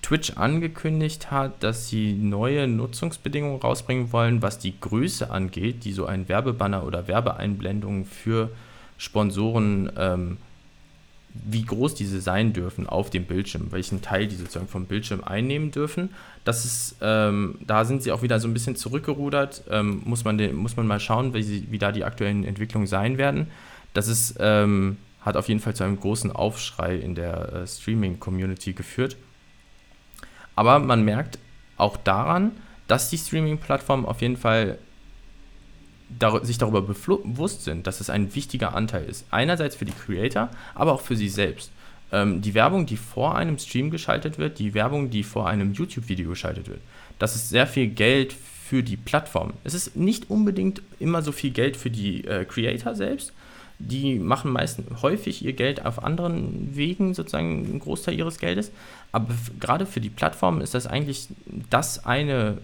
Twitch 0.02 0.36
angekündigt 0.36 1.30
hat, 1.30 1.62
dass 1.62 1.88
sie 1.88 2.12
neue 2.12 2.68
Nutzungsbedingungen 2.68 3.62
rausbringen 3.62 4.12
wollen, 4.12 4.42
was 4.42 4.58
die 4.58 4.78
Größe 4.78 5.30
angeht, 5.30 5.84
die 5.84 5.92
so 5.92 6.04
ein 6.04 6.28
Werbebanner 6.28 6.84
oder 6.84 7.08
Werbeeinblendungen 7.08 8.04
für 8.04 8.50
Sponsoren 8.98 9.90
ähm, 9.96 10.36
wie 11.34 11.64
groß 11.64 11.94
diese 11.94 12.20
sein 12.20 12.52
dürfen 12.52 12.86
auf 12.86 13.10
dem 13.10 13.24
Bildschirm, 13.24 13.72
welchen 13.72 14.02
Teil 14.02 14.28
die 14.28 14.36
sozusagen 14.36 14.68
vom 14.68 14.86
Bildschirm 14.86 15.24
einnehmen 15.24 15.72
dürfen. 15.72 16.10
Das 16.44 16.64
ist, 16.64 16.96
ähm, 17.00 17.58
da 17.66 17.84
sind 17.84 18.04
sie 18.04 18.12
auch 18.12 18.22
wieder 18.22 18.38
so 18.38 18.46
ein 18.46 18.54
bisschen 18.54 18.76
zurückgerudert. 18.76 19.64
Ähm, 19.68 20.02
muss, 20.04 20.24
man 20.24 20.38
den, 20.38 20.54
muss 20.54 20.76
man 20.76 20.86
mal 20.86 21.00
schauen, 21.00 21.34
wie, 21.34 21.42
sie, 21.42 21.66
wie 21.70 21.78
da 21.78 21.90
die 21.90 22.04
aktuellen 22.04 22.44
Entwicklungen 22.44 22.86
sein 22.86 23.18
werden. 23.18 23.48
Das 23.94 24.06
ist, 24.06 24.36
ähm, 24.38 24.96
hat 25.22 25.36
auf 25.36 25.48
jeden 25.48 25.60
Fall 25.60 25.74
zu 25.74 25.82
einem 25.82 25.98
großen 25.98 26.30
Aufschrei 26.30 26.96
in 26.96 27.16
der 27.16 27.52
äh, 27.52 27.66
Streaming-Community 27.66 28.72
geführt. 28.72 29.16
Aber 30.54 30.78
man 30.78 31.04
merkt 31.04 31.38
auch 31.76 31.96
daran, 31.96 32.52
dass 32.86 33.10
die 33.10 33.18
Streaming-Plattformen 33.18 34.06
auf 34.06 34.22
jeden 34.22 34.36
Fall 34.36 34.78
sich 36.42 36.58
darüber 36.58 36.82
bewusst 36.82 37.64
sind, 37.64 37.86
dass 37.86 38.00
es 38.00 38.10
ein 38.10 38.34
wichtiger 38.34 38.74
Anteil 38.74 39.04
ist. 39.04 39.26
Einerseits 39.30 39.76
für 39.76 39.84
die 39.84 39.92
Creator, 39.92 40.48
aber 40.74 40.92
auch 40.92 41.00
für 41.00 41.16
sie 41.16 41.28
selbst. 41.28 41.70
Ähm, 42.12 42.42
die 42.42 42.54
Werbung, 42.54 42.86
die 42.86 42.96
vor 42.96 43.36
einem 43.36 43.58
Stream 43.58 43.90
geschaltet 43.90 44.38
wird, 44.38 44.58
die 44.58 44.74
Werbung, 44.74 45.10
die 45.10 45.22
vor 45.22 45.48
einem 45.48 45.72
YouTube-Video 45.72 46.30
geschaltet 46.30 46.68
wird, 46.68 46.80
das 47.18 47.34
ist 47.34 47.48
sehr 47.48 47.66
viel 47.66 47.88
Geld 47.88 48.32
für 48.32 48.82
die 48.82 48.96
Plattform. 48.96 49.52
Es 49.64 49.74
ist 49.74 49.96
nicht 49.96 50.30
unbedingt 50.30 50.82
immer 50.98 51.22
so 51.22 51.32
viel 51.32 51.50
Geld 51.50 51.76
für 51.76 51.90
die 51.90 52.24
äh, 52.24 52.44
Creator 52.44 52.94
selbst. 52.94 53.32
Die 53.78 54.18
machen 54.18 54.52
meistens 54.52 55.02
häufig 55.02 55.44
ihr 55.44 55.52
Geld 55.52 55.84
auf 55.84 56.02
anderen 56.02 56.76
Wegen, 56.76 57.12
sozusagen 57.12 57.64
einen 57.64 57.80
Großteil 57.80 58.14
ihres 58.14 58.38
Geldes. 58.38 58.70
Aber 59.12 59.34
gerade 59.58 59.84
für 59.84 60.00
die 60.00 60.10
Plattform 60.10 60.60
ist 60.60 60.74
das 60.74 60.86
eigentlich 60.86 61.28
das 61.70 62.06
eine, 62.06 62.58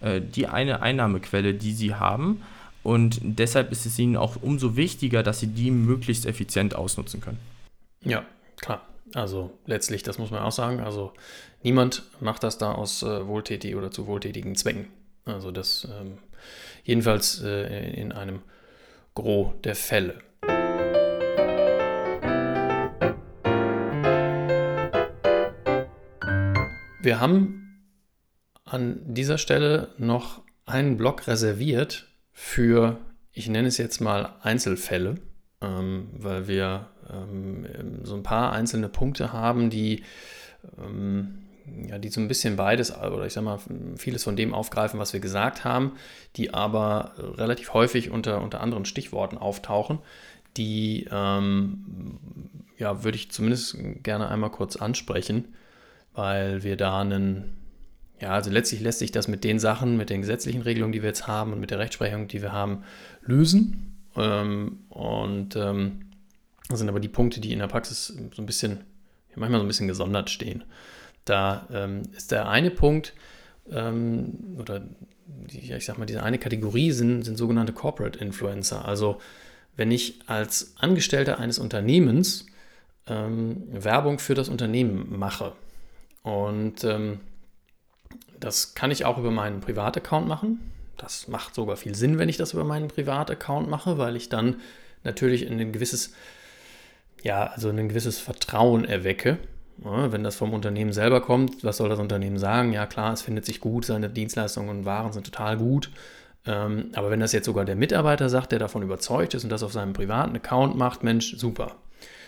äh, 0.00 0.20
die 0.20 0.48
eine 0.48 0.82
Einnahmequelle, 0.82 1.54
die 1.54 1.72
sie 1.72 1.94
haben 1.94 2.42
und 2.82 3.20
deshalb 3.22 3.72
ist 3.72 3.86
es 3.86 3.98
ihnen 3.98 4.16
auch 4.16 4.36
umso 4.40 4.76
wichtiger, 4.76 5.22
dass 5.22 5.40
sie 5.40 5.48
die 5.48 5.70
möglichst 5.70 6.26
effizient 6.26 6.74
ausnutzen 6.74 7.20
können. 7.20 7.38
Ja, 8.02 8.24
klar. 8.56 8.86
Also 9.12 9.58
letztlich, 9.66 10.02
das 10.02 10.18
muss 10.18 10.30
man 10.30 10.42
auch 10.42 10.52
sagen, 10.52 10.80
also 10.80 11.12
niemand 11.62 12.04
macht 12.20 12.44
das 12.44 12.58
da 12.58 12.72
aus 12.72 13.02
äh, 13.02 13.26
wohltätigen 13.26 13.76
oder 13.76 13.90
zu 13.90 14.06
wohltätigen 14.06 14.54
Zwecken. 14.54 14.86
Also 15.24 15.50
das 15.50 15.88
ähm, 16.00 16.18
jedenfalls 16.84 17.42
äh, 17.42 18.00
in 18.00 18.12
einem 18.12 18.40
Gros 19.14 19.52
der 19.64 19.74
Fälle. 19.74 20.20
Wir 27.02 27.18
haben 27.18 27.82
an 28.64 29.00
dieser 29.06 29.38
Stelle 29.38 29.88
noch 29.98 30.42
einen 30.66 30.96
Block 30.96 31.26
reserviert 31.26 32.09
für, 32.32 32.98
ich 33.32 33.48
nenne 33.48 33.68
es 33.68 33.78
jetzt 33.78 34.00
mal 34.00 34.34
Einzelfälle, 34.42 35.16
ähm, 35.60 36.08
weil 36.12 36.48
wir 36.48 36.88
ähm, 37.10 37.66
so 38.02 38.14
ein 38.14 38.22
paar 38.22 38.52
einzelne 38.52 38.88
Punkte 38.88 39.32
haben, 39.32 39.70
die, 39.70 40.04
ähm, 40.78 41.40
ja, 41.86 41.98
die 41.98 42.08
so 42.08 42.20
ein 42.20 42.28
bisschen 42.28 42.56
beides, 42.56 42.96
oder 42.96 43.26
ich 43.26 43.32
sag 43.32 43.44
mal, 43.44 43.58
vieles 43.96 44.24
von 44.24 44.36
dem 44.36 44.54
aufgreifen, 44.54 44.98
was 44.98 45.12
wir 45.12 45.20
gesagt 45.20 45.64
haben, 45.64 45.92
die 46.36 46.52
aber 46.54 47.12
relativ 47.18 47.74
häufig 47.74 48.10
unter, 48.10 48.40
unter 48.42 48.60
anderen 48.60 48.84
Stichworten 48.84 49.38
auftauchen, 49.38 49.98
die, 50.56 51.06
ähm, 51.10 52.18
ja, 52.76 53.04
würde 53.04 53.16
ich 53.16 53.30
zumindest 53.30 53.76
gerne 54.02 54.28
einmal 54.28 54.50
kurz 54.50 54.76
ansprechen, 54.76 55.54
weil 56.14 56.64
wir 56.64 56.76
da 56.76 57.00
einen 57.00 57.59
ja, 58.20 58.30
also 58.30 58.50
letztlich 58.50 58.80
lässt 58.80 58.98
sich 58.98 59.12
das 59.12 59.28
mit 59.28 59.44
den 59.44 59.58
Sachen, 59.58 59.96
mit 59.96 60.10
den 60.10 60.20
gesetzlichen 60.20 60.62
Regelungen, 60.62 60.92
die 60.92 61.02
wir 61.02 61.08
jetzt 61.08 61.26
haben 61.26 61.52
und 61.52 61.60
mit 61.60 61.70
der 61.70 61.78
Rechtsprechung, 61.78 62.28
die 62.28 62.42
wir 62.42 62.52
haben, 62.52 62.84
lösen. 63.22 63.86
Äh, 64.16 64.20
Ähm, 64.20 64.80
und 64.88 65.56
ähm, 65.56 66.00
das 66.68 66.78
sind 66.78 66.88
aber 66.88 67.00
die 67.00 67.08
Punkte, 67.08 67.40
die 67.40 67.52
in 67.52 67.58
der 67.58 67.68
Praxis 67.68 68.06
so 68.34 68.42
ein 68.42 68.46
bisschen, 68.46 68.80
manchmal 69.36 69.60
so 69.60 69.64
ein 69.64 69.68
bisschen 69.68 69.88
gesondert 69.88 70.30
stehen. 70.30 70.64
Da 71.24 71.66
ähm, 71.72 72.02
ist 72.16 72.32
der 72.32 72.48
eine 72.48 72.70
Punkt, 72.70 73.14
ähm, 73.70 74.56
oder 74.58 74.82
die, 75.26 75.72
ich 75.72 75.84
sag 75.84 75.98
mal, 75.98 76.06
diese 76.06 76.22
eine 76.22 76.38
Kategorie 76.38 76.92
sind, 76.92 77.22
sind 77.22 77.36
sogenannte 77.36 77.72
Corporate 77.72 78.18
Influencer. 78.18 78.84
Also 78.84 79.20
wenn 79.76 79.90
ich 79.90 80.18
als 80.26 80.74
Angestellter 80.78 81.38
eines 81.38 81.58
Unternehmens 81.58 82.46
ähm, 83.06 83.62
Werbung 83.70 84.18
für 84.18 84.34
das 84.34 84.48
Unternehmen 84.48 85.18
mache. 85.18 85.52
Und 86.22 86.84
ähm, 86.84 87.20
das 88.40 88.74
kann 88.74 88.90
ich 88.90 89.04
auch 89.04 89.18
über 89.18 89.30
meinen 89.30 89.60
Privataccount 89.60 90.26
machen. 90.26 90.72
Das 90.96 91.28
macht 91.28 91.54
sogar 91.54 91.76
viel 91.76 91.94
Sinn, 91.94 92.18
wenn 92.18 92.28
ich 92.28 92.36
das 92.36 92.52
über 92.52 92.64
meinen 92.64 92.88
Privataccount 92.88 93.68
mache, 93.70 93.98
weil 93.98 94.16
ich 94.16 94.28
dann 94.28 94.56
natürlich 95.04 95.46
in 95.46 95.58
ein 95.60 95.72
gewisses, 95.72 96.12
ja, 97.22 97.46
also 97.46 97.68
ein 97.68 97.88
gewisses 97.88 98.18
Vertrauen 98.18 98.84
erwecke. 98.84 99.38
Ja, 99.84 100.12
wenn 100.12 100.24
das 100.24 100.36
vom 100.36 100.52
Unternehmen 100.52 100.92
selber 100.92 101.22
kommt, 101.22 101.64
was 101.64 101.78
soll 101.78 101.88
das 101.88 101.98
Unternehmen 101.98 102.38
sagen? 102.38 102.72
Ja, 102.72 102.86
klar, 102.86 103.14
es 103.14 103.22
findet 103.22 103.46
sich 103.46 103.60
gut, 103.60 103.86
seine 103.86 104.10
Dienstleistungen 104.10 104.68
und 104.68 104.84
Waren 104.84 105.12
sind 105.12 105.24
total 105.24 105.56
gut. 105.56 105.90
Ähm, 106.46 106.90
aber 106.94 107.10
wenn 107.10 107.20
das 107.20 107.32
jetzt 107.32 107.46
sogar 107.46 107.64
der 107.64 107.76
Mitarbeiter 107.76 108.28
sagt, 108.28 108.52
der 108.52 108.58
davon 108.58 108.82
überzeugt 108.82 109.34
ist 109.34 109.44
und 109.44 109.50
das 109.50 109.62
auf 109.62 109.72
seinem 109.72 109.94
privaten 109.94 110.36
Account 110.36 110.76
macht, 110.76 111.02
Mensch, 111.02 111.36
super. 111.36 111.76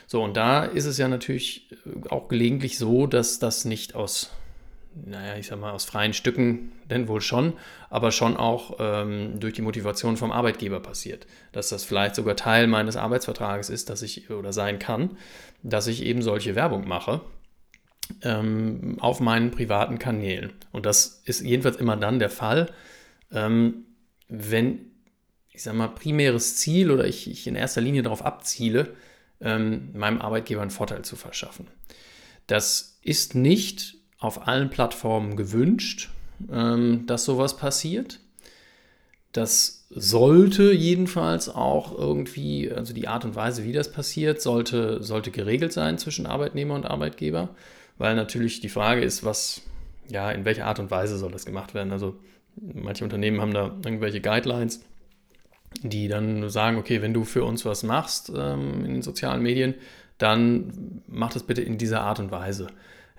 So, 0.06 0.22
und 0.22 0.36
da 0.36 0.64
ist 0.64 0.86
es 0.86 0.98
ja 0.98 1.08
natürlich 1.08 1.68
auch 2.08 2.28
gelegentlich 2.28 2.78
so, 2.78 3.06
dass 3.06 3.38
das 3.38 3.64
nicht 3.64 3.94
aus 3.94 4.30
naja, 4.94 5.36
ich 5.36 5.46
sag 5.46 5.58
mal, 5.58 5.72
aus 5.72 5.84
freien 5.84 6.12
Stücken 6.12 6.72
denn 6.90 7.08
wohl 7.08 7.20
schon, 7.20 7.54
aber 7.90 8.12
schon 8.12 8.36
auch 8.36 8.76
ähm, 8.78 9.40
durch 9.40 9.54
die 9.54 9.62
Motivation 9.62 10.16
vom 10.16 10.32
Arbeitgeber 10.32 10.80
passiert. 10.80 11.26
Dass 11.52 11.68
das 11.68 11.84
vielleicht 11.84 12.14
sogar 12.14 12.36
Teil 12.36 12.66
meines 12.66 12.96
Arbeitsvertrages 12.96 13.70
ist, 13.70 13.90
dass 13.90 14.02
ich 14.02 14.30
oder 14.30 14.52
sein 14.52 14.78
kann, 14.78 15.16
dass 15.62 15.86
ich 15.86 16.04
eben 16.04 16.22
solche 16.22 16.54
Werbung 16.54 16.86
mache 16.86 17.22
ähm, 18.22 18.96
auf 19.00 19.20
meinen 19.20 19.50
privaten 19.50 19.98
Kanälen. 19.98 20.52
Und 20.72 20.86
das 20.86 21.22
ist 21.24 21.40
jedenfalls 21.40 21.76
immer 21.76 21.96
dann 21.96 22.18
der 22.18 22.30
Fall, 22.30 22.72
ähm, 23.32 23.86
wenn, 24.28 24.90
ich 25.50 25.62
sag 25.62 25.74
mal, 25.74 25.88
primäres 25.88 26.56
Ziel 26.56 26.90
oder 26.90 27.06
ich, 27.06 27.30
ich 27.30 27.46
in 27.46 27.54
erster 27.54 27.80
Linie 27.80 28.02
darauf 28.02 28.24
abziele, 28.24 28.94
ähm, 29.40 29.90
meinem 29.94 30.20
Arbeitgeber 30.20 30.62
einen 30.62 30.70
Vorteil 30.70 31.02
zu 31.02 31.16
verschaffen. 31.16 31.66
Das 32.46 32.98
ist 33.02 33.34
nicht 33.34 34.01
auf 34.22 34.46
allen 34.46 34.70
Plattformen 34.70 35.36
gewünscht, 35.36 36.10
ähm, 36.50 37.06
dass 37.06 37.24
sowas 37.24 37.56
passiert. 37.56 38.20
Das 39.32 39.86
sollte 39.90 40.72
jedenfalls 40.72 41.48
auch 41.48 41.96
irgendwie, 41.98 42.70
also 42.70 42.94
die 42.94 43.08
Art 43.08 43.24
und 43.24 43.34
Weise, 43.34 43.64
wie 43.64 43.72
das 43.72 43.90
passiert, 43.90 44.40
sollte, 44.40 45.02
sollte 45.02 45.30
geregelt 45.30 45.72
sein 45.72 45.98
zwischen 45.98 46.26
Arbeitnehmer 46.26 46.74
und 46.74 46.86
Arbeitgeber, 46.86 47.50
weil 47.98 48.14
natürlich 48.14 48.60
die 48.60 48.68
Frage 48.68 49.02
ist, 49.02 49.24
was, 49.24 49.62
ja, 50.08 50.30
in 50.30 50.44
welcher 50.44 50.66
Art 50.66 50.78
und 50.78 50.90
Weise 50.90 51.18
soll 51.18 51.32
das 51.32 51.44
gemacht 51.44 51.74
werden. 51.74 51.92
Also 51.92 52.16
manche 52.56 53.04
Unternehmen 53.04 53.40
haben 53.40 53.54
da 53.54 53.74
irgendwelche 53.84 54.20
Guidelines, 54.20 54.84
die 55.82 56.06
dann 56.08 56.48
sagen, 56.48 56.76
okay, 56.76 57.02
wenn 57.02 57.14
du 57.14 57.24
für 57.24 57.44
uns 57.44 57.64
was 57.64 57.82
machst 57.82 58.30
ähm, 58.34 58.84
in 58.84 58.92
den 58.92 59.02
sozialen 59.02 59.42
Medien, 59.42 59.74
dann 60.18 61.02
mach 61.08 61.32
das 61.32 61.42
bitte 61.42 61.62
in 61.62 61.78
dieser 61.78 62.02
Art 62.02 62.20
und 62.20 62.30
Weise. 62.30 62.68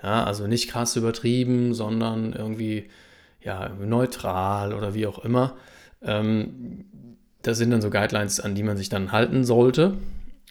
Ja, 0.04 0.26
also 0.26 0.48
nicht 0.48 0.70
krass 0.70 0.96
übertrieben, 0.98 1.74
sondern 1.74 2.34
irgendwie 2.34 2.90
ja, 3.42 3.70
neutral 3.70 4.74
oder 4.74 4.94
wie 4.94 5.08
auch 5.08 5.20
immer. 5.20 5.56
Ähm, 6.02 6.86
das 7.42 7.58
sind 7.58 7.72
dann 7.72 7.82
so 7.82 7.90
Guidelines, 7.90 8.40
an 8.40 8.54
die 8.54 8.64
man 8.64 8.78
sich 8.78 8.90
dann 8.90 9.12
halten 9.14 9.46
sollte. 9.46 9.98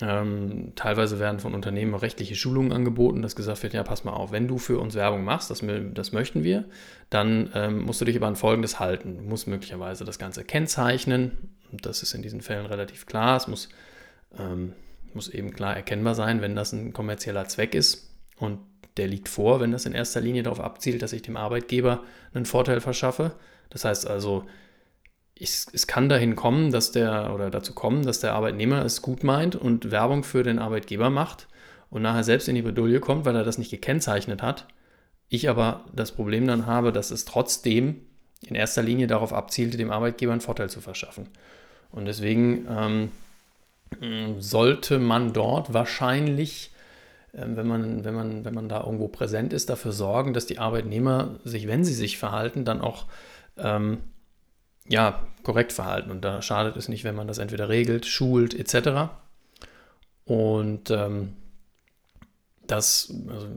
Ähm, 0.01 0.73
teilweise 0.75 1.19
werden 1.19 1.39
von 1.39 1.55
Unternehmen 1.55 1.95
rechtliche 1.95 2.35
Schulungen 2.35 2.73
angeboten, 2.73 3.21
dass 3.21 3.37
gesagt 3.37 3.63
wird, 3.63 3.75
ja, 3.75 3.83
pass 3.83 4.05
mal 4.05 4.13
auf, 4.13 4.33
wenn 4.33 4.49
du 4.49 4.59
für 4.59 4.79
uns 4.79 4.95
Werbung 4.95 5.23
machst, 5.23 5.51
das, 5.51 5.63
das 5.93 6.13
möchten 6.13 6.45
wir, 6.45 6.65
dann 7.11 7.51
ähm, 7.55 7.83
musst 7.83 8.01
du 8.01 8.07
dich 8.07 8.17
aber 8.17 8.27
an 8.27 8.37
Folgendes 8.37 8.81
halten. 8.81 9.19
Du 9.19 9.23
musst 9.23 9.47
möglicherweise 9.47 10.05
das 10.05 10.19
Ganze 10.19 10.45
kennzeichnen. 10.45 11.51
Das 11.71 12.03
ist 12.03 12.15
in 12.15 12.23
diesen 12.23 12.41
Fällen 12.41 12.67
relativ 12.67 13.07
klar. 13.07 13.37
Es 13.37 13.49
muss, 13.49 13.69
ähm, 14.39 14.73
muss 15.13 15.29
eben 15.29 15.53
klar 15.53 15.77
erkennbar 15.77 16.15
sein, 16.15 16.41
wenn 16.41 16.57
das 16.57 16.73
ein 16.73 16.93
kommerzieller 16.95 17.47
Zweck 17.47 17.75
ist. 17.75 18.11
Und 18.39 18.59
der 18.97 19.09
liegt 19.09 19.29
vor, 19.29 19.61
wenn 19.61 19.73
das 19.73 19.87
in 19.87 19.93
erster 19.93 20.21
Linie 20.21 20.43
darauf 20.43 20.61
abzielt, 20.61 21.03
dass 21.03 21.13
ich 21.13 21.23
dem 21.23 21.37
Arbeitgeber 21.37 22.03
einen 22.35 22.45
Vorteil 22.45 22.81
verschaffe. 22.81 23.33
Das 23.71 23.85
heißt 23.85 24.07
also, 24.07 24.45
ich, 25.35 25.67
es 25.73 25.87
kann 25.87 26.09
dahin 26.09 26.37
kommen, 26.37 26.71
dass 26.71 26.93
der 26.93 27.33
oder 27.35 27.51
dazu 27.51 27.75
kommen, 27.75 28.05
dass 28.05 28.21
der 28.21 28.35
Arbeitnehmer 28.35 28.85
es 28.85 29.03
gut 29.03 29.25
meint 29.25 29.57
und 29.57 29.91
Werbung 29.91 30.25
für 30.25 30.43
den 30.43 30.59
Arbeitgeber 30.59 31.11
macht 31.11 31.49
und 31.91 32.03
nachher 32.03 32.25
selbst 32.25 32.49
in 32.49 32.55
die 32.55 32.63
Bredouille 32.63 33.01
kommt, 33.01 33.25
weil 33.25 33.37
er 33.37 33.45
das 33.45 33.59
nicht 33.59 33.71
gekennzeichnet 33.71 34.43
hat. 34.43 34.67
Ich 35.29 35.49
aber 35.49 35.85
das 35.95 36.13
Problem 36.13 36.47
dann 36.47 36.67
habe, 36.67 36.93
dass 36.93 37.11
es 37.11 37.25
trotzdem 37.25 38.03
in 38.47 38.55
erster 38.55 38.83
Linie 38.83 39.07
darauf 39.07 39.33
abzielte, 39.33 39.77
dem 39.79 39.91
Arbeitgeber 39.91 40.33
einen 40.33 40.41
Vorteil 40.41 40.69
zu 40.69 40.81
verschaffen. 40.81 41.29
Und 41.91 42.05
deswegen 42.07 42.67
ähm, 42.69 44.37
sollte 44.39 44.99
man 44.99 45.33
dort 45.33 45.73
wahrscheinlich 45.73 46.72
wenn 47.33 47.67
man, 47.67 48.05
wenn, 48.05 48.15
man, 48.15 48.45
wenn 48.45 48.55
man 48.55 48.69
da 48.69 48.85
irgendwo 48.85 49.09
präsent 49.09 49.53
ist, 49.53 49.71
dafür 49.71 49.93
sorgen, 49.93 50.35
dass 50.35 50.47
die 50.47 50.59
Arbeitnehmer 50.59 51.39
sich, 51.45 51.67
wenn 51.67 51.85
sie 51.85 51.95
sich 51.95 52.19
verhalten, 52.19 52.65
dann 52.65 52.81
auch 52.81 53.07
ähm, 53.57 53.99
ja, 54.89 55.27
korrekt 55.43 55.73
verhalten. 55.73 56.11
Und 56.11 56.23
da 56.23 56.43
schadet 56.43 56.77
es 56.77 56.89
nicht, 56.89 57.05
wenn 57.05 57.15
man 57.15 57.29
das 57.29 57.39
entweder 57.39 57.69
regelt, 57.69 58.07
schult 58.07 58.55
etc. 58.55 59.11
Und 60.25 60.91
ähm, 60.91 61.35
das 62.67 63.13
also, 63.29 63.49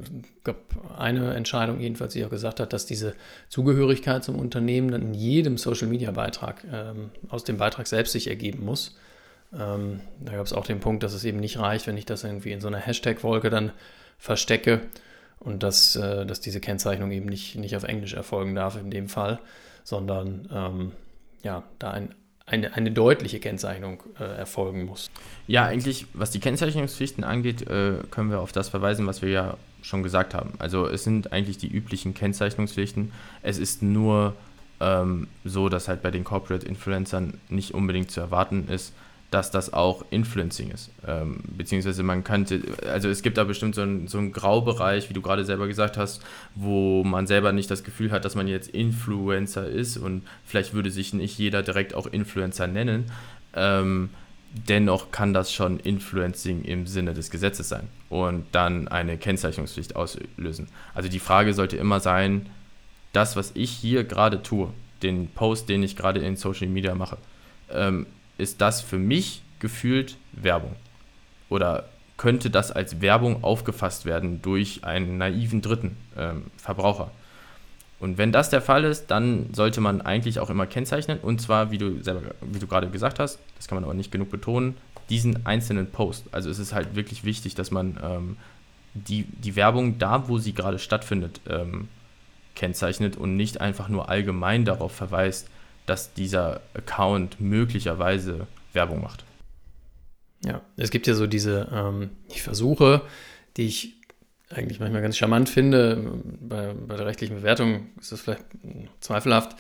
gab 0.44 0.58
eine 0.98 1.34
Entscheidung 1.36 1.80
jedenfalls, 1.80 2.14
die 2.14 2.26
auch 2.26 2.30
gesagt 2.30 2.60
hat, 2.60 2.74
dass 2.74 2.86
diese 2.86 3.14
Zugehörigkeit 3.50 4.24
zum 4.24 4.40
Unternehmen 4.40 4.92
dann 4.92 5.02
in 5.02 5.14
jedem 5.14 5.58
Social-Media-Beitrag 5.58 6.66
ähm, 6.72 7.12
aus 7.30 7.44
dem 7.44 7.58
Beitrag 7.58 7.88
selbst 7.88 8.14
sich 8.14 8.28
ergeben 8.28 8.66
muss. 8.66 8.98
Ähm, 9.58 10.02
da 10.20 10.34
gab 10.34 10.46
es 10.46 10.54
auch 10.54 10.66
den 10.66 10.80
Punkt, 10.80 11.04
dass 11.04 11.14
es 11.14 11.24
eben 11.24 11.40
nicht 11.40 11.60
reicht, 11.60 11.88
wenn 11.88 11.98
ich 11.98 12.06
das 12.06 12.24
irgendwie 12.24 12.52
in 12.52 12.62
so 12.62 12.68
einer 12.68 12.80
Hashtag-Wolke 12.80 13.50
dann 13.50 13.72
verstecke 14.18 14.82
und 15.40 15.64
dass, 15.64 15.96
äh, 15.96 16.26
dass 16.26 16.42
diese 16.42 16.60
Kennzeichnung 16.60 17.12
eben 17.12 17.28
nicht, 17.28 17.56
nicht 17.56 17.76
auf 17.76 17.84
Englisch 17.84 18.14
erfolgen 18.14 18.56
darf 18.56 18.78
in 18.78 18.92
dem 18.92 19.10
Fall, 19.10 19.40
sondern 19.84 20.50
ähm, 20.52 20.92
ja, 21.44 21.64
da 21.80 21.92
ein, 21.92 22.16
eine, 22.46 22.74
eine 22.74 22.92
deutliche 22.92 23.40
Kennzeichnung 23.40 24.04
äh, 24.20 24.24
erfolgen 24.24 24.86
muss. 24.86 25.10
Ja, 25.48 25.66
eigentlich, 25.66 26.08
was 26.14 26.32
die 26.32 26.40
Kennzeichnungspflichten 26.40 27.24
angeht, 27.24 27.62
äh, 27.64 27.98
können 28.12 28.30
wir 28.30 28.40
auf 28.40 28.52
das 28.52 28.70
verweisen, 28.70 29.08
was 29.08 29.22
wir 29.22 29.30
ja 29.30 29.58
schon 29.82 30.04
gesagt 30.04 30.34
haben. 30.34 30.54
Also 30.58 30.88
es 30.88 31.04
sind 31.04 31.32
eigentlich 31.32 31.58
die 31.58 31.68
üblichen 31.68 32.14
Kennzeichnungspflichten. 32.14 33.12
Es 33.44 33.60
ist 33.60 33.84
nur 33.84 34.36
ähm, 34.80 35.28
so, 35.44 35.70
dass 35.70 35.88
halt 35.88 36.02
bei 36.02 36.12
den 36.12 36.24
Corporate 36.24 36.66
Influencern 36.66 37.40
nicht 37.50 37.74
unbedingt 37.74 38.12
zu 38.12 38.20
erwarten 38.20 38.68
ist, 38.68 38.94
dass 39.36 39.52
das 39.52 39.74
auch 39.74 40.06
Influencing 40.12 40.72
ist. 40.72 40.92
Ähm, 41.06 41.42
beziehungsweise 41.58 42.04
man 42.04 42.24
könnte, 42.24 42.62
also 42.90 43.10
es 43.10 43.22
gibt 43.22 43.38
da 43.38 43.44
bestimmt 43.44 43.76
so 43.76 43.82
einen, 43.82 44.08
so 44.08 44.18
einen 44.18 44.32
Graubereich, 44.32 45.10
wie 45.10 45.14
du 45.14 45.22
gerade 45.22 45.44
selber 45.44 45.68
gesagt 45.68 45.98
hast, 45.98 46.24
wo 46.56 47.04
man 47.04 47.28
selber 47.28 47.52
nicht 47.52 47.70
das 47.70 47.84
Gefühl 47.84 48.12
hat, 48.12 48.24
dass 48.24 48.36
man 48.36 48.48
jetzt 48.48 48.70
Influencer 48.70 49.68
ist 49.68 49.98
und 49.98 50.22
vielleicht 50.46 50.74
würde 50.74 50.90
sich 50.90 51.14
nicht 51.14 51.38
jeder 51.38 51.64
direkt 51.64 51.96
auch 51.96 52.08
Influencer 52.08 52.68
nennen. 52.68 53.12
Ähm, 53.54 54.10
dennoch 54.70 55.12
kann 55.12 55.34
das 55.34 55.52
schon 55.52 55.82
Influencing 55.82 56.64
im 56.64 56.88
Sinne 56.88 57.14
des 57.14 57.30
Gesetzes 57.30 57.68
sein 57.68 57.90
und 58.08 58.46
dann 58.54 58.88
eine 58.88 59.18
Kennzeichnungspflicht 59.18 59.98
auslösen. 59.98 60.70
Also 60.94 61.10
die 61.10 61.20
Frage 61.20 61.54
sollte 61.54 61.76
immer 61.76 62.00
sein, 62.00 62.46
das, 63.12 63.36
was 63.36 63.52
ich 63.54 63.72
hier 63.72 64.06
gerade 64.06 64.42
tue, 64.42 64.70
den 65.04 65.28
Post, 65.28 65.68
den 65.68 65.84
ich 65.84 65.98
gerade 65.98 66.22
in 66.22 66.38
Social 66.38 66.68
Media 66.68 66.96
mache, 66.96 67.18
ähm, 67.70 68.06
ist 68.38 68.62
das 68.62 68.82
für 68.82 68.98
mich 68.98 69.42
gefühlt 69.60 70.18
Werbung. 70.34 70.76
Oder 71.50 71.86
könnte 72.18 72.50
das 72.50 72.72
als 72.72 73.02
Werbung 73.02 73.44
aufgefasst 73.44 74.06
werden 74.06 74.42
durch 74.42 74.84
einen 74.84 75.18
naiven 75.18 75.62
dritten 75.62 75.98
ähm, 76.18 76.46
Verbraucher. 76.58 77.12
Und 78.00 78.18
wenn 78.18 78.32
das 78.32 78.50
der 78.50 78.62
Fall 78.62 78.84
ist, 78.84 79.08
dann 79.08 79.54
sollte 79.54 79.82
man 79.82 80.02
eigentlich 80.02 80.40
auch 80.40 80.50
immer 80.50 80.66
kennzeichnen. 80.66 81.20
Und 81.20 81.42
zwar, 81.42 81.72
wie 81.72 81.78
du 81.78 82.04
selber, 82.04 82.36
wie 82.42 82.60
du 82.60 82.68
gerade 82.68 82.90
gesagt 82.90 83.20
hast, 83.20 83.40
das 83.58 83.68
kann 83.68 83.76
man 83.78 83.84
aber 83.84 83.94
nicht 83.94 84.12
genug 84.12 84.30
betonen, 84.30 84.78
diesen 85.10 85.46
einzelnen 85.46 85.88
Post. 85.88 86.26
Also 86.32 86.50
es 86.50 86.60
ist 86.60 86.74
halt 86.74 86.96
wirklich 86.96 87.24
wichtig, 87.24 87.56
dass 87.56 87.72
man 87.72 87.98
ähm, 88.04 88.38
die, 88.94 89.24
die 89.24 89.56
Werbung 89.56 89.98
da, 89.98 90.28
wo 90.28 90.38
sie 90.38 90.54
gerade 90.54 90.80
stattfindet, 90.80 91.42
ähm, 91.50 91.88
kennzeichnet 92.56 93.18
und 93.18 93.36
nicht 93.36 93.62
einfach 93.62 93.90
nur 93.90 94.10
allgemein 94.10 94.66
darauf 94.66 94.94
verweist, 94.94 95.50
dass 95.86 96.14
dieser 96.14 96.62
Account 96.74 97.40
möglicherweise 97.40 98.48
Werbung 98.74 99.02
macht. 99.02 99.24
Ja, 100.44 100.62
es 100.78 100.92
gibt 100.92 101.08
ja 101.08 101.14
so 101.14 101.28
diese 101.28 101.68
ähm, 101.72 102.12
die 102.34 102.40
Versuche, 102.40 103.02
die 103.58 103.68
ich 103.68 103.96
eigentlich 104.50 104.80
manchmal 104.80 105.02
ganz 105.02 105.18
charmant 105.18 105.50
finde. 105.50 106.22
Bei, 106.40 106.74
bei 106.74 106.96
der 106.96 107.06
rechtlichen 107.06 107.38
Bewertung 107.38 107.88
ist 108.00 108.12
das 108.12 108.22
vielleicht 108.22 108.46
zweifelhaft. 109.00 109.56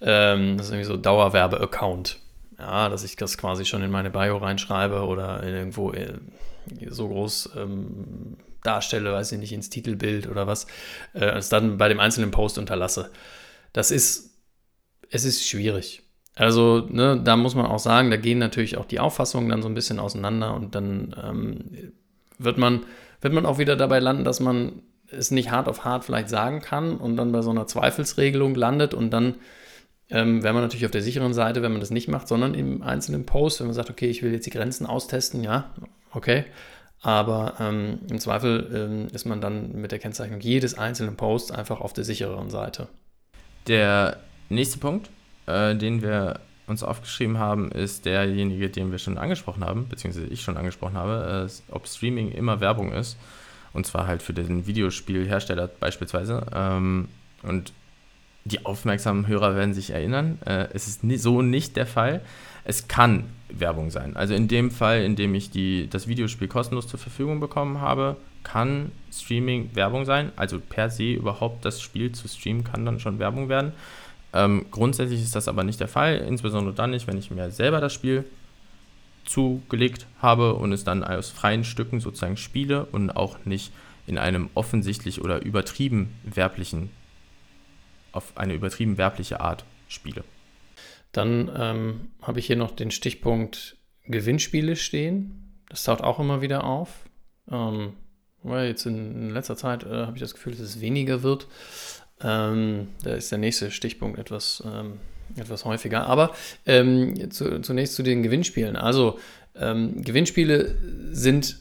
Ähm, 0.00 0.58
das 0.58 0.66
ist 0.66 0.72
irgendwie 0.72 0.88
so 0.88 0.96
Dauerwerbe-Account. 0.96 2.18
Ja, 2.58 2.88
dass 2.88 3.04
ich 3.04 3.16
das 3.16 3.38
quasi 3.38 3.64
schon 3.64 3.82
in 3.82 3.90
meine 3.90 4.10
Bio 4.10 4.36
reinschreibe 4.36 5.06
oder 5.06 5.42
irgendwo 5.44 5.92
äh, 5.92 6.14
so 6.88 7.08
groß 7.08 7.50
ähm, 7.56 8.36
darstelle, 8.62 9.12
weiß 9.12 9.32
ich 9.32 9.38
nicht, 9.38 9.52
ins 9.52 9.70
Titelbild 9.70 10.28
oder 10.28 10.46
was, 10.46 10.66
äh, 11.14 11.24
es 11.24 11.48
dann 11.48 11.78
bei 11.78 11.88
dem 11.88 12.00
einzelnen 12.00 12.30
Post 12.30 12.58
unterlasse. 12.58 13.10
Das 13.72 13.90
ist, 13.90 14.27
es 15.10 15.24
ist 15.24 15.46
schwierig. 15.46 16.02
Also, 16.34 16.86
ne, 16.88 17.20
da 17.22 17.36
muss 17.36 17.54
man 17.54 17.66
auch 17.66 17.80
sagen, 17.80 18.10
da 18.10 18.16
gehen 18.16 18.38
natürlich 18.38 18.76
auch 18.76 18.84
die 18.84 19.00
Auffassungen 19.00 19.48
dann 19.48 19.62
so 19.62 19.68
ein 19.68 19.74
bisschen 19.74 19.98
auseinander 19.98 20.54
und 20.54 20.74
dann 20.74 21.14
ähm, 21.22 21.92
wird, 22.38 22.58
man, 22.58 22.84
wird 23.20 23.34
man 23.34 23.44
auch 23.44 23.58
wieder 23.58 23.74
dabei 23.74 23.98
landen, 23.98 24.22
dass 24.22 24.38
man 24.38 24.82
es 25.10 25.30
nicht 25.30 25.50
hart 25.50 25.68
auf 25.68 25.84
hart 25.84 26.04
vielleicht 26.04 26.28
sagen 26.28 26.60
kann 26.60 26.96
und 26.96 27.16
dann 27.16 27.32
bei 27.32 27.42
so 27.42 27.50
einer 27.50 27.66
Zweifelsregelung 27.66 28.54
landet 28.54 28.94
und 28.94 29.10
dann 29.10 29.34
ähm, 30.10 30.42
wäre 30.42 30.54
man 30.54 30.62
natürlich 30.62 30.86
auf 30.86 30.92
der 30.92 31.02
sicheren 31.02 31.34
Seite, 31.34 31.62
wenn 31.62 31.72
man 31.72 31.80
das 31.80 31.90
nicht 31.90 32.08
macht, 32.08 32.28
sondern 32.28 32.54
im 32.54 32.82
einzelnen 32.82 33.26
Post, 33.26 33.60
wenn 33.60 33.66
man 33.66 33.74
sagt, 33.74 33.90
okay, 33.90 34.08
ich 34.08 34.22
will 34.22 34.32
jetzt 34.32 34.46
die 34.46 34.50
Grenzen 34.50 34.86
austesten, 34.86 35.42
ja, 35.42 35.74
okay. 36.12 36.44
Aber 37.00 37.54
ähm, 37.60 38.00
im 38.10 38.18
Zweifel 38.18 38.70
ähm, 38.74 39.08
ist 39.12 39.24
man 39.24 39.40
dann 39.40 39.72
mit 39.72 39.92
der 39.92 39.98
Kennzeichnung 39.98 40.40
jedes 40.40 40.78
einzelnen 40.78 41.16
Posts 41.16 41.52
einfach 41.52 41.80
auf 41.80 41.92
der 41.92 42.04
sichereren 42.04 42.50
Seite. 42.50 42.88
Der 43.66 44.18
nächste 44.48 44.78
Punkt, 44.78 45.10
äh, 45.46 45.74
den 45.74 46.02
wir 46.02 46.40
uns 46.66 46.82
aufgeschrieben 46.82 47.38
haben, 47.38 47.70
ist 47.72 48.04
derjenige, 48.04 48.68
den 48.68 48.90
wir 48.90 48.98
schon 48.98 49.18
angesprochen 49.18 49.64
haben, 49.64 49.88
beziehungsweise 49.88 50.26
ich 50.26 50.42
schon 50.42 50.56
angesprochen 50.56 50.96
habe, 50.96 51.48
äh, 51.48 51.72
ob 51.72 51.88
Streaming 51.88 52.30
immer 52.30 52.60
Werbung 52.60 52.92
ist. 52.92 53.16
Und 53.72 53.86
zwar 53.86 54.06
halt 54.06 54.22
für 54.22 54.32
den 54.32 54.66
Videospielhersteller 54.66 55.68
beispielsweise. 55.68 56.46
Ähm, 56.54 57.08
und 57.42 57.72
die 58.44 58.64
aufmerksamen 58.64 59.26
Hörer 59.26 59.54
werden 59.56 59.74
sich 59.74 59.90
erinnern, 59.90 60.38
äh, 60.44 60.68
es 60.72 60.88
ist 60.88 61.02
so 61.22 61.42
nicht 61.42 61.76
der 61.76 61.86
Fall. 61.86 62.22
Es 62.64 62.88
kann 62.88 63.24
Werbung 63.48 63.90
sein. 63.90 64.16
Also 64.16 64.34
in 64.34 64.48
dem 64.48 64.70
Fall, 64.70 65.02
in 65.02 65.16
dem 65.16 65.34
ich 65.34 65.50
die, 65.50 65.88
das 65.88 66.08
Videospiel 66.08 66.48
kostenlos 66.48 66.86
zur 66.86 66.98
Verfügung 66.98 67.40
bekommen 67.40 67.80
habe, 67.80 68.16
kann 68.42 68.92
Streaming 69.12 69.70
Werbung 69.74 70.04
sein. 70.04 70.32
Also 70.36 70.60
per 70.60 70.90
se 70.90 71.12
überhaupt 71.12 71.64
das 71.64 71.80
Spiel 71.80 72.12
zu 72.12 72.28
streamen 72.28 72.64
kann 72.64 72.84
dann 72.84 73.00
schon 73.00 73.18
Werbung 73.18 73.48
werden. 73.48 73.72
Ähm, 74.32 74.66
grundsätzlich 74.70 75.22
ist 75.22 75.34
das 75.34 75.48
aber 75.48 75.64
nicht 75.64 75.80
der 75.80 75.88
Fall, 75.88 76.16
insbesondere 76.16 76.74
dann 76.74 76.90
nicht, 76.90 77.06
wenn 77.06 77.18
ich 77.18 77.30
mir 77.30 77.50
selber 77.50 77.80
das 77.80 77.92
Spiel 77.92 78.24
zugelegt 79.24 80.06
habe 80.20 80.54
und 80.54 80.72
es 80.72 80.84
dann 80.84 81.04
aus 81.04 81.30
freien 81.30 81.64
Stücken 81.64 82.00
sozusagen 82.00 82.36
spiele 82.36 82.86
und 82.86 83.10
auch 83.10 83.44
nicht 83.44 83.72
in 84.06 84.18
einem 84.18 84.48
offensichtlich 84.54 85.22
oder 85.22 85.42
übertrieben 85.42 86.14
werblichen, 86.24 86.90
auf 88.12 88.36
eine 88.36 88.54
übertrieben 88.54 88.96
werbliche 88.96 89.40
Art 89.40 89.64
spiele. 89.88 90.24
Dann 91.12 91.50
ähm, 91.54 92.00
habe 92.22 92.38
ich 92.38 92.46
hier 92.46 92.56
noch 92.56 92.70
den 92.70 92.90
Stichpunkt 92.90 93.76
Gewinnspiele 94.06 94.76
stehen. 94.76 95.62
Das 95.68 95.84
taucht 95.84 96.02
auch 96.02 96.18
immer 96.18 96.40
wieder 96.40 96.64
auf. 96.64 97.04
Ähm, 97.50 97.92
jetzt 98.44 98.86
in 98.86 99.30
letzter 99.30 99.56
Zeit 99.56 99.84
äh, 99.84 100.06
habe 100.06 100.16
ich 100.16 100.22
das 100.22 100.34
Gefühl, 100.34 100.52
dass 100.52 100.62
es 100.62 100.80
weniger 100.80 101.22
wird. 101.22 101.46
Ähm, 102.22 102.88
da 103.04 103.14
ist 103.14 103.30
der 103.30 103.38
nächste 103.38 103.70
Stichpunkt 103.70 104.18
etwas, 104.18 104.62
ähm, 104.66 104.94
etwas 105.36 105.64
häufiger. 105.64 106.06
Aber 106.06 106.32
ähm, 106.66 107.30
zu, 107.30 107.60
zunächst 107.60 107.94
zu 107.94 108.02
den 108.02 108.22
Gewinnspielen. 108.22 108.76
Also 108.76 109.18
ähm, 109.56 110.02
Gewinnspiele 110.02 110.74
sind 111.12 111.58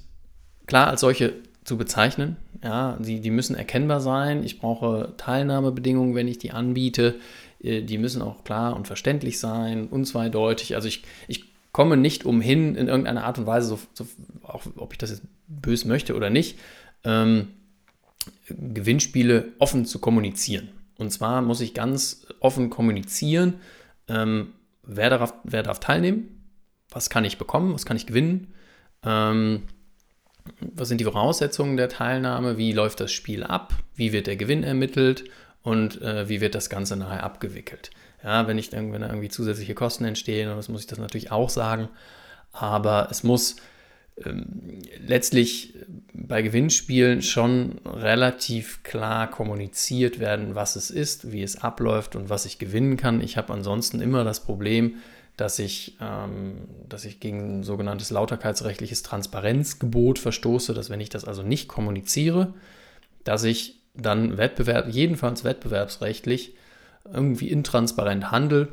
klar 0.66 0.88
als 0.88 1.02
solche 1.02 1.34
zu 1.64 1.78
bezeichnen. 1.78 2.38
Ja, 2.64 2.98
die, 3.00 3.20
die 3.20 3.30
müssen 3.30 3.56
erkennbar 3.56 4.02
sein. 4.02 4.44
Ich 4.44 4.60
brauche 4.60 5.14
Teilnahmebedingungen, 5.18 6.16
wenn 6.16 6.28
ich 6.28 6.40
die 6.40 6.52
anbiete. 6.52 7.16
Äh, 7.62 7.82
die 7.82 7.98
müssen 7.98 8.22
auch 8.22 8.44
klar 8.44 8.76
und 8.76 8.88
verständlich 8.88 9.40
sein, 9.40 9.88
unzweideutig. 9.88 10.76
Also 10.76 10.88
ich, 10.88 11.04
ich 11.28 11.46
komme 11.72 11.98
nicht 11.98 12.26
umhin, 12.26 12.76
in 12.76 12.88
irgendeiner 12.88 13.26
Art 13.26 13.38
und 13.38 13.46
Weise, 13.46 13.68
so, 13.68 13.80
so, 13.94 14.08
auch 14.44 14.64
ob 14.78 14.94
ich 14.94 14.98
das 14.98 15.12
jetzt 15.12 15.24
bös 15.48 15.86
möchte 15.86 16.16
oder 16.16 16.30
nicht, 16.30 16.58
ähm, 17.04 17.50
Gewinnspiele 18.50 19.54
offen 19.60 19.86
zu 19.86 20.00
kommunizieren. 20.00 20.70
Und 20.98 21.12
zwar 21.12 21.42
muss 21.42 21.62
ich 21.62 21.74
ganz 21.74 22.26
offen 22.40 22.70
kommunizieren, 22.70 23.56
ähm, 24.08 24.54
wer, 24.84 25.10
darf, 25.10 25.34
wer 25.44 25.64
darf 25.64 25.80
teilnehmen, 25.80 26.44
was 26.90 27.10
kann 27.10 27.26
ich 27.26 27.38
bekommen, 27.38 27.74
was 27.74 27.86
kann 27.86 27.98
ich 27.98 28.08
gewinnen, 28.08 28.54
ähm, 29.04 29.64
was 30.62 30.88
sind 30.88 31.00
die 31.00 31.06
Voraussetzungen 31.06 31.78
der 31.78 31.90
Teilnahme, 31.90 32.58
wie 32.58 32.72
läuft 32.72 33.00
das 33.00 33.12
Spiel 33.12 33.44
ab, 33.44 33.74
wie 33.96 34.14
wird 34.14 34.28
der 34.28 34.38
Gewinn 34.38 34.64
ermittelt 34.64 35.26
und 35.62 36.02
äh, 36.02 36.30
wie 36.30 36.42
wird 36.42 36.56
das 36.56 36.70
Ganze 36.70 36.96
nachher 36.96 37.24
abgewickelt. 37.24 37.92
Ja, 38.24 38.48
wenn, 38.48 38.58
ich, 38.58 38.72
wenn 38.72 38.92
da 38.94 39.08
irgendwie 39.08 39.30
zusätzliche 39.30 39.76
Kosten 39.76 40.06
entstehen, 40.06 40.50
das 40.50 40.70
muss 40.70 40.82
ich 40.82 40.88
das 40.88 40.98
natürlich 40.98 41.32
auch 41.32 41.50
sagen, 41.50 41.90
aber 42.52 43.10
es 43.12 43.24
muss 43.24 43.58
ähm, 44.26 44.82
letztlich 45.06 45.76
bei 46.14 46.42
Gewinnspielen 46.42 47.22
schon 47.22 47.80
relativ 47.86 48.82
klar 48.84 49.30
kommuniziert 49.30 50.20
werden, 50.20 50.56
was 50.56 50.76
es 50.76 50.90
ist, 50.90 51.32
wie 51.32 51.44
es 51.44 51.62
abläuft 51.62 52.16
und 52.16 52.30
was 52.30 52.46
ich 52.46 52.58
gewinnen 52.58 52.98
kann. 52.98 53.22
Ich 53.22 53.38
habe 53.38 53.54
ansonsten 53.54 54.02
immer 54.02 54.24
das 54.24 54.44
Problem, 54.44 54.96
dass 55.38 55.60
ich, 55.60 55.98
ähm, 56.02 56.68
dass 56.90 57.06
ich 57.06 57.20
gegen 57.20 57.60
ein 57.60 57.64
sogenanntes 57.64 58.10
lauterkeitsrechtliches 58.10 59.04
Transparenzgebot 59.04 60.18
verstoße, 60.18 60.74
dass 60.74 60.90
wenn 60.90 61.00
ich 61.00 61.10
das 61.10 61.26
also 61.26 61.44
nicht 61.44 61.68
kommuniziere, 61.68 62.56
dass 63.24 63.44
ich 63.44 63.84
dann 63.94 64.38
Wettbewerb, 64.38 64.88
jedenfalls 64.90 65.44
wettbewerbsrechtlich, 65.44 66.56
irgendwie 67.06 67.50
intransparent 67.50 68.32
handle 68.32 68.70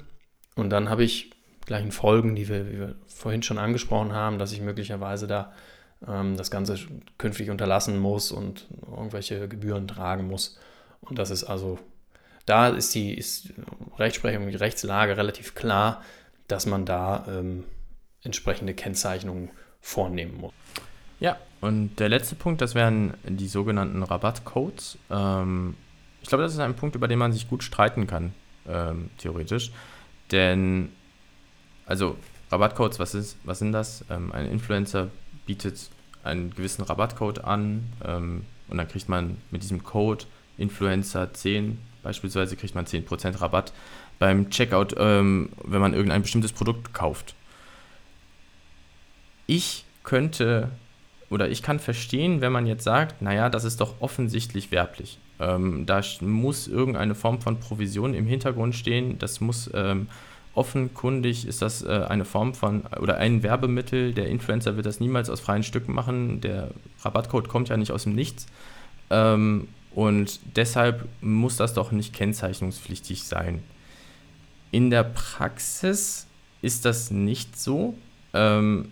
und 0.57 0.70
dann 0.70 0.88
habe 0.88 1.05
ich 1.05 1.34
gleichen 1.66 1.92
Folgen, 1.92 2.34
die 2.34 2.48
wir, 2.48 2.70
wir 2.70 2.94
vorhin 3.06 3.42
schon 3.42 3.58
angesprochen 3.58 4.12
haben, 4.12 4.38
dass 4.38 4.52
ich 4.52 4.60
möglicherweise 4.60 5.26
da 5.26 5.52
ähm, 6.06 6.36
das 6.36 6.50
Ganze 6.50 6.78
künftig 7.18 7.50
unterlassen 7.50 7.98
muss 7.98 8.32
und 8.32 8.66
irgendwelche 8.90 9.48
Gebühren 9.48 9.88
tragen 9.88 10.26
muss. 10.26 10.58
Und 11.00 11.18
das 11.18 11.30
ist 11.30 11.44
also, 11.44 11.78
da 12.46 12.68
ist 12.68 12.94
die 12.94 13.14
ist 13.14 13.52
Rechtsprechung, 13.98 14.48
die 14.48 14.56
Rechtslage 14.56 15.16
relativ 15.16 15.54
klar, 15.54 16.02
dass 16.48 16.66
man 16.66 16.84
da 16.84 17.24
ähm, 17.28 17.64
entsprechende 18.22 18.74
Kennzeichnungen 18.74 19.50
vornehmen 19.80 20.38
muss. 20.40 20.52
Ja, 21.20 21.38
und 21.60 21.96
der 21.96 22.08
letzte 22.08 22.34
Punkt, 22.34 22.60
das 22.60 22.74
wären 22.74 23.14
die 23.24 23.48
sogenannten 23.48 24.02
Rabattcodes. 24.02 24.98
Ähm, 25.10 25.76
ich 26.20 26.28
glaube, 26.28 26.42
das 26.42 26.52
ist 26.52 26.58
ein 26.58 26.74
Punkt, 26.74 26.96
über 26.96 27.08
den 27.08 27.18
man 27.18 27.32
sich 27.32 27.48
gut 27.48 27.62
streiten 27.62 28.06
kann, 28.06 28.34
ähm, 28.66 29.10
theoretisch. 29.18 29.72
Denn 30.32 30.90
also 31.87 32.16
Rabattcodes, 32.51 32.99
was, 32.99 33.14
ist, 33.14 33.37
was 33.45 33.59
sind 33.59 33.72
das? 33.72 34.05
Ähm, 34.11 34.32
ein 34.32 34.47
Influencer 34.47 35.09
bietet 35.47 35.91
einen 36.22 36.55
gewissen 36.55 36.82
Rabattcode 36.82 37.45
an 37.45 37.85
ähm, 38.05 38.45
und 38.68 38.78
dann 38.78 38.89
kriegt 38.89 39.09
man 39.09 39.37
mit 39.51 39.62
diesem 39.62 39.82
Code 39.82 40.24
Influencer 40.57 41.32
10 41.32 41.78
beispielsweise 42.05 42.55
kriegt 42.55 42.76
man 42.76 42.85
10% 42.85 43.41
Rabatt 43.41 43.72
beim 44.20 44.51
Checkout, 44.51 44.95
ähm, 44.97 45.49
wenn 45.64 45.80
man 45.80 45.95
irgendein 45.95 46.22
bestimmtes 46.22 46.53
Produkt 46.53 46.95
kauft. 46.95 47.35
Ich 49.49 49.85
könnte 50.05 50.70
oder 51.30 51.49
ich 51.49 51.62
kann 51.62 51.80
verstehen, 51.80 52.41
wenn 52.41 52.53
man 52.53 52.66
jetzt 52.66 52.85
sagt, 52.85 53.20
naja, 53.20 53.49
das 53.49 53.64
ist 53.64 53.80
doch 53.80 54.01
offensichtlich 54.01 54.70
werblich. 54.70 55.18
Ähm, 55.41 55.85
da 55.87 56.01
muss 56.20 56.68
irgendeine 56.68 57.16
Form 57.16 57.41
von 57.41 57.59
Provision 57.59 58.14
im 58.14 58.26
Hintergrund 58.26 58.76
stehen, 58.76 59.18
das 59.18 59.41
muss 59.41 59.68
ähm, 59.74 60.09
offenkundig 60.55 61.46
ist 61.46 61.62
das 61.62 61.82
äh, 61.82 62.07
eine 62.09 62.24
Form 62.24 62.55
von 62.55 62.82
oder 63.00 63.18
ein 63.18 63.42
Werbemittel. 63.42 64.12
Der 64.12 64.28
Influencer 64.28 64.76
wird 64.76 64.86
das 64.86 65.00
niemals 65.00 65.28
aus 65.30 65.40
freien 65.40 65.62
Stücken 65.62 65.92
machen. 65.92 66.40
Der 66.40 66.70
Rabattcode 67.02 67.48
kommt 67.48 67.68
ja 67.68 67.76
nicht 67.76 67.92
aus 67.92 68.05
dem 68.05 68.14
Nichts. 68.14 68.46
Ähm, 69.11 69.68
und 69.94 70.40
deshalb 70.57 71.09
muss 71.20 71.57
das 71.57 71.74
doch 71.74 71.92
nicht 71.92 72.14
kennzeichnungspflichtig 72.14 73.24
sein. 73.24 73.62
In 74.70 74.90
der 74.90 75.05
Praxis 75.05 76.26
ist 76.62 76.84
das 76.84 77.11
nicht 77.11 77.59
so. 77.59 77.94
Ähm, 78.32 78.90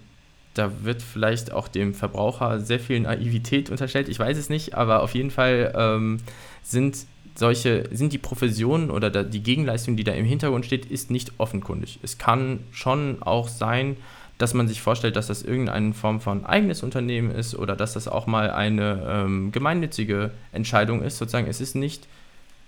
da 0.55 0.85
wird 0.85 1.03
vielleicht 1.03 1.53
auch 1.53 1.67
dem 1.67 1.95
Verbraucher 1.95 2.61
sehr 2.61 2.79
viel 2.79 3.01
Naivität 3.01 3.71
unterstellt. 3.71 4.09
Ich 4.09 4.19
weiß 4.19 4.37
es 4.37 4.49
nicht, 4.49 4.75
aber 4.75 5.03
auf 5.03 5.15
jeden 5.15 5.31
Fall 5.31 5.73
ähm, 5.77 6.19
sind 6.63 7.07
solche, 7.35 7.89
sind 7.93 8.13
die 8.13 8.19
Professionen 8.19 8.91
oder 8.91 9.11
die 9.25 9.43
Gegenleistung, 9.43 9.97
die 9.97 10.05
da 10.05 10.13
im 10.13 10.25
Hintergrund 10.25 10.67
steht, 10.67 10.87
ist 10.87 11.11
nicht 11.11 11.33
offenkundig. 11.39 11.99
Es 12.03 12.19
kann 12.19 12.61
schon 12.73 13.23
auch 13.23 13.49
sein, 13.49 13.97
dass 14.39 14.55
man 14.55 14.67
sich 14.69 14.83
vorstellt, 14.83 15.17
dass 15.17 15.29
das 15.29 15.43
irgendeine 15.43 15.95
Form 15.95 16.21
von 16.21 16.45
eigenes 16.45 16.83
Unternehmen 16.83 17.31
ist 17.31 17.55
oder 17.55 17.77
dass 17.77 17.93
das 17.93 18.09
auch 18.09 18.27
mal 18.27 18.51
eine 18.51 19.07
ähm, 19.09 19.53
gemeinnützige 19.53 20.33
Entscheidung 20.51 21.03
ist. 21.03 21.19
Sozusagen, 21.19 21.47
es 21.47 21.61
ist 21.61 21.75
nicht 21.75 22.09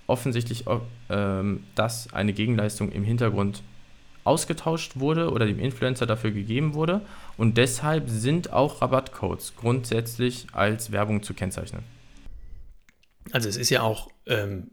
offensichtlich, 0.06 0.64
ähm, 1.10 1.64
dass 1.74 2.12
eine 2.12 2.32
Gegenleistung 2.32 2.92
im 2.92 3.04
Hintergrund 3.04 3.62
ausgetauscht 4.24 4.92
wurde 4.96 5.30
oder 5.30 5.46
dem 5.46 5.58
Influencer 5.58 6.06
dafür 6.06 6.30
gegeben 6.30 6.74
wurde. 6.74 7.00
Und 7.36 7.56
deshalb 7.58 8.08
sind 8.08 8.52
auch 8.52 8.80
Rabattcodes 8.80 9.54
grundsätzlich 9.56 10.46
als 10.52 10.92
Werbung 10.92 11.22
zu 11.22 11.34
kennzeichnen. 11.34 11.82
Also 13.32 13.48
es 13.48 13.56
ist 13.56 13.70
ja 13.70 13.82
auch 13.82 14.08
ähm, 14.26 14.68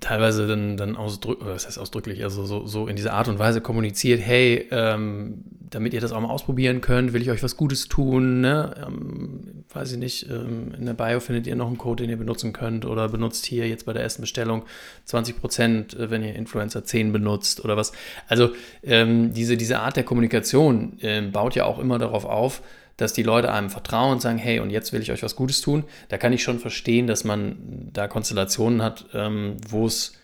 teilweise 0.00 0.46
dann, 0.46 0.76
dann 0.76 0.96
ausdrücklich, 0.96 1.48
was 1.48 1.66
heißt 1.66 1.78
ausdrücklich, 1.78 2.22
also 2.24 2.44
so, 2.44 2.66
so 2.66 2.86
in 2.86 2.96
dieser 2.96 3.14
Art 3.14 3.28
und 3.28 3.38
Weise 3.38 3.60
kommuniziert, 3.60 4.20
hey, 4.20 4.68
ähm, 4.70 5.44
damit 5.70 5.94
ihr 5.94 6.00
das 6.00 6.12
auch 6.12 6.20
mal 6.20 6.28
ausprobieren 6.28 6.80
könnt, 6.80 7.12
will 7.12 7.22
ich 7.22 7.30
euch 7.30 7.42
was 7.42 7.56
Gutes 7.56 7.88
tun, 7.88 8.40
ne? 8.40 8.74
Ähm, 8.86 9.64
weiß 9.72 9.92
ich 9.92 9.98
nicht, 9.98 10.28
ähm, 10.30 10.74
in 10.78 10.84
der 10.84 10.94
Bio 10.94 11.20
findet 11.20 11.46
ihr 11.46 11.56
noch 11.56 11.66
einen 11.66 11.78
Code, 11.78 12.02
den 12.02 12.10
ihr 12.10 12.18
benutzen 12.18 12.52
könnt 12.52 12.84
oder 12.84 13.08
benutzt 13.08 13.46
hier 13.46 13.66
jetzt 13.68 13.86
bei 13.86 13.92
der 13.92 14.02
ersten 14.02 14.22
Bestellung 14.22 14.64
20 15.06 15.40
Prozent, 15.40 15.94
äh, 15.94 16.10
wenn 16.10 16.22
ihr 16.22 16.34
Influencer 16.34 16.84
10 16.84 17.12
benutzt 17.12 17.64
oder 17.64 17.76
was. 17.76 17.92
Also 18.28 18.50
ähm, 18.82 19.32
diese, 19.32 19.56
diese 19.56 19.80
Art 19.80 19.96
der 19.96 20.04
Kommunikation 20.04 20.98
äh, 21.00 21.22
baut 21.22 21.54
ja 21.54 21.64
auch 21.64 21.78
immer 21.78 21.98
darauf 21.98 22.24
auf, 22.24 22.62
dass 22.96 23.12
die 23.12 23.22
Leute 23.22 23.52
einem 23.52 23.70
vertrauen 23.70 24.12
und 24.12 24.22
sagen, 24.22 24.38
hey, 24.38 24.60
und 24.60 24.70
jetzt 24.70 24.92
will 24.92 25.02
ich 25.02 25.12
euch 25.12 25.22
was 25.22 25.36
Gutes 25.36 25.60
tun, 25.60 25.84
da 26.08 26.18
kann 26.18 26.32
ich 26.32 26.42
schon 26.42 26.58
verstehen, 26.58 27.06
dass 27.06 27.24
man 27.24 27.90
da 27.92 28.08
Konstellationen 28.08 28.82
hat, 28.82 29.06
ähm, 29.14 29.56
wo 29.68 29.86
es, 29.86 30.14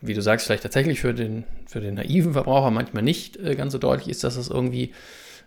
wie 0.00 0.14
du 0.14 0.22
sagst, 0.22 0.46
vielleicht 0.46 0.62
tatsächlich 0.62 1.00
für 1.00 1.14
den, 1.14 1.44
für 1.66 1.80
den 1.80 1.94
naiven 1.94 2.32
Verbraucher 2.32 2.70
manchmal 2.70 3.02
nicht 3.02 3.36
äh, 3.36 3.54
ganz 3.54 3.72
so 3.72 3.78
deutlich 3.78 4.08
ist, 4.08 4.24
dass 4.24 4.36
das 4.36 4.48
irgendwie 4.48 4.92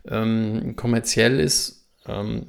ähm, 0.08 0.76
kommerziell 0.76 1.40
ist. 1.40 1.88
Ähm, 2.08 2.46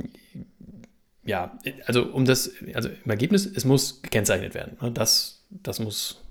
ja, 1.24 1.58
also 1.86 2.04
um 2.04 2.24
das, 2.24 2.50
also 2.74 2.88
im 2.88 3.10
Ergebnis, 3.10 3.46
es 3.46 3.64
muss 3.64 4.02
gekennzeichnet 4.02 4.54
werden. 4.54 4.76
Ne? 4.80 4.90
Das, 4.90 5.44
das 5.50 5.78
muss 5.78 6.22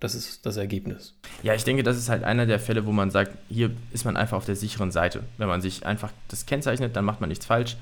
das 0.00 0.14
ist 0.14 0.46
das 0.46 0.56
Ergebnis. 0.56 1.14
Ja, 1.42 1.54
ich 1.54 1.64
denke, 1.64 1.82
das 1.82 1.96
ist 1.96 2.08
halt 2.08 2.24
einer 2.24 2.46
der 2.46 2.60
Fälle, 2.60 2.86
wo 2.86 2.92
man 2.92 3.10
sagt, 3.10 3.32
hier 3.48 3.70
ist 3.92 4.04
man 4.04 4.16
einfach 4.16 4.36
auf 4.36 4.44
der 4.44 4.56
sicheren 4.56 4.90
Seite. 4.92 5.24
Wenn 5.38 5.48
man 5.48 5.60
sich 5.60 5.84
einfach 5.84 6.12
das 6.28 6.46
kennzeichnet, 6.46 6.94
dann 6.94 7.04
macht 7.04 7.20
man 7.20 7.28
nichts 7.28 7.46
falsch. 7.46 7.76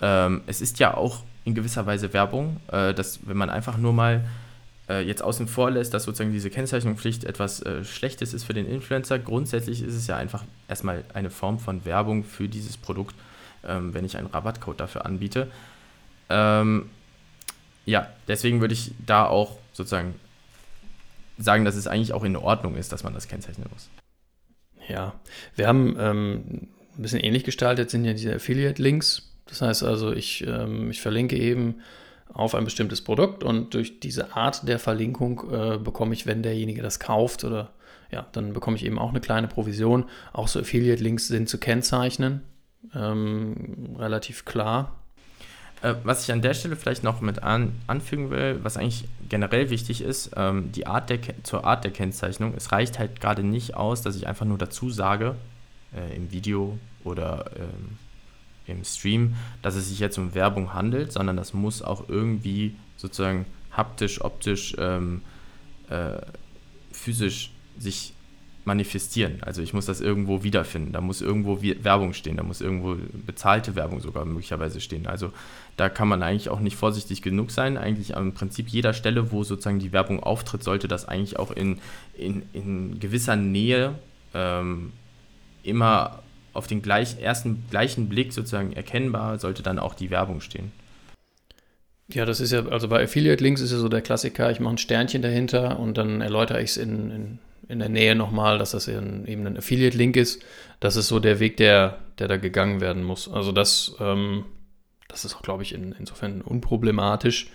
Ähm, 0.00 0.42
es 0.46 0.60
ist 0.60 0.78
ja 0.78 0.94
auch 0.94 1.22
in 1.44 1.54
gewisser 1.54 1.86
Weise 1.86 2.12
Werbung, 2.12 2.60
äh, 2.70 2.92
dass 2.92 3.26
wenn 3.26 3.36
man 3.36 3.50
einfach 3.50 3.78
nur 3.78 3.92
mal 3.92 4.24
äh, 4.88 5.00
jetzt 5.00 5.22
außen 5.22 5.48
vor 5.48 5.70
lässt, 5.70 5.94
dass 5.94 6.04
sozusagen 6.04 6.32
diese 6.32 6.50
Kennzeichnungspflicht 6.50 7.24
etwas 7.24 7.62
äh, 7.62 7.84
Schlechtes 7.84 8.34
ist 8.34 8.44
für 8.44 8.54
den 8.54 8.66
Influencer. 8.66 9.18
Grundsätzlich 9.18 9.82
ist 9.82 9.94
es 9.94 10.06
ja 10.06 10.16
einfach 10.16 10.44
erstmal 10.68 11.04
eine 11.14 11.30
Form 11.30 11.58
von 11.58 11.84
Werbung 11.84 12.24
für 12.24 12.48
dieses 12.48 12.76
Produkt, 12.76 13.14
ähm, 13.64 13.94
wenn 13.94 14.04
ich 14.04 14.16
einen 14.16 14.26
Rabattcode 14.26 14.80
dafür 14.80 15.06
anbiete. 15.06 15.50
Ähm, 16.28 16.90
ja, 17.86 18.08
deswegen 18.28 18.60
würde 18.60 18.74
ich 18.74 18.92
da 19.06 19.24
auch 19.26 19.56
sozusagen 19.72 20.14
sagen, 21.38 21.64
dass 21.64 21.76
es 21.76 21.86
eigentlich 21.86 22.12
auch 22.12 22.24
in 22.24 22.36
Ordnung 22.36 22.76
ist, 22.76 22.92
dass 22.92 23.04
man 23.04 23.14
das 23.14 23.28
kennzeichnen 23.28 23.68
muss. 23.72 23.88
Ja, 24.88 25.14
wir 25.54 25.68
haben 25.68 25.96
ähm, 25.98 26.68
ein 26.96 27.02
bisschen 27.02 27.20
ähnlich 27.20 27.44
gestaltet, 27.44 27.90
sind 27.90 28.04
ja 28.04 28.12
diese 28.12 28.34
Affiliate-Links. 28.34 29.30
Das 29.46 29.62
heißt 29.62 29.82
also, 29.82 30.12
ich, 30.12 30.46
ähm, 30.46 30.90
ich 30.90 31.00
verlinke 31.00 31.36
eben 31.36 31.76
auf 32.32 32.54
ein 32.54 32.64
bestimmtes 32.64 33.02
Produkt 33.02 33.44
und 33.44 33.74
durch 33.74 34.00
diese 34.00 34.34
Art 34.34 34.66
der 34.66 34.78
Verlinkung 34.78 35.50
äh, 35.52 35.78
bekomme 35.78 36.14
ich, 36.14 36.26
wenn 36.26 36.42
derjenige 36.42 36.82
das 36.82 36.98
kauft 36.98 37.44
oder 37.44 37.72
ja, 38.10 38.26
dann 38.32 38.52
bekomme 38.52 38.76
ich 38.76 38.84
eben 38.84 38.98
auch 38.98 39.10
eine 39.10 39.20
kleine 39.20 39.48
Provision. 39.48 40.04
Auch 40.32 40.48
so 40.48 40.60
Affiliate-Links 40.60 41.28
sind 41.28 41.48
zu 41.48 41.58
kennzeichnen, 41.58 42.42
ähm, 42.94 43.96
relativ 43.98 44.44
klar. 44.44 45.01
Äh, 45.82 45.96
was 46.04 46.24
ich 46.24 46.32
an 46.32 46.42
der 46.42 46.54
Stelle 46.54 46.76
vielleicht 46.76 47.02
noch 47.02 47.20
mit 47.20 47.42
an, 47.42 47.72
anfügen 47.86 48.30
will, 48.30 48.60
was 48.62 48.76
eigentlich 48.76 49.08
generell 49.28 49.68
wichtig 49.70 50.00
ist, 50.00 50.30
ähm, 50.36 50.70
die 50.72 50.86
Art 50.86 51.10
der, 51.10 51.18
zur 51.42 51.64
Art 51.64 51.84
der 51.84 51.90
Kennzeichnung. 51.90 52.54
Es 52.56 52.72
reicht 52.72 52.98
halt 52.98 53.20
gerade 53.20 53.42
nicht 53.42 53.74
aus, 53.74 54.02
dass 54.02 54.16
ich 54.16 54.26
einfach 54.26 54.46
nur 54.46 54.58
dazu 54.58 54.90
sage, 54.90 55.34
äh, 55.94 56.16
im 56.16 56.30
Video 56.30 56.78
oder 57.04 57.50
ähm, 57.56 57.98
im 58.66 58.84
Stream, 58.84 59.34
dass 59.60 59.74
es 59.74 59.88
sich 59.88 59.98
jetzt 59.98 60.18
um 60.18 60.34
Werbung 60.34 60.72
handelt, 60.72 61.12
sondern 61.12 61.36
das 61.36 61.52
muss 61.52 61.82
auch 61.82 62.08
irgendwie 62.08 62.76
sozusagen 62.96 63.44
haptisch, 63.72 64.20
optisch, 64.20 64.76
ähm, 64.78 65.22
äh, 65.90 66.20
physisch 66.92 67.50
sich 67.76 68.14
manifestieren. 68.64 69.38
Also 69.42 69.62
ich 69.62 69.74
muss 69.74 69.86
das 69.86 70.00
irgendwo 70.00 70.42
wiederfinden. 70.42 70.92
Da 70.92 71.00
muss 71.00 71.20
irgendwo 71.20 71.60
Werbung 71.62 72.14
stehen, 72.14 72.36
da 72.36 72.42
muss 72.42 72.60
irgendwo 72.60 72.96
bezahlte 73.26 73.74
Werbung 73.74 74.00
sogar 74.00 74.24
möglicherweise 74.24 74.80
stehen. 74.80 75.06
Also 75.06 75.32
da 75.76 75.88
kann 75.88 76.08
man 76.08 76.22
eigentlich 76.22 76.48
auch 76.48 76.60
nicht 76.60 76.76
vorsichtig 76.76 77.22
genug 77.22 77.50
sein. 77.50 77.76
Eigentlich 77.76 78.16
am 78.16 78.32
Prinzip 78.34 78.68
jeder 78.68 78.92
Stelle, 78.92 79.32
wo 79.32 79.42
sozusagen 79.42 79.80
die 79.80 79.92
Werbung 79.92 80.22
auftritt, 80.22 80.62
sollte 80.62 80.86
das 80.86 81.08
eigentlich 81.08 81.38
auch 81.38 81.50
in, 81.50 81.78
in, 82.16 82.42
in 82.52 83.00
gewisser 83.00 83.36
Nähe 83.36 83.96
ähm, 84.34 84.92
immer 85.62 86.22
auf 86.52 86.66
den 86.66 86.82
gleich, 86.82 87.20
ersten 87.20 87.64
gleichen 87.70 88.08
Blick 88.08 88.32
sozusagen 88.32 88.72
erkennbar, 88.72 89.38
sollte 89.38 89.62
dann 89.62 89.78
auch 89.78 89.94
die 89.94 90.10
Werbung 90.10 90.40
stehen. 90.40 90.70
Ja, 92.08 92.26
das 92.26 92.40
ist 92.40 92.52
ja, 92.52 92.66
also 92.66 92.88
bei 92.88 93.02
Affiliate 93.02 93.42
Links 93.42 93.62
ist 93.62 93.72
ja 93.72 93.78
so 93.78 93.88
der 93.88 94.02
Klassiker, 94.02 94.50
ich 94.50 94.60
mache 94.60 94.74
ein 94.74 94.78
Sternchen 94.78 95.22
dahinter 95.22 95.78
und 95.78 95.96
dann 95.96 96.20
erläutere 96.20 96.60
ich 96.60 96.70
es 96.70 96.76
in, 96.76 97.10
in 97.10 97.38
in 97.68 97.78
der 97.78 97.88
Nähe 97.88 98.14
nochmal, 98.14 98.58
dass 98.58 98.72
das 98.72 98.88
eben 98.88 99.46
ein 99.46 99.56
Affiliate-Link 99.56 100.16
ist. 100.16 100.42
Das 100.80 100.96
ist 100.96 101.08
so 101.08 101.20
der 101.20 101.40
Weg, 101.40 101.56
der, 101.56 101.98
der 102.18 102.28
da 102.28 102.36
gegangen 102.36 102.80
werden 102.80 103.02
muss. 103.02 103.30
Also 103.30 103.52
das, 103.52 103.94
ähm, 104.00 104.44
das 105.08 105.24
ist 105.24 105.34
auch, 105.36 105.42
glaube 105.42 105.62
ich, 105.62 105.74
in, 105.74 105.92
insofern 105.98 106.42
unproblematisch. 106.42 107.50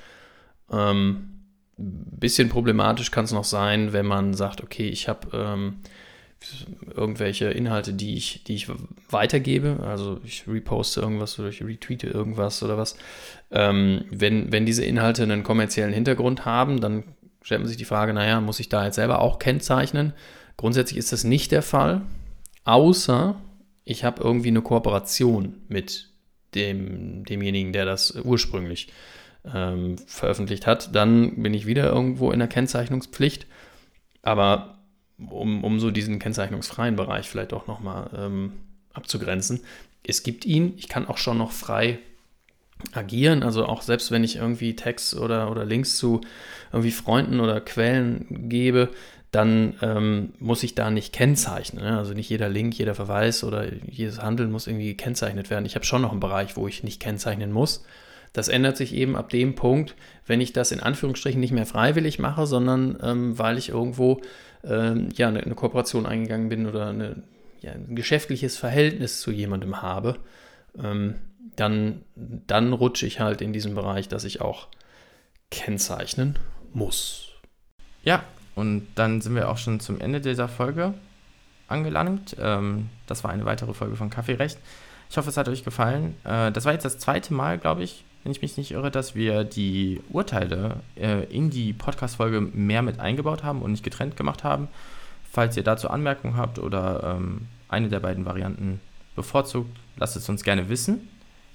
Ähm, 0.72 1.38
bisschen 1.78 2.50
problematisch 2.50 3.12
kann 3.12 3.26
es 3.26 3.32
noch 3.32 3.44
sein, 3.44 3.94
wenn 3.94 4.06
man 4.06 4.34
sagt, 4.34 4.64
okay, 4.64 4.88
ich 4.88 5.08
habe 5.08 5.30
ähm, 5.34 5.76
irgendwelche 6.96 7.46
Inhalte, 7.50 7.94
die 7.94 8.16
ich, 8.16 8.44
die 8.44 8.56
ich 8.56 8.68
weitergebe, 9.10 9.80
also 9.86 10.20
ich 10.24 10.48
reposte 10.48 11.02
irgendwas 11.02 11.38
oder 11.40 11.50
ich 11.50 11.64
retweete 11.64 12.08
irgendwas 12.08 12.62
oder 12.64 12.78
was. 12.78 12.96
Ähm, 13.52 14.06
wenn, 14.10 14.52
wenn 14.52 14.66
diese 14.66 14.84
Inhalte 14.84 15.24
einen 15.24 15.44
kommerziellen 15.44 15.94
Hintergrund 15.94 16.46
haben, 16.46 16.82
dann 16.82 17.04
stellt 17.48 17.62
man 17.62 17.70
sich 17.70 17.78
die 17.78 17.86
Frage, 17.86 18.14
naja, 18.14 18.42
muss 18.42 18.60
ich 18.60 18.68
da 18.68 18.84
jetzt 18.84 18.96
selber 18.96 19.22
auch 19.22 19.40
kennzeichnen? 19.40 20.12
Grundsätzlich 20.58 20.98
ist 20.98 21.14
das 21.14 21.24
nicht 21.24 21.54
der 21.54 21.62
Fall, 21.62 22.02
außer 22.66 23.42
ich 23.86 24.04
habe 24.04 24.22
irgendwie 24.22 24.50
eine 24.50 24.62
Kooperation 24.62 25.56
mit 25.70 26.10
dem, 26.56 27.24
demjenigen, 27.24 27.72
der 27.72 27.86
das 27.86 28.12
ursprünglich 28.22 28.90
ähm, 29.46 29.98
veröffentlicht 30.08 30.68
hat. 30.68 30.94
Dann 30.94 31.42
bin 31.42 31.54
ich 31.54 31.66
wieder 31.66 31.86
irgendwo 31.86 32.32
in 32.32 32.40
der 32.40 32.50
Kennzeichnungspflicht. 32.50 33.48
Aber 34.24 34.80
um, 35.18 35.64
um 35.64 35.80
so 35.80 35.90
diesen 35.90 36.20
kennzeichnungsfreien 36.20 36.98
Bereich 36.98 37.30
vielleicht 37.30 37.54
auch 37.54 37.66
nochmal 37.66 38.10
ähm, 38.14 38.52
abzugrenzen, 38.92 39.62
es 40.06 40.22
gibt 40.22 40.44
ihn, 40.44 40.74
ich 40.76 40.90
kann 40.90 41.08
auch 41.08 41.18
schon 41.18 41.38
noch 41.38 41.54
frei 41.54 42.00
agieren. 42.94 43.44
Also 43.44 43.66
auch 43.66 43.82
selbst 43.82 44.12
wenn 44.12 44.24
ich 44.24 44.38
irgendwie 44.38 44.76
Text 44.76 45.16
oder, 45.16 45.52
oder 45.52 45.66
Links 45.66 45.98
zu 45.98 46.22
irgendwie 46.72 46.92
Freunden 46.92 47.40
oder 47.40 47.62
Quellen 47.62 48.50
gebe, 48.50 48.90
dann 49.32 49.76
ähm, 49.82 50.34
muss 50.40 50.64
ich 50.64 50.74
da 50.76 50.90
nicht 50.90 51.14
kennzeichnen. 51.14 51.84
Ne? 51.84 51.98
Also 51.98 52.14
nicht 52.14 52.30
jeder 52.30 52.50
Link, 52.50 52.78
jeder 52.78 52.96
Verweis 52.96 53.44
oder 53.44 53.66
jedes 53.86 54.22
Handeln 54.22 54.52
muss 54.52 54.68
irgendwie 54.68 54.88
gekennzeichnet 54.88 55.50
werden. 55.50 55.66
Ich 55.66 55.76
habe 55.76 55.86
schon 55.86 56.02
noch 56.02 56.12
einen 56.12 56.20
Bereich, 56.20 56.56
wo 56.56 56.68
ich 56.68 56.84
nicht 56.84 57.02
kennzeichnen 57.02 57.52
muss. 57.52 57.84
Das 58.34 58.48
ändert 58.48 58.78
sich 58.78 58.94
eben 58.94 59.16
ab 59.16 59.30
dem 59.30 59.56
Punkt, 59.56 59.96
wenn 60.26 60.42
ich 60.42 60.54
das 60.54 60.72
in 60.72 60.80
Anführungsstrichen 60.80 61.40
nicht 61.40 61.52
mehr 61.52 61.66
freiwillig 61.66 62.20
mache, 62.20 62.46
sondern 62.46 62.98
ähm, 63.02 63.38
weil 63.38 63.58
ich 63.58 63.70
irgendwo 63.70 64.22
ähm, 64.64 65.10
ja, 65.16 65.28
eine, 65.28 65.42
eine, 65.42 65.56
Kooperation 65.56 66.06
eingegangen 66.06 66.50
bin 66.50 66.66
oder 66.68 66.88
eine, 66.88 67.24
ja, 67.62 67.72
ein 67.72 67.96
geschäftliches 67.96 68.58
Verhältnis 68.58 69.22
zu 69.22 69.32
jemandem 69.32 69.82
habe. 69.82 70.18
Dann, 71.58 72.04
dann 72.16 72.72
rutsche 72.72 73.06
ich 73.06 73.20
halt 73.20 73.42
in 73.42 73.52
diesen 73.52 73.76
Bereich, 73.76 74.08
dass 74.08 74.24
ich 74.24 74.40
auch 74.40 74.68
kennzeichnen 75.52 76.40
muss. 76.74 77.34
Ja, 78.04 78.24
und 78.56 78.88
dann 78.96 79.22
sind 79.22 79.36
wir 79.36 79.50
auch 79.50 79.58
schon 79.58 79.80
zum 79.80 80.00
Ende 80.00 80.22
dieser 80.22 80.48
Folge 80.48 80.94
angelangt. 81.68 82.36
Ähm, 82.40 82.90
das 83.06 83.24
war 83.24 83.32
eine 83.32 83.46
weitere 83.46 83.74
Folge 83.74 83.96
von 83.96 84.10
Kaffeerecht. 84.10 84.58
Ich 85.10 85.18
hoffe, 85.18 85.30
es 85.30 85.38
hat 85.38 85.50
euch 85.50 85.64
gefallen. 85.64 86.16
Äh, 86.24 86.52
das 86.52 86.66
war 86.66 86.74
jetzt 86.74 86.86
das 86.86 86.98
zweite 86.98 87.34
Mal, 87.34 87.58
glaube 87.58 87.84
ich, 87.84 88.04
wenn 88.24 88.32
ich 88.32 88.42
mich 88.42 88.58
nicht 88.58 88.72
irre, 88.72 88.92
dass 88.92 89.16
wir 89.16 89.44
die 89.44 90.02
Urteile 90.10 90.82
äh, 90.96 91.24
in 91.26 91.50
die 91.50 91.74
Podcast-Folge 91.74 92.42
mehr 92.42 92.82
mit 92.82 93.00
eingebaut 93.00 93.44
haben 93.44 93.62
und 93.62 93.72
nicht 93.72 93.84
getrennt 93.84 94.18
gemacht 94.18 94.44
haben. 94.44 94.68
Falls 95.32 95.56
ihr 95.56 95.64
dazu 95.64 95.90
Anmerkungen 95.90 96.38
habt 96.38 96.60
oder 96.60 97.16
ähm, 97.18 97.48
eine 97.70 97.90
der 97.90 98.00
beiden 98.00 98.26
Varianten 98.26 98.80
bevorzugt, 99.16 99.78
lasst 99.98 100.16
es 100.16 100.30
uns 100.30 100.44
gerne 100.44 100.70
wissen. 100.70 101.10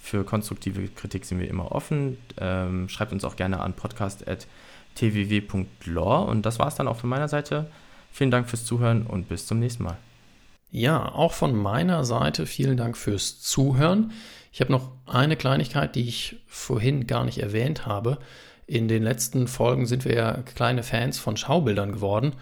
Für 0.05 0.25
konstruktive 0.25 0.89
Kritik 0.89 1.25
sind 1.25 1.39
wir 1.39 1.49
immer 1.49 1.71
offen. 1.71 2.19
Ähm, 2.37 2.89
schreibt 2.89 3.13
uns 3.13 3.25
auch 3.25 3.37
gerne 3.37 3.61
an 3.61 3.75
podcast.tww.lore. 3.75 6.27
Und 6.27 6.45
das 6.45 6.59
war 6.59 6.67
es 6.67 6.75
dann 6.75 6.89
auch 6.89 6.97
von 6.97 7.09
meiner 7.09 7.29
Seite. 7.29 7.71
Vielen 8.11 8.33
Dank 8.33 8.51
fürs 8.51 8.65
Zuhören 8.65 9.07
und 9.07 9.29
bis 9.29 9.47
zum 9.47 9.61
nächsten 9.61 9.85
Mal. 9.85 9.97
Ja, 10.73 11.13
auch 11.13 11.33
von 11.33 11.57
meiner 11.57 12.05
Seite 12.05 12.47
vielen 12.47 12.77
Dank 12.77 12.97
fürs 12.97 13.41
Zuhören. 13.41 14.11
Ich 14.53 14.61
habe 14.61 14.73
noch 14.73 14.91
eine 15.07 15.37
Kleinigkeit, 15.37 15.95
die 15.95 16.09
ich 16.09 16.43
vorhin 16.49 17.07
gar 17.07 17.25
nicht 17.25 17.39
erwähnt 17.39 17.87
habe. 17.87 18.19
In 18.67 18.89
den 18.89 19.05
letzten 19.05 19.47
Folgen 19.47 19.87
sind 19.87 20.05
wir 20.05 20.17
ja 20.17 20.43
kleine 20.43 20.83
Fans 20.83 21.21
von 21.21 21.37
Schaubildern 21.37 21.93
geworden. 21.93 22.33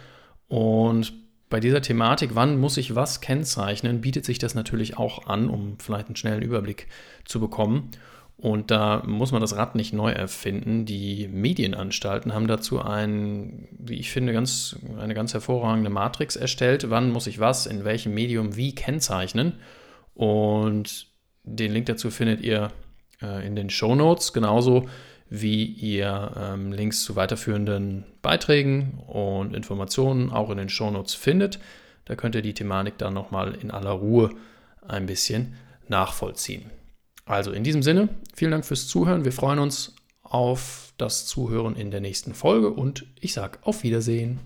Und 0.48 1.12
bei 1.51 1.61
dieser 1.61 1.82
Thematik, 1.82 2.30
wann 2.34 2.59
muss 2.59 2.76
ich 2.76 2.94
was 2.94 3.20
kennzeichnen, 3.20 4.01
bietet 4.01 4.24
sich 4.24 4.38
das 4.38 4.55
natürlich 4.55 4.96
auch 4.96 5.26
an, 5.26 5.51
um 5.51 5.78
vielleicht 5.78 6.07
einen 6.07 6.16
schnellen 6.16 6.42
Überblick 6.42 6.86
zu 7.24 7.40
bekommen. 7.40 7.90
Und 8.36 8.70
da 8.70 9.03
muss 9.05 9.32
man 9.32 9.42
das 9.42 9.57
Rad 9.57 9.74
nicht 9.74 9.92
neu 9.92 10.12
erfinden. 10.12 10.86
Die 10.86 11.28
Medienanstalten 11.28 12.32
haben 12.32 12.46
dazu 12.46 12.80
ein, 12.80 13.68
wie 13.78 13.96
ich 13.96 14.11
finde, 14.11 14.32
ganz, 14.32 14.76
eine 14.98 15.12
ganz 15.12 15.34
hervorragende 15.34 15.90
Matrix 15.90 16.36
erstellt. 16.36 16.88
Wann 16.88 17.11
muss 17.11 17.26
ich 17.26 17.38
was 17.38 17.66
in 17.66 17.84
welchem 17.84 18.14
Medium 18.14 18.57
wie 18.57 18.74
kennzeichnen? 18.74 19.55
Und 20.14 21.09
den 21.42 21.72
Link 21.72 21.86
dazu 21.86 22.11
findet 22.11 22.40
ihr 22.40 22.70
äh, 23.20 23.46
in 23.46 23.57
den 23.57 23.68
Show 23.68 23.94
Notes, 23.94 24.32
genauso 24.32 24.86
wie 25.30 25.64
ihr 25.64 26.32
ähm, 26.36 26.72
Links 26.72 27.04
zu 27.04 27.16
weiterführenden 27.16 28.04
Beiträgen 28.20 28.98
und 29.06 29.54
Informationen 29.54 30.30
auch 30.30 30.50
in 30.50 30.58
den 30.58 30.68
Show 30.68 30.90
Notes 30.90 31.14
findet. 31.14 31.60
Da 32.04 32.16
könnt 32.16 32.34
ihr 32.34 32.42
die 32.42 32.54
Thematik 32.54 32.98
dann 32.98 33.14
nochmal 33.14 33.54
in 33.54 33.70
aller 33.70 33.92
Ruhe 33.92 34.30
ein 34.86 35.06
bisschen 35.06 35.54
nachvollziehen. 35.88 36.70
Also 37.24 37.52
in 37.52 37.62
diesem 37.62 37.84
Sinne, 37.84 38.08
vielen 38.34 38.50
Dank 38.50 38.64
fürs 38.64 38.88
Zuhören. 38.88 39.24
Wir 39.24 39.32
freuen 39.32 39.60
uns 39.60 39.94
auf 40.22 40.92
das 40.98 41.26
Zuhören 41.26 41.76
in 41.76 41.92
der 41.92 42.00
nächsten 42.00 42.34
Folge 42.34 42.70
und 42.70 43.06
ich 43.20 43.32
sage 43.32 43.58
auf 43.62 43.84
Wiedersehen. 43.84 44.40